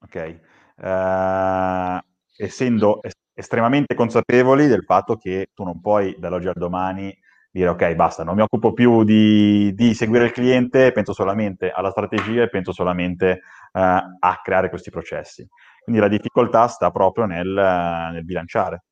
Ok? 0.00 0.40
Eh, 0.76 2.00
essendo 2.38 3.02
es- 3.02 3.14
estremamente 3.34 3.94
consapevoli 3.94 4.66
del 4.66 4.82
fatto 4.82 5.16
che 5.16 5.50
tu 5.54 5.62
non 5.62 5.80
puoi 5.80 6.16
dall'oggi 6.18 6.48
al 6.48 6.54
domani 6.54 7.16
dire 7.50 7.68
ok, 7.68 7.94
basta, 7.94 8.24
non 8.24 8.36
mi 8.36 8.42
occupo 8.42 8.72
più 8.72 9.04
di, 9.04 9.72
di 9.74 9.94
seguire 9.94 10.26
il 10.26 10.32
cliente, 10.32 10.92
penso 10.92 11.12
solamente 11.12 11.70
alla 11.70 11.90
strategia 11.90 12.42
e 12.42 12.48
penso 12.48 12.72
solamente 12.72 13.42
a 13.72 14.40
creare 14.42 14.70
questi 14.70 14.90
processi. 14.90 15.46
Quindi 15.82 16.00
la 16.00 16.08
difficoltà 16.08 16.66
sta 16.68 16.90
proprio 16.90 17.24
nel, 17.24 17.46
nel 17.46 18.24
bilanciare 18.24 18.82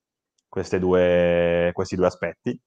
due, 0.79 1.70
questi 1.72 1.97
due 1.97 2.07
aspetti, 2.07 2.59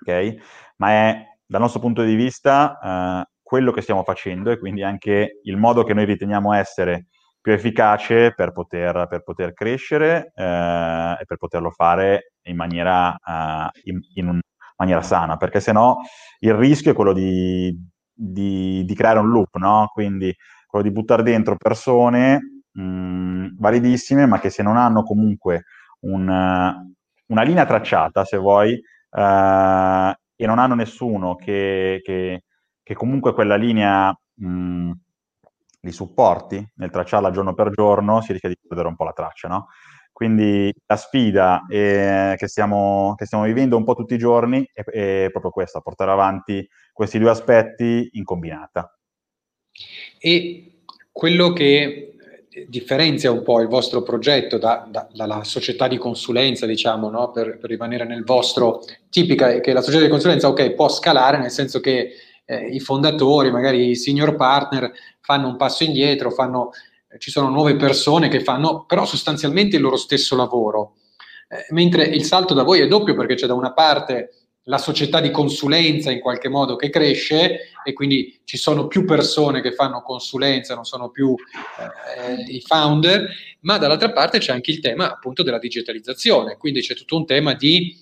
ok? 0.00 0.34
Ma 0.76 0.90
è 0.90 1.24
dal 1.44 1.60
nostro 1.60 1.80
punto 1.80 2.02
di 2.02 2.14
vista 2.14 2.78
eh, 2.80 3.30
quello 3.42 3.72
che 3.72 3.80
stiamo 3.80 4.02
facendo 4.02 4.50
e 4.50 4.58
quindi 4.58 4.82
anche 4.82 5.40
il 5.42 5.56
modo 5.56 5.84
che 5.84 5.94
noi 5.94 6.04
riteniamo 6.04 6.52
essere 6.52 7.06
più 7.40 7.52
efficace 7.52 8.34
per 8.34 8.52
poter, 8.52 9.06
per 9.08 9.22
poter 9.22 9.52
crescere 9.52 10.32
eh, 10.34 11.16
e 11.20 11.24
per 11.24 11.36
poterlo 11.36 11.70
fare 11.70 12.32
in 12.42 12.56
maniera, 12.56 13.10
uh, 13.10 13.68
in, 13.84 14.00
in 14.14 14.40
maniera 14.76 15.02
sana, 15.02 15.36
perché 15.36 15.60
se 15.60 15.72
no 15.72 15.98
il 16.40 16.54
rischio 16.54 16.90
è 16.90 16.94
quello 16.94 17.12
di, 17.12 17.72
di, 18.12 18.84
di 18.84 18.94
creare 18.94 19.20
un 19.20 19.28
loop, 19.28 19.56
no? 19.58 19.88
Quindi 19.92 20.34
quello 20.76 20.82
di 20.82 20.92
buttare 20.92 21.22
dentro 21.22 21.56
persone 21.56 22.62
mh, 22.72 23.56
validissime, 23.58 24.26
ma 24.26 24.38
che 24.38 24.50
se 24.50 24.62
non 24.62 24.76
hanno 24.76 25.02
comunque 25.02 25.64
un, 26.00 26.28
una 26.28 27.42
linea 27.42 27.64
tracciata, 27.64 28.24
se 28.24 28.36
vuoi, 28.36 28.72
eh, 28.72 30.14
e 30.38 30.46
non 30.46 30.58
hanno 30.58 30.74
nessuno 30.74 31.34
che, 31.34 32.00
che, 32.02 32.44
che 32.82 32.94
comunque 32.94 33.32
quella 33.32 33.56
linea 33.56 34.16
mh, 34.34 34.90
li 35.80 35.92
supporti 35.92 36.72
nel 36.76 36.90
tracciarla 36.90 37.30
giorno 37.30 37.54
per 37.54 37.70
giorno, 37.70 38.20
si 38.20 38.32
rischia 38.32 38.50
di 38.50 38.58
perdere 38.60 38.88
un 38.88 38.96
po' 38.96 39.04
la 39.04 39.12
traccia, 39.12 39.48
no? 39.48 39.68
Quindi 40.12 40.72
la 40.86 40.96
sfida 40.96 41.66
eh, 41.68 42.34
che, 42.38 42.48
stiamo, 42.48 43.14
che, 43.16 43.26
stiamo, 43.26 43.44
vivendo 43.44 43.76
un 43.76 43.84
po' 43.84 43.94
tutti 43.94 44.14
i 44.14 44.18
giorni 44.18 44.66
è, 44.72 44.82
è, 44.82 45.28
proprio 45.30 45.50
questa, 45.50 45.80
portare 45.80 46.10
avanti 46.10 46.66
questi 46.92 47.18
due 47.18 47.28
aspetti 47.30 48.08
in 48.12 48.24
combinata. 48.24 48.95
E 50.18 50.80
quello 51.12 51.52
che 51.52 52.06
differenzia 52.68 53.30
un 53.30 53.42
po' 53.42 53.60
il 53.60 53.68
vostro 53.68 54.02
progetto 54.02 54.56
da, 54.56 54.86
da, 54.88 55.06
dalla 55.12 55.44
società 55.44 55.88
di 55.88 55.98
consulenza, 55.98 56.64
diciamo, 56.64 57.10
no? 57.10 57.30
per, 57.30 57.58
per, 57.58 57.68
rimanere 57.68 58.04
nel 58.04 58.24
vostro, 58.24 58.82
tipica 59.10 59.50
è 59.50 59.60
che 59.60 59.72
la 59.72 59.82
società 59.82 60.04
di 60.04 60.10
consulenza, 60.10 60.48
ok, 60.48 60.72
può 60.72 60.88
scalare, 60.88 61.38
nel 61.38 61.50
senso 61.50 61.80
che 61.80 62.12
eh, 62.46 62.66
i 62.68 62.80
fondatori, 62.80 63.50
magari 63.50 63.90
i 63.90 63.96
senior 63.96 64.36
partner, 64.36 64.90
fanno 65.20 65.48
un 65.48 65.56
passo 65.56 65.84
indietro, 65.84 66.30
fanno, 66.30 66.70
eh, 67.10 67.18
ci 67.18 67.30
sono 67.30 67.48
nuove 67.48 67.76
persone 67.76 68.28
che 68.28 68.40
fanno 68.40 68.84
però 68.86 69.04
sostanzialmente 69.04 69.76
il 69.76 69.82
loro 69.82 69.96
stesso 69.96 70.34
lavoro. 70.34 70.94
Eh, 71.48 71.66
mentre 71.70 72.04
il 72.04 72.24
salto 72.24 72.54
da 72.54 72.62
voi 72.62 72.80
è 72.80 72.86
doppio 72.86 73.14
perché 73.14 73.34
c'è 73.34 73.46
da 73.46 73.54
una 73.54 73.72
parte 73.72 74.45
la 74.68 74.78
società 74.78 75.20
di 75.20 75.30
consulenza 75.30 76.10
in 76.10 76.20
qualche 76.20 76.48
modo 76.48 76.76
che 76.76 76.90
cresce 76.90 77.70
e 77.84 77.92
quindi 77.92 78.40
ci 78.44 78.56
sono 78.56 78.88
più 78.88 79.04
persone 79.04 79.60
che 79.60 79.72
fanno 79.72 80.02
consulenza, 80.02 80.74
non 80.74 80.84
sono 80.84 81.10
più 81.10 81.34
eh, 81.34 82.42
i 82.52 82.60
founder, 82.60 83.28
ma 83.60 83.78
dall'altra 83.78 84.12
parte 84.12 84.38
c'è 84.38 84.52
anche 84.52 84.72
il 84.72 84.80
tema 84.80 85.10
appunto 85.10 85.42
della 85.42 85.58
digitalizzazione, 85.58 86.56
quindi 86.56 86.80
c'è 86.80 86.94
tutto 86.94 87.16
un 87.16 87.26
tema 87.26 87.54
di 87.54 87.96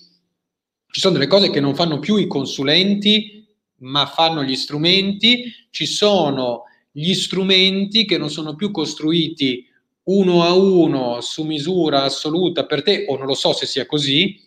ci 0.95 1.01
sono 1.01 1.13
delle 1.13 1.27
cose 1.27 1.49
che 1.49 1.59
non 1.59 1.75
fanno 1.75 1.99
più 1.99 2.15
i 2.15 2.25
consulenti, 2.25 3.45
ma 3.79 4.05
fanno 4.05 4.43
gli 4.43 4.55
strumenti, 4.55 5.51
ci 5.69 5.85
sono 5.85 6.63
gli 6.89 7.13
strumenti 7.13 8.05
che 8.05 8.17
non 8.17 8.29
sono 8.29 8.55
più 8.55 8.71
costruiti 8.71 9.67
uno 10.03 10.43
a 10.43 10.53
uno 10.53 11.19
su 11.19 11.43
misura 11.43 12.03
assoluta 12.03 12.65
per 12.65 12.81
te, 12.81 13.05
o 13.09 13.17
non 13.17 13.27
lo 13.27 13.33
so 13.33 13.51
se 13.51 13.65
sia 13.65 13.85
così, 13.85 14.39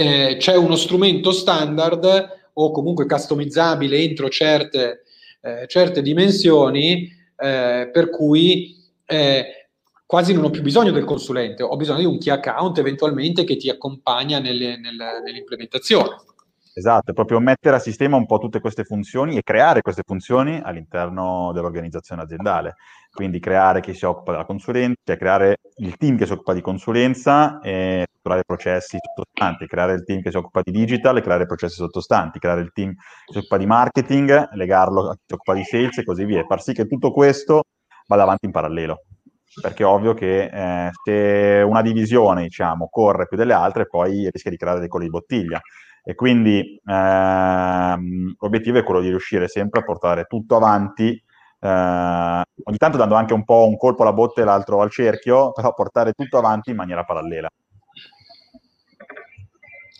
eh, 0.00 0.36
c'è 0.38 0.56
uno 0.56 0.76
strumento 0.76 1.30
standard 1.30 2.38
o 2.54 2.70
comunque 2.70 3.06
customizzabile 3.06 3.98
entro 3.98 4.30
certe, 4.30 5.02
eh, 5.42 5.66
certe 5.66 6.00
dimensioni, 6.00 7.10
eh, 7.36 7.90
per 7.92 8.08
cui 8.10 8.78
quasi 10.06 10.32
non 10.32 10.44
ho 10.44 10.50
più 10.50 10.62
bisogno 10.62 10.92
del 10.92 11.02
consulente, 11.02 11.64
ho 11.64 11.74
bisogno 11.74 11.98
di 11.98 12.04
un 12.04 12.18
key 12.18 12.32
account 12.32 12.78
eventualmente 12.78 13.42
che 13.42 13.56
ti 13.56 13.68
accompagna 13.68 14.38
nelle, 14.38 14.78
nelle, 14.78 15.20
nell'implementazione. 15.24 16.16
Esatto, 16.80 17.12
proprio 17.12 17.40
mettere 17.40 17.76
a 17.76 17.78
sistema 17.78 18.16
un 18.16 18.24
po' 18.24 18.38
tutte 18.38 18.58
queste 18.60 18.84
funzioni 18.84 19.36
e 19.36 19.42
creare 19.42 19.82
queste 19.82 20.02
funzioni 20.04 20.58
all'interno 20.62 21.52
dell'organizzazione 21.52 22.22
aziendale. 22.22 22.76
Quindi 23.12 23.38
creare 23.38 23.80
chi 23.80 23.92
si 23.92 24.06
occupa 24.06 24.30
della 24.32 24.44
consulenza, 24.46 25.16
creare 25.16 25.58
il 25.76 25.96
team 25.98 26.16
che 26.16 26.24
si 26.24 26.32
occupa 26.32 26.54
di 26.54 26.62
consulenza 26.62 27.60
e 27.60 28.06
creare 28.22 28.44
processi 28.46 28.96
sottostanti, 28.98 29.66
creare 29.66 29.92
il 29.92 30.04
team 30.04 30.22
che 30.22 30.30
si 30.30 30.36
occupa 30.38 30.62
di 30.62 30.70
digital 30.70 31.18
e 31.18 31.20
creare 31.20 31.44
processi 31.44 31.74
sottostanti, 31.76 32.38
creare 32.38 32.62
il 32.62 32.70
team 32.72 32.94
che 32.94 33.32
si 33.32 33.38
occupa 33.38 33.58
di 33.58 33.66
marketing, 33.66 34.48
legarlo 34.52 35.10
a 35.10 35.14
chi 35.14 35.22
si 35.26 35.34
occupa 35.34 35.54
di 35.54 35.64
sales 35.64 35.98
e 35.98 36.04
così 36.04 36.24
via. 36.24 36.44
Far 36.46 36.62
sì 36.62 36.72
che 36.72 36.86
tutto 36.86 37.12
questo 37.12 37.64
vada 38.06 38.22
avanti 38.22 38.46
in 38.46 38.52
parallelo 38.52 39.02
perché 39.60 39.82
è 39.82 39.86
ovvio 39.86 40.14
che 40.14 40.44
eh, 40.44 40.90
se 41.04 41.62
una 41.66 41.82
divisione 41.82 42.42
diciamo, 42.42 42.88
corre 42.88 43.26
più 43.26 43.36
delle 43.36 43.52
altre, 43.52 43.86
poi 43.86 44.28
rischia 44.30 44.50
di 44.50 44.56
creare 44.56 44.78
dei 44.78 44.88
colli 44.88 45.04
di 45.06 45.10
bottiglia. 45.10 45.60
E 46.02 46.14
quindi 46.14 46.80
ehm, 46.84 48.34
l'obiettivo 48.38 48.78
è 48.78 48.82
quello 48.82 49.00
di 49.00 49.08
riuscire 49.08 49.48
sempre 49.48 49.80
a 49.80 49.84
portare 49.84 50.24
tutto 50.24 50.56
avanti, 50.56 51.10
eh, 51.60 52.42
ogni 52.64 52.76
tanto 52.78 52.96
dando 52.96 53.14
anche 53.14 53.34
un 53.34 53.44
po' 53.44 53.66
un 53.66 53.76
colpo 53.76 54.02
alla 54.02 54.12
botte 54.12 54.40
e 54.40 54.44
l'altro 54.44 54.80
al 54.80 54.90
cerchio, 54.90 55.52
però 55.54 55.74
portare 55.74 56.12
tutto 56.12 56.38
avanti 56.38 56.70
in 56.70 56.76
maniera 56.76 57.04
parallela. 57.04 57.48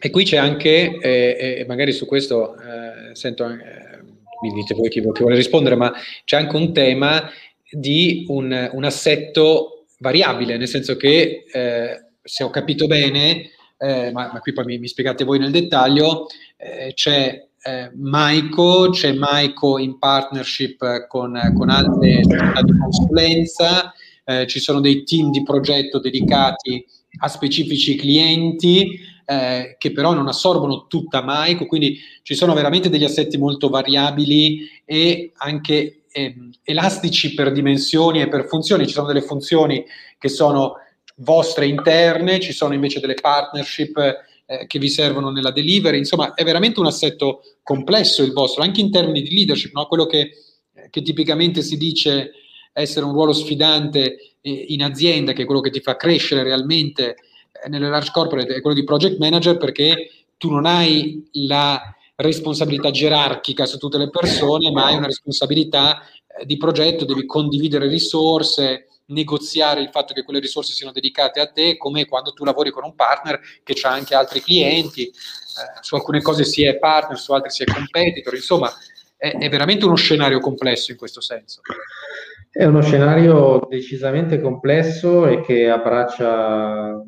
E 0.02 0.08
qui 0.08 0.24
c'è 0.24 0.38
anche, 0.38 0.98
eh, 0.98 1.56
e 1.58 1.64
magari 1.68 1.92
su 1.92 2.06
questo 2.06 2.56
eh, 2.56 3.14
sento, 3.14 3.46
eh, 3.46 4.00
mi 4.42 4.52
dite 4.54 4.74
voi 4.74 4.88
chi, 4.88 5.02
chi, 5.02 5.20
vuole 5.20 5.36
rispondere, 5.36 5.76
ma 5.76 5.92
c'è 6.24 6.38
anche 6.38 6.56
un 6.56 6.72
tema 6.72 7.28
di 7.70 8.24
un, 8.28 8.70
un 8.72 8.84
assetto 8.84 9.84
variabile, 9.98 10.56
nel 10.56 10.68
senso 10.68 10.96
che 10.96 11.44
eh, 11.52 12.04
se 12.22 12.44
ho 12.44 12.48
capito 12.48 12.86
bene, 12.86 13.50
eh, 13.82 14.10
ma, 14.12 14.30
ma, 14.30 14.40
qui 14.40 14.52
poi 14.52 14.64
mi, 14.66 14.78
mi, 14.78 14.88
spiegate 14.88 15.24
voi 15.24 15.38
nel 15.38 15.50
dettaglio, 15.50 16.26
eh, 16.58 16.92
c'è 16.92 17.48
eh, 17.62 17.90
Maiko, 17.94 18.90
c'è 18.90 19.14
Maiko 19.14 19.78
in 19.78 19.98
partnership 19.98 21.06
con, 21.06 21.40
con 21.56 21.70
altre 21.70 22.22
società 22.22 22.60
di 22.62 22.76
consulenza, 22.78 23.94
eh, 24.24 24.46
ci 24.46 24.60
sono 24.60 24.80
dei 24.80 25.02
team 25.04 25.30
di 25.30 25.42
progetto 25.42 25.98
dedicati 25.98 26.84
a 27.20 27.28
specifici 27.28 27.96
clienti 27.96 29.00
eh, 29.24 29.76
che 29.78 29.92
però 29.92 30.12
non 30.12 30.28
assorbono 30.28 30.86
tutta 30.86 31.22
Maiko, 31.22 31.64
quindi 31.64 31.98
ci 32.22 32.34
sono 32.34 32.52
veramente 32.52 32.90
degli 32.90 33.04
assetti 33.04 33.38
molto 33.38 33.70
variabili 33.70 34.68
e 34.84 35.32
anche 35.36 36.02
eh, 36.12 36.34
elastici 36.64 37.32
per 37.32 37.50
dimensioni 37.52 38.20
e 38.20 38.28
per 38.28 38.46
funzioni. 38.46 38.86
Ci 38.86 38.92
sono 38.92 39.06
delle 39.06 39.22
funzioni 39.22 39.84
che 40.18 40.28
sono 40.28 40.74
vostre 41.20 41.66
interne, 41.66 42.40
ci 42.40 42.52
sono 42.52 42.74
invece 42.74 43.00
delle 43.00 43.14
partnership 43.14 43.98
eh, 44.46 44.66
che 44.66 44.78
vi 44.78 44.88
servono 44.88 45.30
nella 45.30 45.50
delivery, 45.50 45.98
insomma 45.98 46.34
è 46.34 46.44
veramente 46.44 46.80
un 46.80 46.86
assetto 46.86 47.42
complesso 47.62 48.22
il 48.22 48.32
vostro, 48.32 48.62
anche 48.62 48.80
in 48.80 48.90
termini 48.90 49.22
di 49.22 49.34
leadership, 49.34 49.72
no? 49.72 49.86
quello 49.86 50.06
che, 50.06 50.32
che, 50.90 51.02
tipicamente 51.02 51.62
si 51.62 51.76
dice 51.76 52.32
essere 52.72 53.04
un 53.04 53.12
ruolo 53.12 53.32
sfidante 53.32 54.36
eh, 54.40 54.50
in 54.50 54.82
azienda, 54.82 55.32
che 55.32 55.42
è 55.42 55.44
quello 55.44 55.60
che 55.60 55.70
ti 55.70 55.80
fa 55.80 55.96
crescere 55.96 56.42
realmente 56.42 57.16
eh, 57.64 57.68
nelle 57.68 57.88
large 57.88 58.10
corporate, 58.12 58.54
è 58.54 58.60
quello 58.60 58.76
di 58.76 58.84
project 58.84 59.18
manager 59.18 59.56
perché 59.56 60.10
tu 60.36 60.50
non 60.50 60.64
hai 60.64 61.28
la 61.32 61.94
responsabilità 62.16 62.90
gerarchica 62.90 63.66
su 63.66 63.78
tutte 63.78 63.98
le 63.98 64.10
persone, 64.10 64.70
ma 64.70 64.86
hai 64.86 64.96
una 64.96 65.06
responsabilità 65.06 66.02
eh, 66.02 66.46
di 66.46 66.56
progetto, 66.56 67.04
devi 67.04 67.26
condividere 67.26 67.88
risorse, 67.88 68.86
negoziare 69.10 69.80
il 69.80 69.90
fatto 69.90 70.12
che 70.12 70.24
quelle 70.24 70.40
risorse 70.40 70.72
siano 70.72 70.92
dedicate 70.92 71.40
a 71.40 71.46
te, 71.46 71.76
come 71.76 72.06
quando 72.06 72.32
tu 72.32 72.44
lavori 72.44 72.70
con 72.70 72.84
un 72.84 72.94
partner 72.94 73.40
che 73.62 73.78
ha 73.82 73.90
anche 73.90 74.14
altri 74.14 74.40
clienti, 74.40 75.06
eh, 75.06 75.12
su 75.80 75.94
alcune 75.94 76.20
cose 76.20 76.44
si 76.44 76.64
è 76.64 76.78
partner, 76.78 77.18
su 77.18 77.32
altre 77.32 77.50
si 77.50 77.62
è 77.62 77.66
competitor, 77.66 78.34
insomma 78.34 78.72
è, 79.16 79.36
è 79.36 79.48
veramente 79.48 79.84
uno 79.84 79.96
scenario 79.96 80.40
complesso 80.40 80.90
in 80.90 80.96
questo 80.96 81.20
senso. 81.20 81.60
È 82.50 82.64
uno 82.64 82.82
scenario 82.82 83.66
decisamente 83.68 84.40
complesso 84.40 85.26
e 85.26 85.40
che 85.42 85.68
abbraccia 85.68 87.00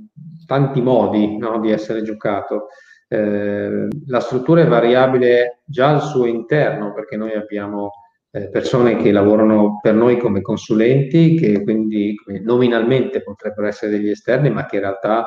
tanti 0.46 0.80
modi 0.80 1.36
no, 1.38 1.58
di 1.58 1.72
essere 1.72 2.02
giocato. 2.02 2.68
Eh, 3.08 3.88
la 4.06 4.20
struttura 4.20 4.62
è 4.62 4.66
variabile 4.66 5.62
già 5.64 5.88
al 5.88 6.02
suo 6.02 6.26
interno 6.26 6.92
perché 6.92 7.16
noi 7.16 7.32
abbiamo 7.32 7.90
eh, 8.34 8.48
persone 8.48 8.96
che 8.96 9.12
lavorano 9.12 9.78
per 9.80 9.94
noi 9.94 10.18
come 10.18 10.40
consulenti, 10.40 11.34
che 11.34 11.62
quindi 11.62 12.14
nominalmente 12.42 13.22
potrebbero 13.22 13.66
essere 13.66 13.92
degli 13.92 14.08
esterni, 14.08 14.50
ma 14.50 14.64
che 14.66 14.76
in 14.76 14.82
realtà 14.82 15.26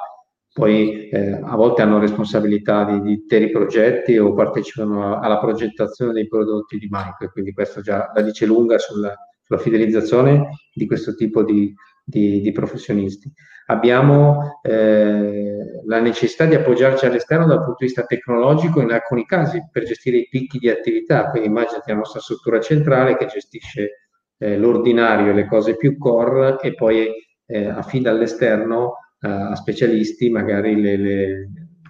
poi 0.51 1.09
eh, 1.09 1.39
a 1.43 1.55
volte 1.55 1.81
hanno 1.81 1.99
responsabilità 1.99 2.85
di, 2.85 3.01
di 3.01 3.11
interi 3.11 3.51
progetti 3.51 4.17
o 4.17 4.33
partecipano 4.33 5.19
alla 5.19 5.37
progettazione 5.37 6.13
dei 6.13 6.27
prodotti 6.27 6.77
di 6.77 6.87
Micro, 6.89 7.29
quindi 7.31 7.53
questo 7.53 7.81
già 7.81 8.09
la 8.13 8.21
dice 8.21 8.45
lunga 8.45 8.77
sulla, 8.77 9.13
sulla 9.41 9.59
fidelizzazione 9.59 10.49
di 10.73 10.87
questo 10.87 11.13
tipo 11.13 11.43
di, 11.43 11.73
di, 12.03 12.41
di 12.41 12.51
professionisti. 12.51 13.31
Abbiamo 13.67 14.59
eh, 14.61 15.81
la 15.85 15.99
necessità 15.99 16.45
di 16.45 16.53
appoggiarci 16.53 17.05
all'esterno 17.05 17.47
dal 17.47 17.63
punto 17.63 17.77
di 17.79 17.85
vista 17.85 18.03
tecnologico 18.03 18.79
in 18.79 18.91
alcuni 18.91 19.25
casi 19.25 19.59
per 19.71 19.85
gestire 19.85 20.17
i 20.17 20.27
picchi 20.29 20.59
di 20.59 20.69
attività, 20.69 21.29
quindi 21.29 21.49
immaginati 21.49 21.89
la 21.89 21.97
nostra 21.97 22.19
struttura 22.19 22.59
centrale 22.59 23.17
che 23.17 23.25
gestisce 23.25 24.09
eh, 24.37 24.57
l'ordinario 24.57 25.31
e 25.31 25.35
le 25.35 25.47
cose 25.47 25.77
più 25.77 25.97
core 25.97 26.59
e 26.61 26.75
poi 26.75 27.09
eh, 27.47 27.65
affida 27.67 28.11
all'esterno 28.11 28.93
eh, 29.19 29.27
a 29.27 29.55
specialisti 29.55 30.29
magari 30.29 30.79
le, 30.79 30.97
le, 30.97 31.49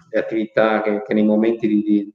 le 0.09 0.19
attività 0.19 0.81
che, 0.81 1.01
che, 1.01 1.13
nei 1.13 1.25
momenti 1.25 1.67
di, 1.67 1.81
di, 1.81 2.13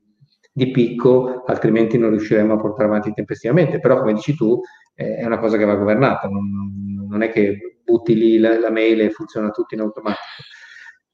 di, 0.53 0.71
picco 0.71 1.45
altrimenti 1.45 1.99
non 1.99 2.11
riusciremo 2.11 2.55
a 2.55 2.59
portare 2.59 2.89
avanti 2.89 3.13
tempestivamente, 3.13 3.81
però 3.81 3.99
come 3.99 4.15
dici 4.15 4.35
tu 4.35 4.59
eh, 4.95 5.17
è 5.17 5.27
una 5.27 5.39
cosa 5.39 5.57
che 5.57 5.65
va 5.65 5.75
governata, 5.75 6.29
non, 6.29 7.07
non 7.09 7.23
è 7.23 7.31
che 7.31 7.70
butti 7.91 8.15
lì 8.15 8.39
la, 8.39 8.59
la 8.59 8.71
mail 8.71 9.01
e 9.01 9.11
funziona 9.11 9.51
tutto 9.51 9.75
in 9.75 9.81
automatico. 9.81 10.23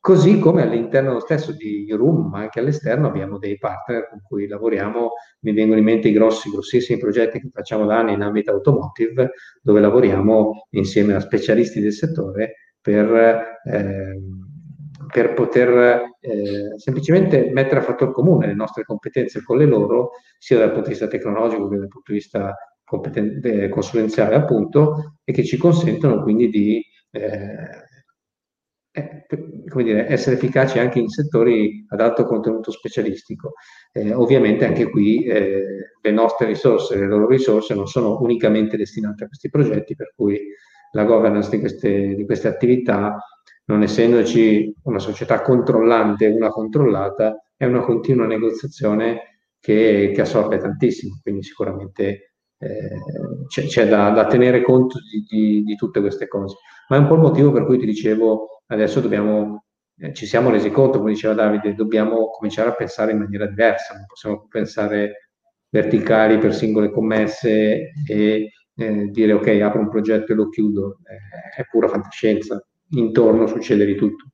Così 0.06 0.38
come 0.38 0.62
all'interno 0.62 1.18
stesso 1.18 1.50
di 1.50 1.90
Room, 1.90 2.28
ma 2.30 2.38
anche 2.38 2.60
all'esterno, 2.60 3.08
abbiamo 3.08 3.38
dei 3.38 3.58
partner 3.58 4.08
con 4.08 4.20
cui 4.22 4.46
lavoriamo. 4.46 5.10
Mi 5.40 5.52
vengono 5.52 5.80
in 5.80 5.84
mente 5.84 6.06
i 6.06 6.12
grossi, 6.12 6.48
grossissimi 6.48 6.96
progetti 6.96 7.40
che 7.40 7.50
facciamo 7.52 7.86
da 7.86 7.98
anni 7.98 8.12
in 8.12 8.22
ambito 8.22 8.52
automotive, 8.52 9.32
dove 9.60 9.80
lavoriamo 9.80 10.68
insieme 10.70 11.14
a 11.14 11.18
specialisti 11.18 11.80
del 11.80 11.92
settore 11.92 12.54
per, 12.80 13.58
eh, 13.64 14.20
per 15.12 15.34
poter 15.34 16.04
eh, 16.20 16.78
semplicemente 16.78 17.50
mettere 17.52 17.80
a 17.80 17.82
fattor 17.82 18.12
comune 18.12 18.46
le 18.46 18.54
nostre 18.54 18.84
competenze 18.84 19.42
con 19.42 19.58
le 19.58 19.66
loro, 19.66 20.10
sia 20.38 20.56
dal 20.58 20.70
punto 20.70 20.84
di 20.84 20.90
vista 20.90 21.08
tecnologico 21.08 21.68
che 21.68 21.78
dal 21.78 21.88
punto 21.88 22.12
di 22.12 22.18
vista 22.18 22.54
competen- 22.86 23.68
consulenziale 23.68 24.36
appunto 24.36 25.18
e 25.24 25.32
che 25.32 25.44
ci 25.44 25.56
consentono 25.56 26.22
quindi 26.22 26.48
di 26.48 26.82
eh, 27.10 27.84
eh, 28.92 29.26
come 29.68 29.84
dire, 29.84 30.08
essere 30.08 30.36
efficaci 30.36 30.78
anche 30.78 30.98
in 30.98 31.08
settori 31.08 31.84
ad 31.88 32.00
alto 32.00 32.24
contenuto 32.24 32.70
specialistico. 32.70 33.54
Eh, 33.92 34.14
ovviamente 34.14 34.64
anche 34.64 34.88
qui 34.88 35.24
eh, 35.24 35.96
le 36.00 36.10
nostre 36.10 36.46
risorse, 36.46 36.96
le 36.96 37.06
loro 37.06 37.26
risorse 37.26 37.74
non 37.74 37.86
sono 37.86 38.18
unicamente 38.20 38.76
destinate 38.78 39.24
a 39.24 39.26
questi 39.26 39.50
progetti, 39.50 39.94
per 39.94 40.12
cui 40.16 40.40
la 40.92 41.04
governance 41.04 41.50
di 41.50 41.58
queste, 41.58 42.14
di 42.14 42.24
queste 42.24 42.48
attività, 42.48 43.18
non 43.66 43.82
essendoci 43.82 44.72
una 44.84 45.00
società 45.00 45.42
controllante 45.42 46.26
e 46.26 46.30
una 46.30 46.48
controllata, 46.48 47.42
è 47.54 47.66
una 47.66 47.80
continua 47.80 48.26
negoziazione 48.26 49.40
che, 49.60 50.12
che 50.14 50.20
assorbe 50.20 50.58
tantissimo, 50.58 51.18
quindi 51.22 51.42
sicuramente 51.42 52.35
eh, 52.58 52.98
c'è, 53.48 53.66
c'è 53.66 53.88
da, 53.88 54.10
da, 54.10 54.26
tenere 54.26 54.62
conto 54.62 54.98
di, 55.00 55.24
di, 55.28 55.62
di, 55.62 55.74
tutte 55.76 56.00
queste 56.00 56.26
cose. 56.28 56.56
Ma 56.88 56.96
è 56.96 56.98
un 57.00 57.06
po' 57.06 57.14
il 57.14 57.20
motivo 57.20 57.52
per 57.52 57.64
cui 57.64 57.78
ti 57.78 57.86
dicevo, 57.86 58.62
adesso 58.66 59.00
dobbiamo, 59.00 59.64
eh, 59.98 60.12
ci 60.14 60.26
siamo 60.26 60.50
resi 60.50 60.70
conto, 60.70 60.98
come 60.98 61.12
diceva 61.12 61.34
Davide, 61.34 61.74
dobbiamo 61.74 62.30
cominciare 62.30 62.70
a 62.70 62.74
pensare 62.74 63.12
in 63.12 63.18
maniera 63.18 63.46
diversa, 63.46 63.94
non 63.94 64.06
possiamo 64.06 64.46
pensare 64.48 65.30
verticali 65.68 66.38
per 66.38 66.54
singole 66.54 66.90
commesse 66.90 67.92
e 68.08 68.50
eh, 68.74 69.04
dire 69.10 69.32
ok, 69.32 69.48
apro 69.60 69.80
un 69.80 69.90
progetto 69.90 70.32
e 70.32 70.34
lo 70.34 70.48
chiudo, 70.48 70.98
eh, 71.04 71.60
è 71.60 71.66
pura 71.70 71.88
fantascienza, 71.88 72.64
intorno 72.90 73.46
succede 73.46 73.84
di 73.84 73.96
tutto 73.96 74.30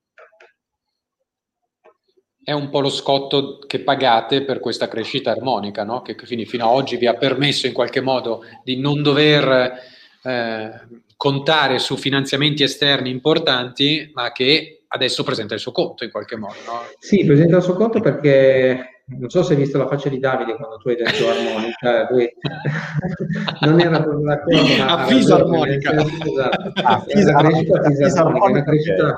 è 2.44 2.52
un 2.52 2.70
po' 2.70 2.80
lo 2.80 2.90
scotto 2.90 3.58
che 3.66 3.80
pagate 3.80 4.42
per 4.42 4.58
questa 4.58 4.88
crescita 4.88 5.30
armonica, 5.30 5.84
no? 5.84 6.02
che 6.02 6.16
fino, 6.24 6.44
fino 6.44 6.68
ad 6.68 6.74
oggi 6.74 6.96
vi 6.96 7.06
ha 7.06 7.14
permesso 7.14 7.66
in 7.66 7.72
qualche 7.72 8.00
modo 8.00 8.44
di 8.64 8.78
non 8.80 9.02
dover 9.02 9.78
eh, 10.22 10.70
contare 11.16 11.78
su 11.78 11.96
finanziamenti 11.96 12.64
esterni 12.64 13.10
importanti, 13.10 14.10
ma 14.14 14.32
che 14.32 14.82
adesso 14.88 15.22
presenta 15.22 15.54
il 15.54 15.60
suo 15.60 15.72
conto 15.72 16.04
in 16.04 16.10
qualche 16.10 16.36
modo. 16.36 16.56
No? 16.66 16.80
Sì, 16.98 17.24
presenta 17.24 17.58
il 17.58 17.62
suo 17.62 17.74
conto 17.74 18.00
perché 18.00 19.02
non 19.06 19.28
so 19.28 19.42
se 19.42 19.52
hai 19.52 19.58
visto 19.58 19.78
la 19.78 19.86
faccia 19.86 20.08
di 20.08 20.18
Davide 20.18 20.56
quando 20.56 20.78
tu 20.78 20.88
hai 20.88 20.96
detto 20.96 21.28
armonica, 21.28 22.08
lui 22.10 22.28
non 23.60 23.80
era 23.80 24.02
proprio 24.02 24.24
d'accordo, 24.24 24.76
ma 24.76 24.86
a 24.86 25.06
fisarmonica. 25.06 25.92
Esatto. 25.92 27.04
Fisarmonica, 27.06 28.44
una 28.44 28.64
crescita 28.64 29.16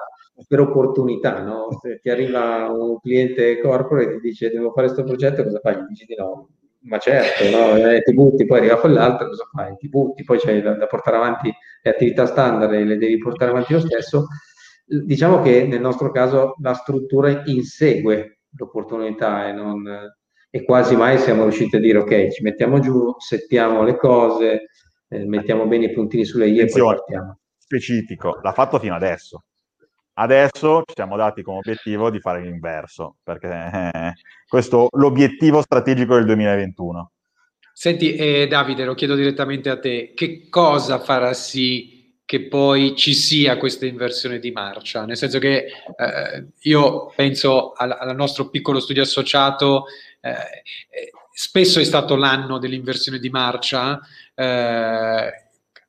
per 0.48 0.60
opportunità, 0.60 1.42
no? 1.42 1.68
Se 1.80 2.00
ti 2.00 2.10
arriva 2.10 2.68
un 2.70 2.98
cliente 2.98 3.60
corporate 3.60 4.14
e 4.14 4.20
ti 4.20 4.28
dice 4.28 4.50
devo 4.50 4.72
fare 4.72 4.88
questo 4.88 5.04
progetto, 5.04 5.44
cosa 5.44 5.60
fai? 5.60 5.76
Gli 5.76 5.86
dici 5.88 6.04
di 6.06 6.14
no, 6.16 6.48
ma 6.80 6.98
certo, 6.98 7.44
no? 7.50 7.76
eh, 7.76 8.02
ti 8.02 8.12
butti, 8.12 8.44
poi 8.44 8.58
arriva 8.58 8.78
quell'altro, 8.78 9.28
cosa 9.28 9.48
fai? 9.52 9.76
Ti 9.76 9.88
butti, 9.88 10.24
poi 10.24 10.38
c'è 10.38 10.60
da, 10.60 10.74
da, 10.74 10.86
portare 10.86 11.16
avanti 11.16 11.52
le 11.82 11.90
attività 11.90 12.26
standard 12.26 12.72
e 12.72 12.84
le 12.84 12.96
devi 12.96 13.16
portare 13.18 13.50
avanti 13.50 13.72
lo 13.72 13.80
stesso. 13.80 14.26
Diciamo 14.86 15.40
che 15.40 15.64
nel 15.66 15.80
nostro 15.80 16.10
caso 16.10 16.56
la 16.60 16.74
struttura 16.74 17.42
insegue 17.46 18.40
l'opportunità 18.56 19.48
e, 19.48 19.52
non, 19.52 19.82
e 20.50 20.62
quasi 20.64 20.94
mai 20.94 21.18
siamo 21.18 21.42
riusciti 21.44 21.76
a 21.76 21.80
dire 21.80 21.98
ok, 21.98 22.28
ci 22.30 22.42
mettiamo 22.42 22.80
giù, 22.80 23.14
settiamo 23.18 23.82
le 23.82 23.96
cose, 23.96 24.68
eh, 25.08 25.24
mettiamo 25.24 25.66
bene 25.66 25.86
i 25.86 25.92
puntini 25.92 26.24
sulle 26.24 26.48
i 26.48 26.58
e 26.58 26.66
poi 26.66 26.82
partiamo. 26.82 27.38
Specifico, 27.56 28.40
l'ha 28.42 28.52
fatto 28.52 28.78
fino 28.78 28.94
adesso. 28.94 29.42
Adesso 30.14 30.82
ci 30.86 30.94
siamo 30.94 31.16
dati 31.16 31.42
come 31.42 31.58
obiettivo 31.58 32.10
di 32.10 32.20
fare 32.20 32.40
l'inverso, 32.40 33.16
perché 33.22 33.48
eh, 33.48 34.12
questo 34.46 34.84
è 34.84 34.96
l'obiettivo 34.96 35.60
strategico 35.60 36.14
del 36.14 36.26
2021. 36.26 37.10
Senti, 37.72 38.14
eh, 38.14 38.46
Davide, 38.46 38.84
lo 38.84 38.94
chiedo 38.94 39.16
direttamente 39.16 39.70
a 39.70 39.78
te, 39.78 40.12
che 40.14 40.48
cosa 40.48 41.00
farà 41.00 41.32
sì 41.32 42.22
che 42.24 42.46
poi 42.46 42.94
ci 42.96 43.12
sia 43.12 43.56
questa 43.58 43.86
inversione 43.86 44.38
di 44.38 44.52
marcia? 44.52 45.04
Nel 45.04 45.16
senso 45.16 45.40
che 45.40 45.66
eh, 45.96 46.46
io 46.60 47.12
penso 47.16 47.72
al, 47.72 47.90
al, 47.98 48.14
nostro 48.14 48.48
piccolo 48.48 48.78
studio 48.78 49.02
associato, 49.02 49.86
eh, 50.20 50.30
eh, 50.30 51.10
spesso 51.32 51.80
è 51.80 51.84
stato 51.84 52.14
l'anno 52.14 52.58
dell'inversione 52.58 53.18
di 53.18 53.28
marcia, 53.28 54.00
eh, 54.34 55.43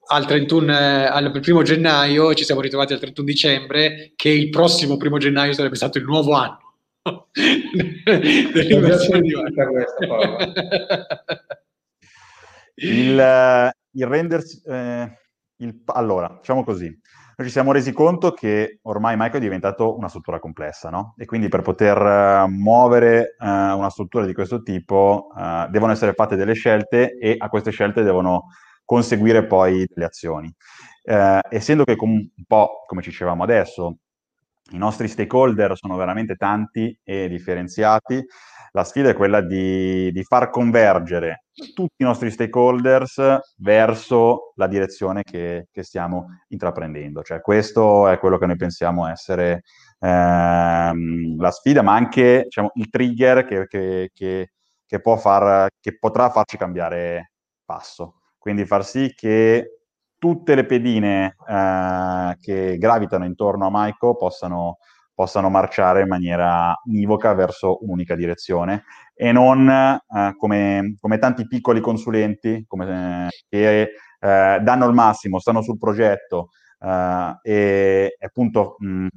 al 0.08 0.26
31, 0.26 0.72
eh, 0.72 1.06
al 1.06 1.32
primo 1.39 1.62
gennaio 1.62 2.34
ci 2.34 2.43
siamo 2.43 2.62
ritrovati 2.62 2.93
al 2.93 2.99
31 2.99 3.28
dicembre 3.28 4.14
che 4.16 4.30
il 4.30 4.49
prossimo 4.49 4.97
primo 4.97 5.18
gennaio 5.18 5.53
sarebbe 5.53 5.76
stato 5.76 5.97
il 5.97 6.06
nuovo 6.06 6.34
anno. 6.34 6.60
Dell'inversione 7.34 9.22
di 9.22 9.34
il, 12.76 13.20
eh, 13.20 13.72
il 13.91 14.06
rendersi 14.06 14.62
eh, 14.66 15.20
il, 15.58 15.82
allora 15.86 16.38
diciamo 16.39 16.64
così. 16.64 16.86
Noi 17.38 17.47
ci 17.47 17.53
siamo 17.53 17.74
resi 17.74 17.91
conto 17.91 18.32
che 18.32 18.80
ormai 18.84 19.16
Micro 19.18 19.39
è 19.39 19.41
diventato 19.41 19.97
una 19.97 20.08
struttura 20.08 20.39
complessa, 20.39 20.89
no? 20.89 21.16
E 21.18 21.26
quindi 21.26 21.49
per 21.49 21.64
poter 21.64 21.97
uh, 21.97 22.47
muovere 22.47 23.36
uh, 23.38 23.45
una 23.45 23.89
struttura 23.89 24.26
di 24.26 24.34
questo 24.34 24.62
tipo 24.62 25.28
uh, 25.36 25.70
devono 25.70 25.91
essere 25.91 26.14
fatte 26.14 26.38
delle 26.38 26.53
scelte 26.53 27.18
e 27.18 27.36
a 27.38 27.49
queste 27.49 27.72
scelte 27.72 28.03
devono 28.03 28.45
conseguire 28.86 29.45
poi 29.45 29.86
delle 29.91 30.05
azioni. 30.05 30.53
Eh, 31.03 31.39
essendo 31.49 31.83
che 31.83 31.95
com- 31.95 32.11
un 32.11 32.43
po' 32.47 32.83
come 32.88 33.01
ci 33.01 33.09
dicevamo 33.09 33.43
adesso, 33.43 33.97
i 34.71 34.77
nostri 34.77 35.07
stakeholder 35.07 35.77
sono 35.77 35.95
veramente 35.95 36.36
tanti 36.36 36.97
e 37.03 37.27
differenziati, 37.27 38.25
la 38.71 38.83
sfida 38.83 39.09
è 39.09 39.13
quella 39.13 39.41
di, 39.41 40.11
di, 40.11 40.23
far 40.23 40.49
convergere 40.49 41.45
tutti 41.73 41.93
i 41.97 42.03
nostri 42.03 42.29
stakeholders 42.29 43.39
verso 43.57 44.51
la 44.55 44.67
direzione 44.67 45.23
che, 45.23 45.67
che, 45.71 45.83
stiamo 45.83 46.41
intraprendendo. 46.49 47.21
Cioè 47.21 47.39
questo 47.39 48.09
è 48.09 48.19
quello 48.19 48.38
che 48.38 48.47
noi 48.47 48.57
pensiamo 48.57 49.07
essere 49.07 49.61
ehm, 49.99 51.39
la 51.39 51.51
sfida, 51.51 51.83
ma 51.83 51.93
anche 51.93 52.43
diciamo, 52.45 52.71
il 52.73 52.89
trigger 52.89 53.45
che, 53.45 53.65
che, 53.67 54.09
che, 54.86 55.01
far, 55.19 55.69
che 55.79 55.97
potrà 55.97 56.29
farci 56.29 56.57
cambiare 56.57 57.31
passo 57.63 58.24
quindi 58.45 58.67
far 58.67 58.85
sì 58.85 59.11
che 59.15 59.79
tutte 60.19 60.53
le 60.53 60.67
pedine 60.67 61.35
eh, 61.49 62.37
che 62.39 62.77
gravitano 62.77 63.25
intorno 63.25 63.65
a 63.65 63.71
Maiko 63.71 64.15
possano, 64.15 64.77
possano, 65.15 65.49
marciare 65.49 66.01
in 66.01 66.07
maniera 66.07 66.79
univoca 66.85 67.33
verso 67.33 67.83
un'unica 67.83 68.13
direzione 68.13 68.83
e 69.15 69.31
non 69.31 69.67
eh, 69.67 70.35
come, 70.37 70.95
come, 70.99 71.17
tanti 71.17 71.47
piccoli 71.47 71.81
consulenti 71.81 72.65
come, 72.67 73.29
che 73.49 73.81
eh, 73.81 74.59
danno 74.61 74.85
il 74.85 74.93
massimo, 74.93 75.39
stanno 75.39 75.63
sul 75.63 75.79
progetto 75.79 76.49
eh, 76.81 77.39
e, 77.41 78.15
appunto 78.19 78.75
mh, 78.77 79.07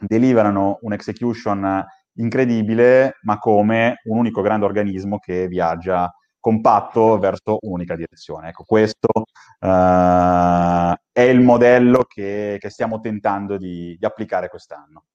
deliverano 0.00 0.78
un'execution 0.80 1.84
incredibile, 2.14 3.18
ma 3.22 3.38
come 3.38 4.00
un 4.06 4.18
unico 4.18 4.40
grande 4.40 4.64
organismo 4.66 5.20
che 5.20 5.46
viaggia 5.46 6.12
compatto 6.46 7.18
verso 7.18 7.58
un'unica 7.62 7.96
direzione. 7.96 8.50
Ecco, 8.50 8.62
questo 8.62 9.08
uh, 9.08 10.94
è 11.10 11.22
il 11.22 11.40
modello 11.40 12.04
che, 12.04 12.58
che 12.60 12.70
stiamo 12.70 13.00
tentando 13.00 13.56
di, 13.56 13.96
di, 13.98 14.06
applicare 14.06 14.48
quest'anno. 14.48 15.06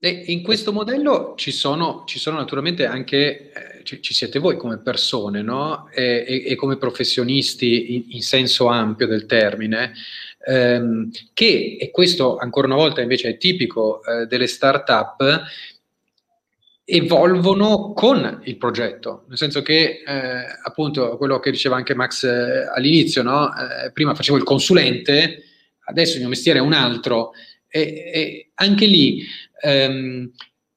E 0.00 0.24
in 0.26 0.42
questo 0.42 0.72
modello 0.72 1.34
ci 1.36 1.52
sono, 1.52 2.02
ci 2.06 2.18
sono 2.18 2.38
naturalmente 2.38 2.86
anche, 2.86 3.52
eh, 3.52 3.84
ci, 3.84 4.02
ci, 4.02 4.14
siete 4.14 4.40
voi 4.40 4.56
come 4.56 4.78
persone, 4.78 5.42
no? 5.42 5.88
E, 5.92 6.24
e, 6.26 6.44
e 6.44 6.54
come 6.56 6.76
professionisti 6.76 7.94
in, 7.94 8.04
in, 8.08 8.22
senso 8.22 8.66
ampio 8.66 9.06
del 9.06 9.26
termine, 9.26 9.92
ehm, 10.44 11.08
che, 11.32 11.76
e 11.80 11.90
questo 11.92 12.36
ancora 12.36 12.66
una 12.66 12.74
volta 12.74 13.00
invece 13.00 13.28
è 13.28 13.36
tipico 13.38 14.02
eh, 14.02 14.26
delle 14.26 14.48
start-up, 14.48 15.44
evolvono 16.84 17.92
con 17.94 18.42
il 18.44 18.56
progetto, 18.58 19.24
nel 19.28 19.38
senso 19.38 19.62
che 19.62 20.02
eh, 20.06 20.46
appunto 20.62 21.16
quello 21.16 21.38
che 21.38 21.50
diceva 21.50 21.76
anche 21.76 21.94
Max 21.94 22.24
eh, 22.24 22.68
all'inizio, 22.74 23.22
no? 23.22 23.48
eh, 23.48 23.90
prima 23.92 24.14
facevo 24.14 24.36
il 24.36 24.44
consulente, 24.44 25.42
adesso 25.86 26.14
il 26.14 26.20
mio 26.20 26.28
mestiere 26.28 26.58
è 26.58 26.62
un 26.62 26.74
altro. 26.74 27.32
E, 27.68 27.80
e 27.80 28.50
anche 28.54 28.86
lì 28.86 29.24
ehm, 29.62 30.30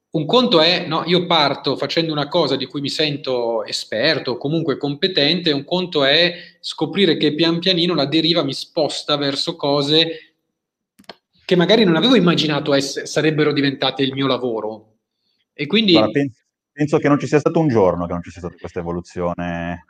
un 0.10 0.26
conto 0.26 0.62
è, 0.62 0.86
no, 0.88 1.04
io 1.06 1.26
parto 1.28 1.76
facendo 1.76 2.12
una 2.12 2.28
cosa 2.28 2.56
di 2.56 2.66
cui 2.66 2.82
mi 2.82 2.90
sento 2.90 3.64
esperto 3.66 4.32
o 4.32 4.38
comunque 4.38 4.78
competente, 4.78 5.52
un 5.52 5.64
conto 5.64 6.06
è 6.06 6.34
scoprire 6.60 7.18
che 7.18 7.36
pian 7.36 7.60
pianino 7.60 7.94
la 7.94 8.06
deriva 8.06 8.44
mi 8.44 8.54
sposta 8.54 9.16
verso 9.18 9.56
cose 9.56 10.36
che 11.46 11.56
magari 11.56 11.84
non 11.84 11.96
avevo 11.96 12.16
immaginato 12.16 12.74
ess- 12.74 13.04
sarebbero 13.04 13.54
diventate 13.54 14.02
il 14.02 14.14
mio 14.14 14.26
lavoro, 14.26 14.97
e 15.58 15.66
quindi... 15.66 15.94
Guarda, 15.94 16.12
penso, 16.12 16.44
penso, 16.72 16.98
che 17.00 17.08
non 17.08 17.18
ci 17.18 17.26
sia 17.26 17.40
stato 17.40 17.60
un 17.60 17.68
giorno 17.68 18.06
che 18.06 18.14
non 18.14 18.22
ci 18.22 18.30
sia 18.30 18.42
stata 18.42 18.56
questa 18.60 18.80
evoluzione. 18.80 19.86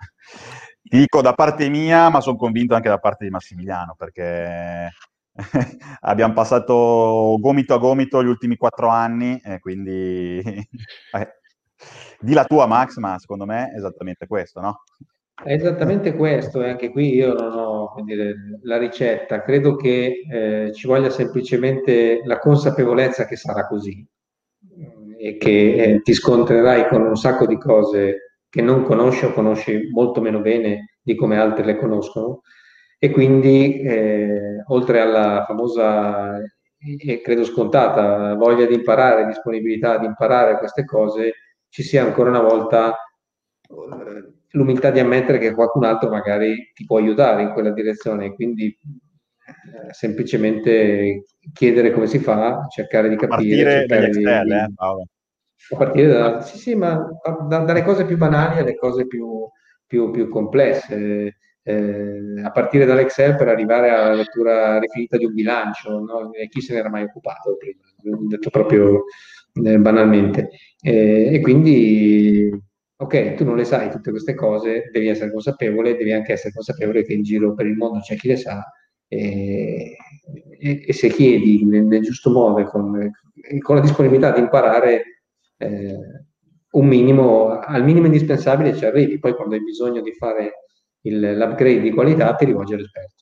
dico 0.82 1.22
da 1.22 1.34
parte 1.34 1.68
mia, 1.68 2.10
ma 2.10 2.22
sono 2.22 2.38
convinto 2.38 2.74
anche 2.74 2.88
da 2.88 3.00
parte 3.00 3.26
di 3.26 3.32
Massimiliano, 3.32 3.94
perché 3.98 4.92
abbiamo 6.00 6.34
passato 6.34 7.38
gomito 7.42 7.74
a 7.74 7.80
gomito 7.80 8.24
gli 8.24 8.28
ultimi 8.28 8.56
quattro 8.56 8.88
anni, 8.88 9.40
e 9.44 9.60
quindi... 9.60 10.42
Eh, 11.14 11.28
di 12.20 12.34
la 12.34 12.46
tua 12.46 12.66
Max, 12.66 12.98
ma 12.98 13.20
secondo 13.20 13.46
me 13.46 13.70
è 13.72 13.78
esattamente 13.78 14.26
questo, 14.26 14.60
no? 14.60 14.82
È 15.44 15.54
esattamente 15.54 16.16
questo, 16.16 16.64
e 16.64 16.70
anche 16.70 16.90
qui 16.90 17.14
io 17.14 17.34
non 17.34 17.54
ho 17.54 18.02
dire, 18.04 18.34
la 18.64 18.80
ricetta, 18.80 19.44
credo 19.44 19.76
che 19.76 20.24
eh, 20.28 20.74
ci 20.74 20.88
voglia 20.88 21.12
semplicemente 21.12 22.22
la 22.26 22.40
consapevolezza 22.40 23.28
che 23.28 23.36
sarà 23.36 23.68
così 23.68 24.04
e 25.28 25.38
che 25.38 25.74
eh, 25.74 26.02
ti 26.02 26.14
scontrerai 26.14 26.88
con 26.88 27.02
un 27.02 27.18
sacco 27.18 27.46
di 27.46 27.58
cose 27.58 28.40
che 28.50 28.62
non 28.62 28.84
conosci 28.84 29.26
o 29.26 29.34
conosci 29.34 29.90
molto 29.92 30.22
meno 30.22 30.40
bene 30.40 31.00
di 31.02 31.16
come 31.16 31.38
altri 31.38 31.66
le 31.66 31.78
conoscono 31.78 32.44
e 32.98 33.12
quindi 33.12 33.82
eh, 33.82 34.64
oltre 34.68 35.02
alla 35.02 35.44
famosa 35.46 36.40
e 36.80 37.22
credo 37.22 37.44
scontata 37.44 38.36
voglia 38.36 38.66
di 38.66 38.76
imparare, 38.76 39.26
disponibilità 39.26 39.98
di 39.98 40.06
imparare 40.06 40.58
queste 40.60 40.86
cose, 40.86 41.34
ci 41.68 41.84
sia 41.84 42.04
ancora 42.04 42.30
una 42.30 42.42
volta 42.42 42.92
eh, 42.92 44.34
l'umiltà 44.52 44.92
di 44.92 45.00
ammettere 45.00 45.40
che 45.40 45.54
qualcun 45.54 45.84
altro 45.84 46.10
magari 46.10 46.72
ti 46.74 46.86
può 46.86 47.00
aiutare 47.00 47.42
in 47.42 47.52
quella 47.52 47.72
direzione, 47.72 48.34
quindi 48.34 48.68
eh, 48.68 49.94
semplicemente 49.94 51.26
chiedere 51.52 51.92
come 51.92 52.08
si 52.08 52.20
fa, 52.20 52.66
cercare 52.70 53.10
di 53.10 53.18
capire. 53.18 53.64
Partire 53.64 53.86
dall'Excel, 53.86 54.46
di, 54.46 54.54
eh, 54.54 54.74
Paolo. 54.74 55.06
A 55.70 55.76
partire 55.76 56.08
da, 56.08 56.42
sì, 56.42 56.58
sì, 56.58 56.76
ma 56.76 57.08
da, 57.48 57.60
dalle 57.60 57.84
cose 57.84 58.06
più 58.06 58.18
banali 58.18 58.60
alle 58.60 58.76
cose 58.76 59.06
più, 59.08 59.50
più, 59.86 60.12
più 60.12 60.30
complesse, 60.30 61.38
eh, 61.64 62.42
a 62.42 62.52
partire 62.52 62.86
dall'Excel 62.86 63.36
per 63.36 63.50
arrivare 63.50 63.90
alla 63.90 64.14
lettura 64.14 64.80
rifinita 64.80 65.18
di 65.18 65.26
un 65.26 65.34
bilancio, 65.34 66.00
no? 66.00 66.30
chi 66.50 66.62
se 66.62 66.74
n'era 66.74 66.90
mai 66.90 67.04
occupato 67.04 67.58
prima, 67.58 67.82
detto 68.28 68.50
proprio 68.50 69.04
eh, 69.66 69.78
banalmente. 69.78 70.52
Eh, 70.82 71.34
e 71.34 71.42
quindi, 71.42 72.50
ok, 72.96 73.34
tu 73.34 73.44
non 73.44 73.58
le 73.58 73.66
sai 73.66 73.90
tutte 73.90 74.12
queste 74.12 74.34
cose, 74.36 74.90
devi 74.92 75.08
essere 75.08 75.32
consapevole, 75.32 75.98
devi 75.98 76.14
anche 76.14 76.34
essere 76.34 76.54
consapevole 76.54 77.04
che 77.04 77.14
in 77.14 77.24
giro 77.24 77.54
per 77.54 77.66
il 77.66 77.76
mondo 77.76 78.00
c'è 78.00 78.16
chi 78.16 78.30
le 78.30 78.38
sa 78.38 78.64
e, 79.10 79.96
e, 80.60 80.84
e 80.86 80.94
se 80.94 81.10
chiedi 81.10 81.66
nel, 81.66 81.84
nel 81.84 82.02
giusto 82.02 82.30
modo, 82.30 82.64
con, 82.66 83.12
con 83.62 83.76
la 83.76 83.82
disponibilità 83.82 84.32
di 84.32 84.40
imparare, 84.40 85.17
eh, 85.58 85.98
un 86.72 86.86
minimo, 86.86 87.60
al 87.60 87.84
minimo 87.84 88.06
indispensabile 88.06 88.76
ci 88.76 88.86
arrivi, 88.86 89.20
poi 89.20 89.34
quando 89.34 89.56
hai 89.56 89.64
bisogno 89.64 90.02
di 90.02 90.14
fare 90.14 90.66
il, 91.02 91.20
l'upgrade 91.20 91.82
di 91.82 91.92
qualità 91.92 92.34
ti 92.36 92.46
rivolgi 92.46 92.74
all'esperto. 92.74 93.16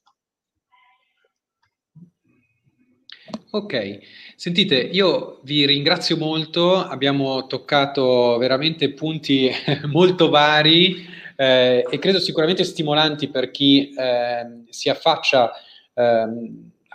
Ok, 3.51 3.99
sentite, 4.36 4.75
io 4.75 5.39
vi 5.43 5.65
ringrazio 5.65 6.17
molto, 6.17 6.75
abbiamo 6.75 7.47
toccato 7.47 8.38
veramente 8.38 8.91
punti 8.91 9.49
molto 9.88 10.29
vari 10.29 11.05
eh, 11.38 11.86
e 11.89 11.99
credo 11.99 12.19
sicuramente 12.19 12.65
stimolanti 12.65 13.29
per 13.29 13.51
chi 13.51 13.93
eh, 13.93 14.63
si 14.69 14.89
affaccia 14.89 15.51
eh, 15.93 16.27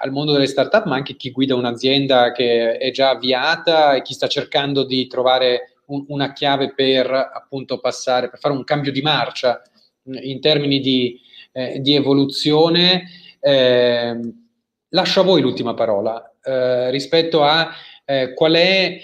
al 0.02 0.12
mondo 0.12 0.32
delle 0.32 0.46
startup, 0.46 0.86
ma 0.86 0.96
anche 0.96 1.16
chi 1.16 1.30
guida 1.30 1.54
un'azienda 1.54 2.32
che 2.32 2.78
è 2.78 2.90
già 2.90 3.10
avviata 3.10 3.94
e 3.94 4.02
chi 4.02 4.14
sta 4.14 4.28
cercando 4.28 4.84
di 4.84 5.06
trovare 5.06 5.76
un, 5.86 6.04
una 6.08 6.32
chiave 6.32 6.72
per 6.72 7.10
appunto 7.10 7.80
passare, 7.80 8.30
per 8.30 8.38
fare 8.38 8.54
un 8.54 8.64
cambio 8.64 8.92
di 8.92 9.02
marcia 9.02 9.60
in 10.04 10.40
termini 10.40 10.80
di, 10.80 11.20
eh, 11.52 11.80
di 11.80 11.94
evoluzione. 11.94 13.08
Eh, 13.40 14.18
lascio 14.88 15.20
a 15.20 15.24
voi 15.24 15.42
l'ultima 15.42 15.74
parola 15.74 16.34
eh, 16.42 16.90
rispetto 16.90 17.42
a 17.42 17.70
eh, 18.04 18.32
qual 18.34 18.54
è 18.54 18.98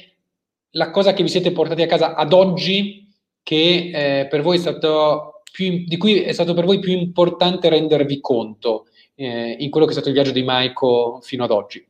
la 0.70 0.90
cosa 0.90 1.12
che 1.12 1.22
vi 1.22 1.28
siete 1.28 1.52
portati 1.52 1.82
a 1.82 1.86
casa 1.86 2.14
ad 2.14 2.32
oggi 2.32 3.06
che 3.42 3.90
eh, 3.94 4.26
per 4.26 4.42
voi 4.42 4.56
è 4.56 4.60
stato 4.60 5.42
più, 5.52 5.84
di 5.86 5.96
cui 5.96 6.22
è 6.22 6.32
stato 6.32 6.54
per 6.54 6.64
voi 6.64 6.80
più 6.80 6.92
importante 6.92 7.68
rendervi 7.68 8.20
conto 8.20 8.86
eh, 9.16 9.56
in 9.58 9.70
quello 9.70 9.86
che 9.86 9.92
è 9.92 9.94
stato 9.94 10.08
il 10.08 10.14
viaggio 10.14 10.32
di 10.32 10.44
Maiko 10.44 11.20
fino 11.22 11.44
ad 11.44 11.50
oggi? 11.50 11.84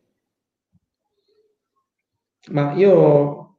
Ma 2.49 2.73
io 2.75 3.59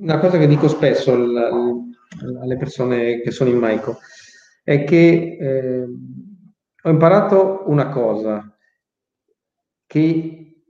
una 0.00 0.18
cosa 0.18 0.36
che 0.36 0.48
dico 0.48 0.68
spesso 0.68 1.12
alle 1.12 2.56
persone 2.58 3.20
che 3.20 3.30
sono 3.30 3.50
in 3.50 3.58
Maiko 3.58 3.98
è 4.64 4.84
che 4.84 5.36
eh, 5.40 5.88
ho 6.84 6.90
imparato 6.90 7.62
una 7.66 7.88
cosa, 7.88 8.56
che 9.86 10.64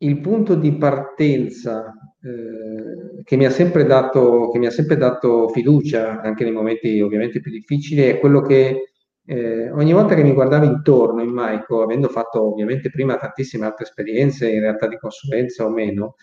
il 0.00 0.20
punto 0.20 0.54
di 0.54 0.72
partenza 0.76 1.92
eh, 2.22 3.22
che, 3.24 3.36
mi 3.36 3.44
ha 3.44 3.50
dato, 3.84 4.50
che 4.50 4.58
mi 4.58 4.66
ha 4.66 4.70
sempre 4.70 4.96
dato 4.96 5.48
fiducia, 5.48 6.20
anche 6.20 6.44
nei 6.44 6.52
momenti 6.52 7.00
ovviamente 7.00 7.40
più 7.40 7.50
difficili, 7.50 8.02
è 8.02 8.20
quello 8.20 8.40
che 8.42 8.87
eh, 9.30 9.70
ogni 9.72 9.92
volta 9.92 10.14
che 10.14 10.22
mi 10.22 10.32
guardavo 10.32 10.64
intorno 10.64 11.22
in 11.22 11.28
Maico, 11.28 11.82
avendo 11.82 12.08
fatto 12.08 12.50
ovviamente 12.50 12.88
prima 12.88 13.18
tantissime 13.18 13.66
altre 13.66 13.84
esperienze, 13.84 14.50
in 14.50 14.60
realtà 14.60 14.88
di 14.88 14.96
consulenza 14.96 15.66
o 15.66 15.70
meno, 15.70 16.14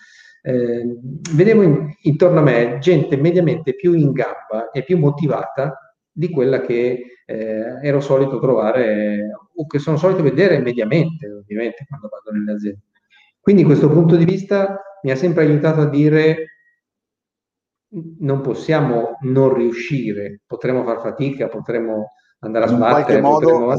eh, 0.41 0.83
vedevo 1.35 1.61
in, 1.61 1.93
intorno 2.01 2.39
a 2.39 2.41
me 2.41 2.79
gente 2.79 3.15
mediamente 3.15 3.75
più 3.75 3.93
in 3.93 4.11
gamba 4.11 4.71
e 4.71 4.83
più 4.83 4.97
motivata 4.97 5.95
di 6.11 6.31
quella 6.31 6.61
che 6.61 7.03
eh, 7.27 7.79
ero 7.83 7.99
solito 7.99 8.39
trovare 8.39 9.29
o 9.53 9.67
che 9.67 9.77
sono 9.77 9.97
solito 9.97 10.23
vedere 10.23 10.57
mediamente, 10.57 11.29
ovviamente, 11.29 11.85
quando 11.87 12.09
vado 12.09 12.35
nelle 12.35 12.53
aziende. 12.53 12.81
Quindi 13.39 13.63
questo 13.63 13.87
punto 13.87 14.15
di 14.15 14.25
vista 14.25 14.81
mi 15.03 15.11
ha 15.11 15.15
sempre 15.15 15.43
aiutato 15.43 15.81
a 15.81 15.89
dire 15.89 16.47
non 18.21 18.41
possiamo 18.41 19.17
non 19.21 19.53
riuscire, 19.53 20.41
potremo 20.47 20.83
far 20.83 21.01
fatica, 21.01 21.47
potremo 21.47 22.07
andare 22.39 22.65
a 22.65 22.67
sbattere, 22.67 23.21
modo 23.21 23.73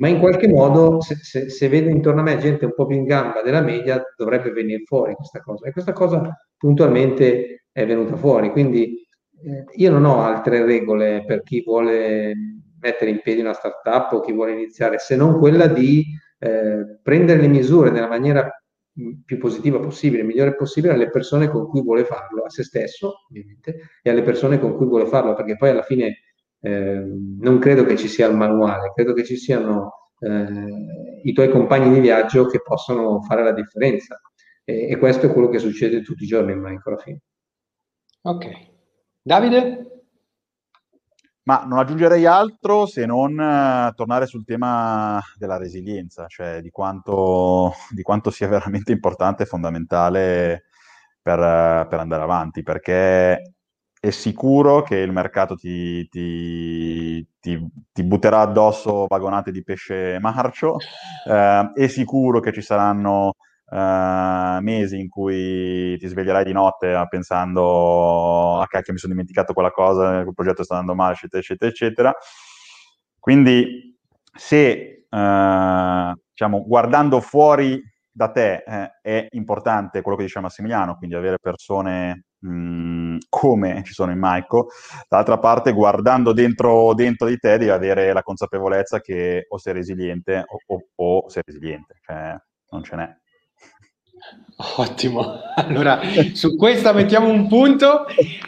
ma 0.00 0.08
in 0.08 0.18
qualche 0.18 0.48
modo 0.48 1.00
se, 1.02 1.16
se, 1.16 1.50
se, 1.50 1.68
vedo 1.68 1.90
intorno 1.90 2.20
a 2.20 2.22
me 2.22 2.38
gente 2.38 2.64
un 2.64 2.74
po' 2.74 2.86
più 2.86 2.96
in 2.96 3.04
gamba 3.04 3.42
della 3.42 3.60
media 3.60 4.02
dovrebbe 4.16 4.50
venire 4.50 4.82
fuori 4.84 5.14
questa 5.14 5.40
cosa. 5.40 5.66
E 5.66 5.72
questa 5.72 5.92
cosa 5.92 6.34
puntualmente 6.56 7.64
è 7.70 7.86
venuta 7.86 8.16
fuori, 8.16 8.50
quindi 8.50 9.06
eh, 9.42 9.64
io 9.74 9.90
non 9.90 10.06
ho 10.06 10.22
altre 10.22 10.64
regole 10.64 11.24
per 11.26 11.42
chi 11.42 11.62
vuole 11.62 12.32
mettere 12.80 13.10
in 13.10 13.20
piedi 13.22 13.40
una 13.40 13.52
startup 13.52 14.12
o 14.12 14.20
chi 14.20 14.32
vuole 14.32 14.52
iniziare 14.52 14.98
se 14.98 15.16
non 15.16 15.38
quella 15.38 15.66
di 15.66 16.02
eh, 16.38 16.98
prendere 17.02 17.40
le 17.42 17.48
misure 17.48 17.90
nella 17.90 18.08
maniera 18.08 18.50
più 19.24 19.38
positiva 19.38 19.78
possibile, 19.78 20.22
migliore 20.22 20.56
possibile 20.56 20.94
alle 20.94 21.10
persone 21.10 21.48
con 21.48 21.68
cui 21.68 21.82
vuole 21.82 22.04
farlo, 22.04 22.44
a 22.44 22.50
se 22.50 22.64
stesso 22.64 23.26
ovviamente, 23.28 23.90
e 24.02 24.10
alle 24.10 24.22
persone 24.22 24.58
con 24.58 24.76
cui 24.76 24.86
vuole 24.86 25.06
farlo, 25.06 25.34
perché 25.34 25.56
poi 25.56 25.70
alla 25.70 25.82
fine 25.82 26.16
eh, 26.60 27.02
non 27.40 27.58
credo 27.58 27.84
che 27.84 27.96
ci 27.96 28.08
sia 28.08 28.28
il 28.28 28.36
manuale, 28.36 28.92
credo 28.94 29.12
che 29.12 29.24
ci 29.24 29.36
siano 29.36 30.10
eh, 30.20 31.20
i 31.22 31.32
tuoi 31.32 31.48
compagni 31.50 31.92
di 31.92 32.00
viaggio 32.00 32.46
che 32.46 32.60
possono 32.60 33.22
fare 33.22 33.42
la 33.42 33.52
differenza. 33.52 34.20
E, 34.64 34.90
e 34.90 34.96
questo 34.98 35.26
è 35.26 35.32
quello 35.32 35.48
che 35.48 35.58
succede 35.58 36.02
tutti 36.02 36.24
i 36.24 36.26
giorni 36.26 36.52
in 36.52 36.60
Micro 36.60 36.92
alla 36.92 37.02
fine. 37.02 37.20
Ok. 38.22 38.46
Davide? 39.22 39.90
Ma 41.42 41.64
non 41.66 41.78
aggiungerei 41.78 42.26
altro 42.26 42.86
se 42.86 43.06
non 43.06 43.32
uh, 43.32 43.92
tornare 43.94 44.26
sul 44.26 44.44
tema 44.44 45.20
della 45.36 45.56
resilienza, 45.56 46.26
cioè 46.26 46.60
di 46.60 46.70
quanto, 46.70 47.72
di 47.90 48.02
quanto 48.02 48.30
sia 48.30 48.46
veramente 48.46 48.92
importante 48.92 49.42
e 49.42 49.46
fondamentale 49.46 50.64
per, 51.20 51.38
uh, 51.38 51.88
per, 51.88 51.98
andare 51.98 52.22
avanti, 52.22 52.62
perché 52.62 53.54
è 54.00 54.10
sicuro 54.10 54.82
che 54.82 54.96
il 54.96 55.12
mercato 55.12 55.54
ti, 55.56 56.08
ti, 56.08 57.24
ti, 57.38 57.70
ti 57.92 58.02
butterà 58.02 58.40
addosso 58.40 59.04
vagonate 59.06 59.52
di 59.52 59.62
pesce 59.62 60.18
marcio, 60.18 60.76
uh, 61.26 61.28
è 61.74 61.86
sicuro 61.86 62.40
che 62.40 62.50
ci 62.50 62.62
saranno 62.62 63.34
uh, 63.66 64.60
mesi 64.62 64.98
in 64.98 65.10
cui 65.10 65.98
ti 65.98 66.06
sveglierai 66.06 66.44
di 66.44 66.52
notte 66.52 67.06
pensando, 67.10 68.58
ah 68.58 68.66
cacchio 68.66 68.94
mi 68.94 68.98
sono 68.98 69.12
dimenticato 69.12 69.52
quella 69.52 69.70
cosa, 69.70 70.22
quel 70.22 70.34
progetto 70.34 70.62
sta 70.64 70.78
andando 70.78 70.94
male, 70.94 71.12
eccetera, 71.12 71.42
eccetera, 71.42 71.70
eccetera. 71.70 72.14
Quindi 73.18 73.98
se, 74.34 75.06
uh, 75.10 76.12
diciamo, 76.30 76.64
guardando 76.66 77.20
fuori 77.20 77.82
da 78.10 78.30
te 78.30 78.64
eh, 78.66 78.90
è 79.02 79.26
importante 79.32 80.00
quello 80.00 80.16
che 80.16 80.24
dice 80.24 80.40
Massimiliano, 80.40 80.96
quindi 80.96 81.16
avere 81.16 81.36
persone 81.38 82.24
mh, 82.40 83.18
come 83.28 83.82
ci 83.84 83.92
sono 83.92 84.12
in 84.12 84.18
Maiko, 84.18 84.68
dall'altra 85.08 85.38
parte 85.38 85.72
guardando 85.72 86.32
dentro, 86.32 86.94
dentro, 86.94 87.28
di 87.28 87.38
te 87.38 87.58
devi 87.58 87.70
avere 87.70 88.12
la 88.12 88.22
consapevolezza 88.22 89.00
che 89.00 89.46
o 89.48 89.58
sei 89.58 89.72
resiliente 89.74 90.44
o, 90.46 90.74
o, 90.74 91.22
o 91.22 91.28
sei 91.28 91.42
resiliente, 91.44 91.98
cioè 92.02 92.36
non 92.70 92.82
ce 92.82 92.96
n'è. 92.96 93.16
Ottimo, 94.76 95.40
allora 95.54 96.00
su 96.34 96.54
questa 96.56 96.92
mettiamo 96.92 97.28
un 97.28 97.48
punto. 97.48 98.04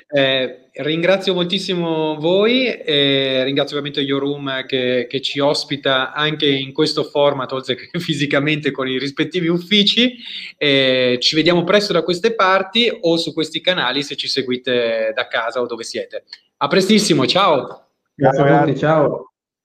Eh, 0.08 0.68
ringrazio 0.74 1.32
moltissimo 1.34 2.16
voi, 2.16 2.66
e 2.66 3.42
ringrazio 3.44 3.78
ovviamente 3.78 4.06
Yorum 4.06 4.66
che, 4.66 5.06
che, 5.08 5.20
ci 5.20 5.38
ospita 5.38 6.12
anche 6.12 6.46
in 6.46 6.72
questo 6.72 7.04
format, 7.04 7.52
oltre 7.52 7.76
che 7.76 7.88
fisicamente 7.98 8.70
con 8.70 8.88
i 8.88 8.98
rispettivi 8.98 9.48
uffici. 9.48 10.16
Eh, 10.58 11.16
ci 11.20 11.34
vediamo 11.34 11.64
presto 11.64 11.92
da 11.94 12.02
queste 12.02 12.34
parti 12.34 12.90
o 13.00 13.16
su 13.16 13.32
questi 13.32 13.60
canali 13.60 14.02
se 14.02 14.16
ci 14.16 14.28
seguite 14.28 15.12
da 15.14 15.26
casa 15.26 15.60
o 15.60 15.66
dove 15.66 15.82
siete. 15.82 16.24
A 16.58 16.68
prestissimo, 16.68 17.26
ciao! 17.26 17.88
Grazie 18.14 18.76
ciao! 18.76 19.31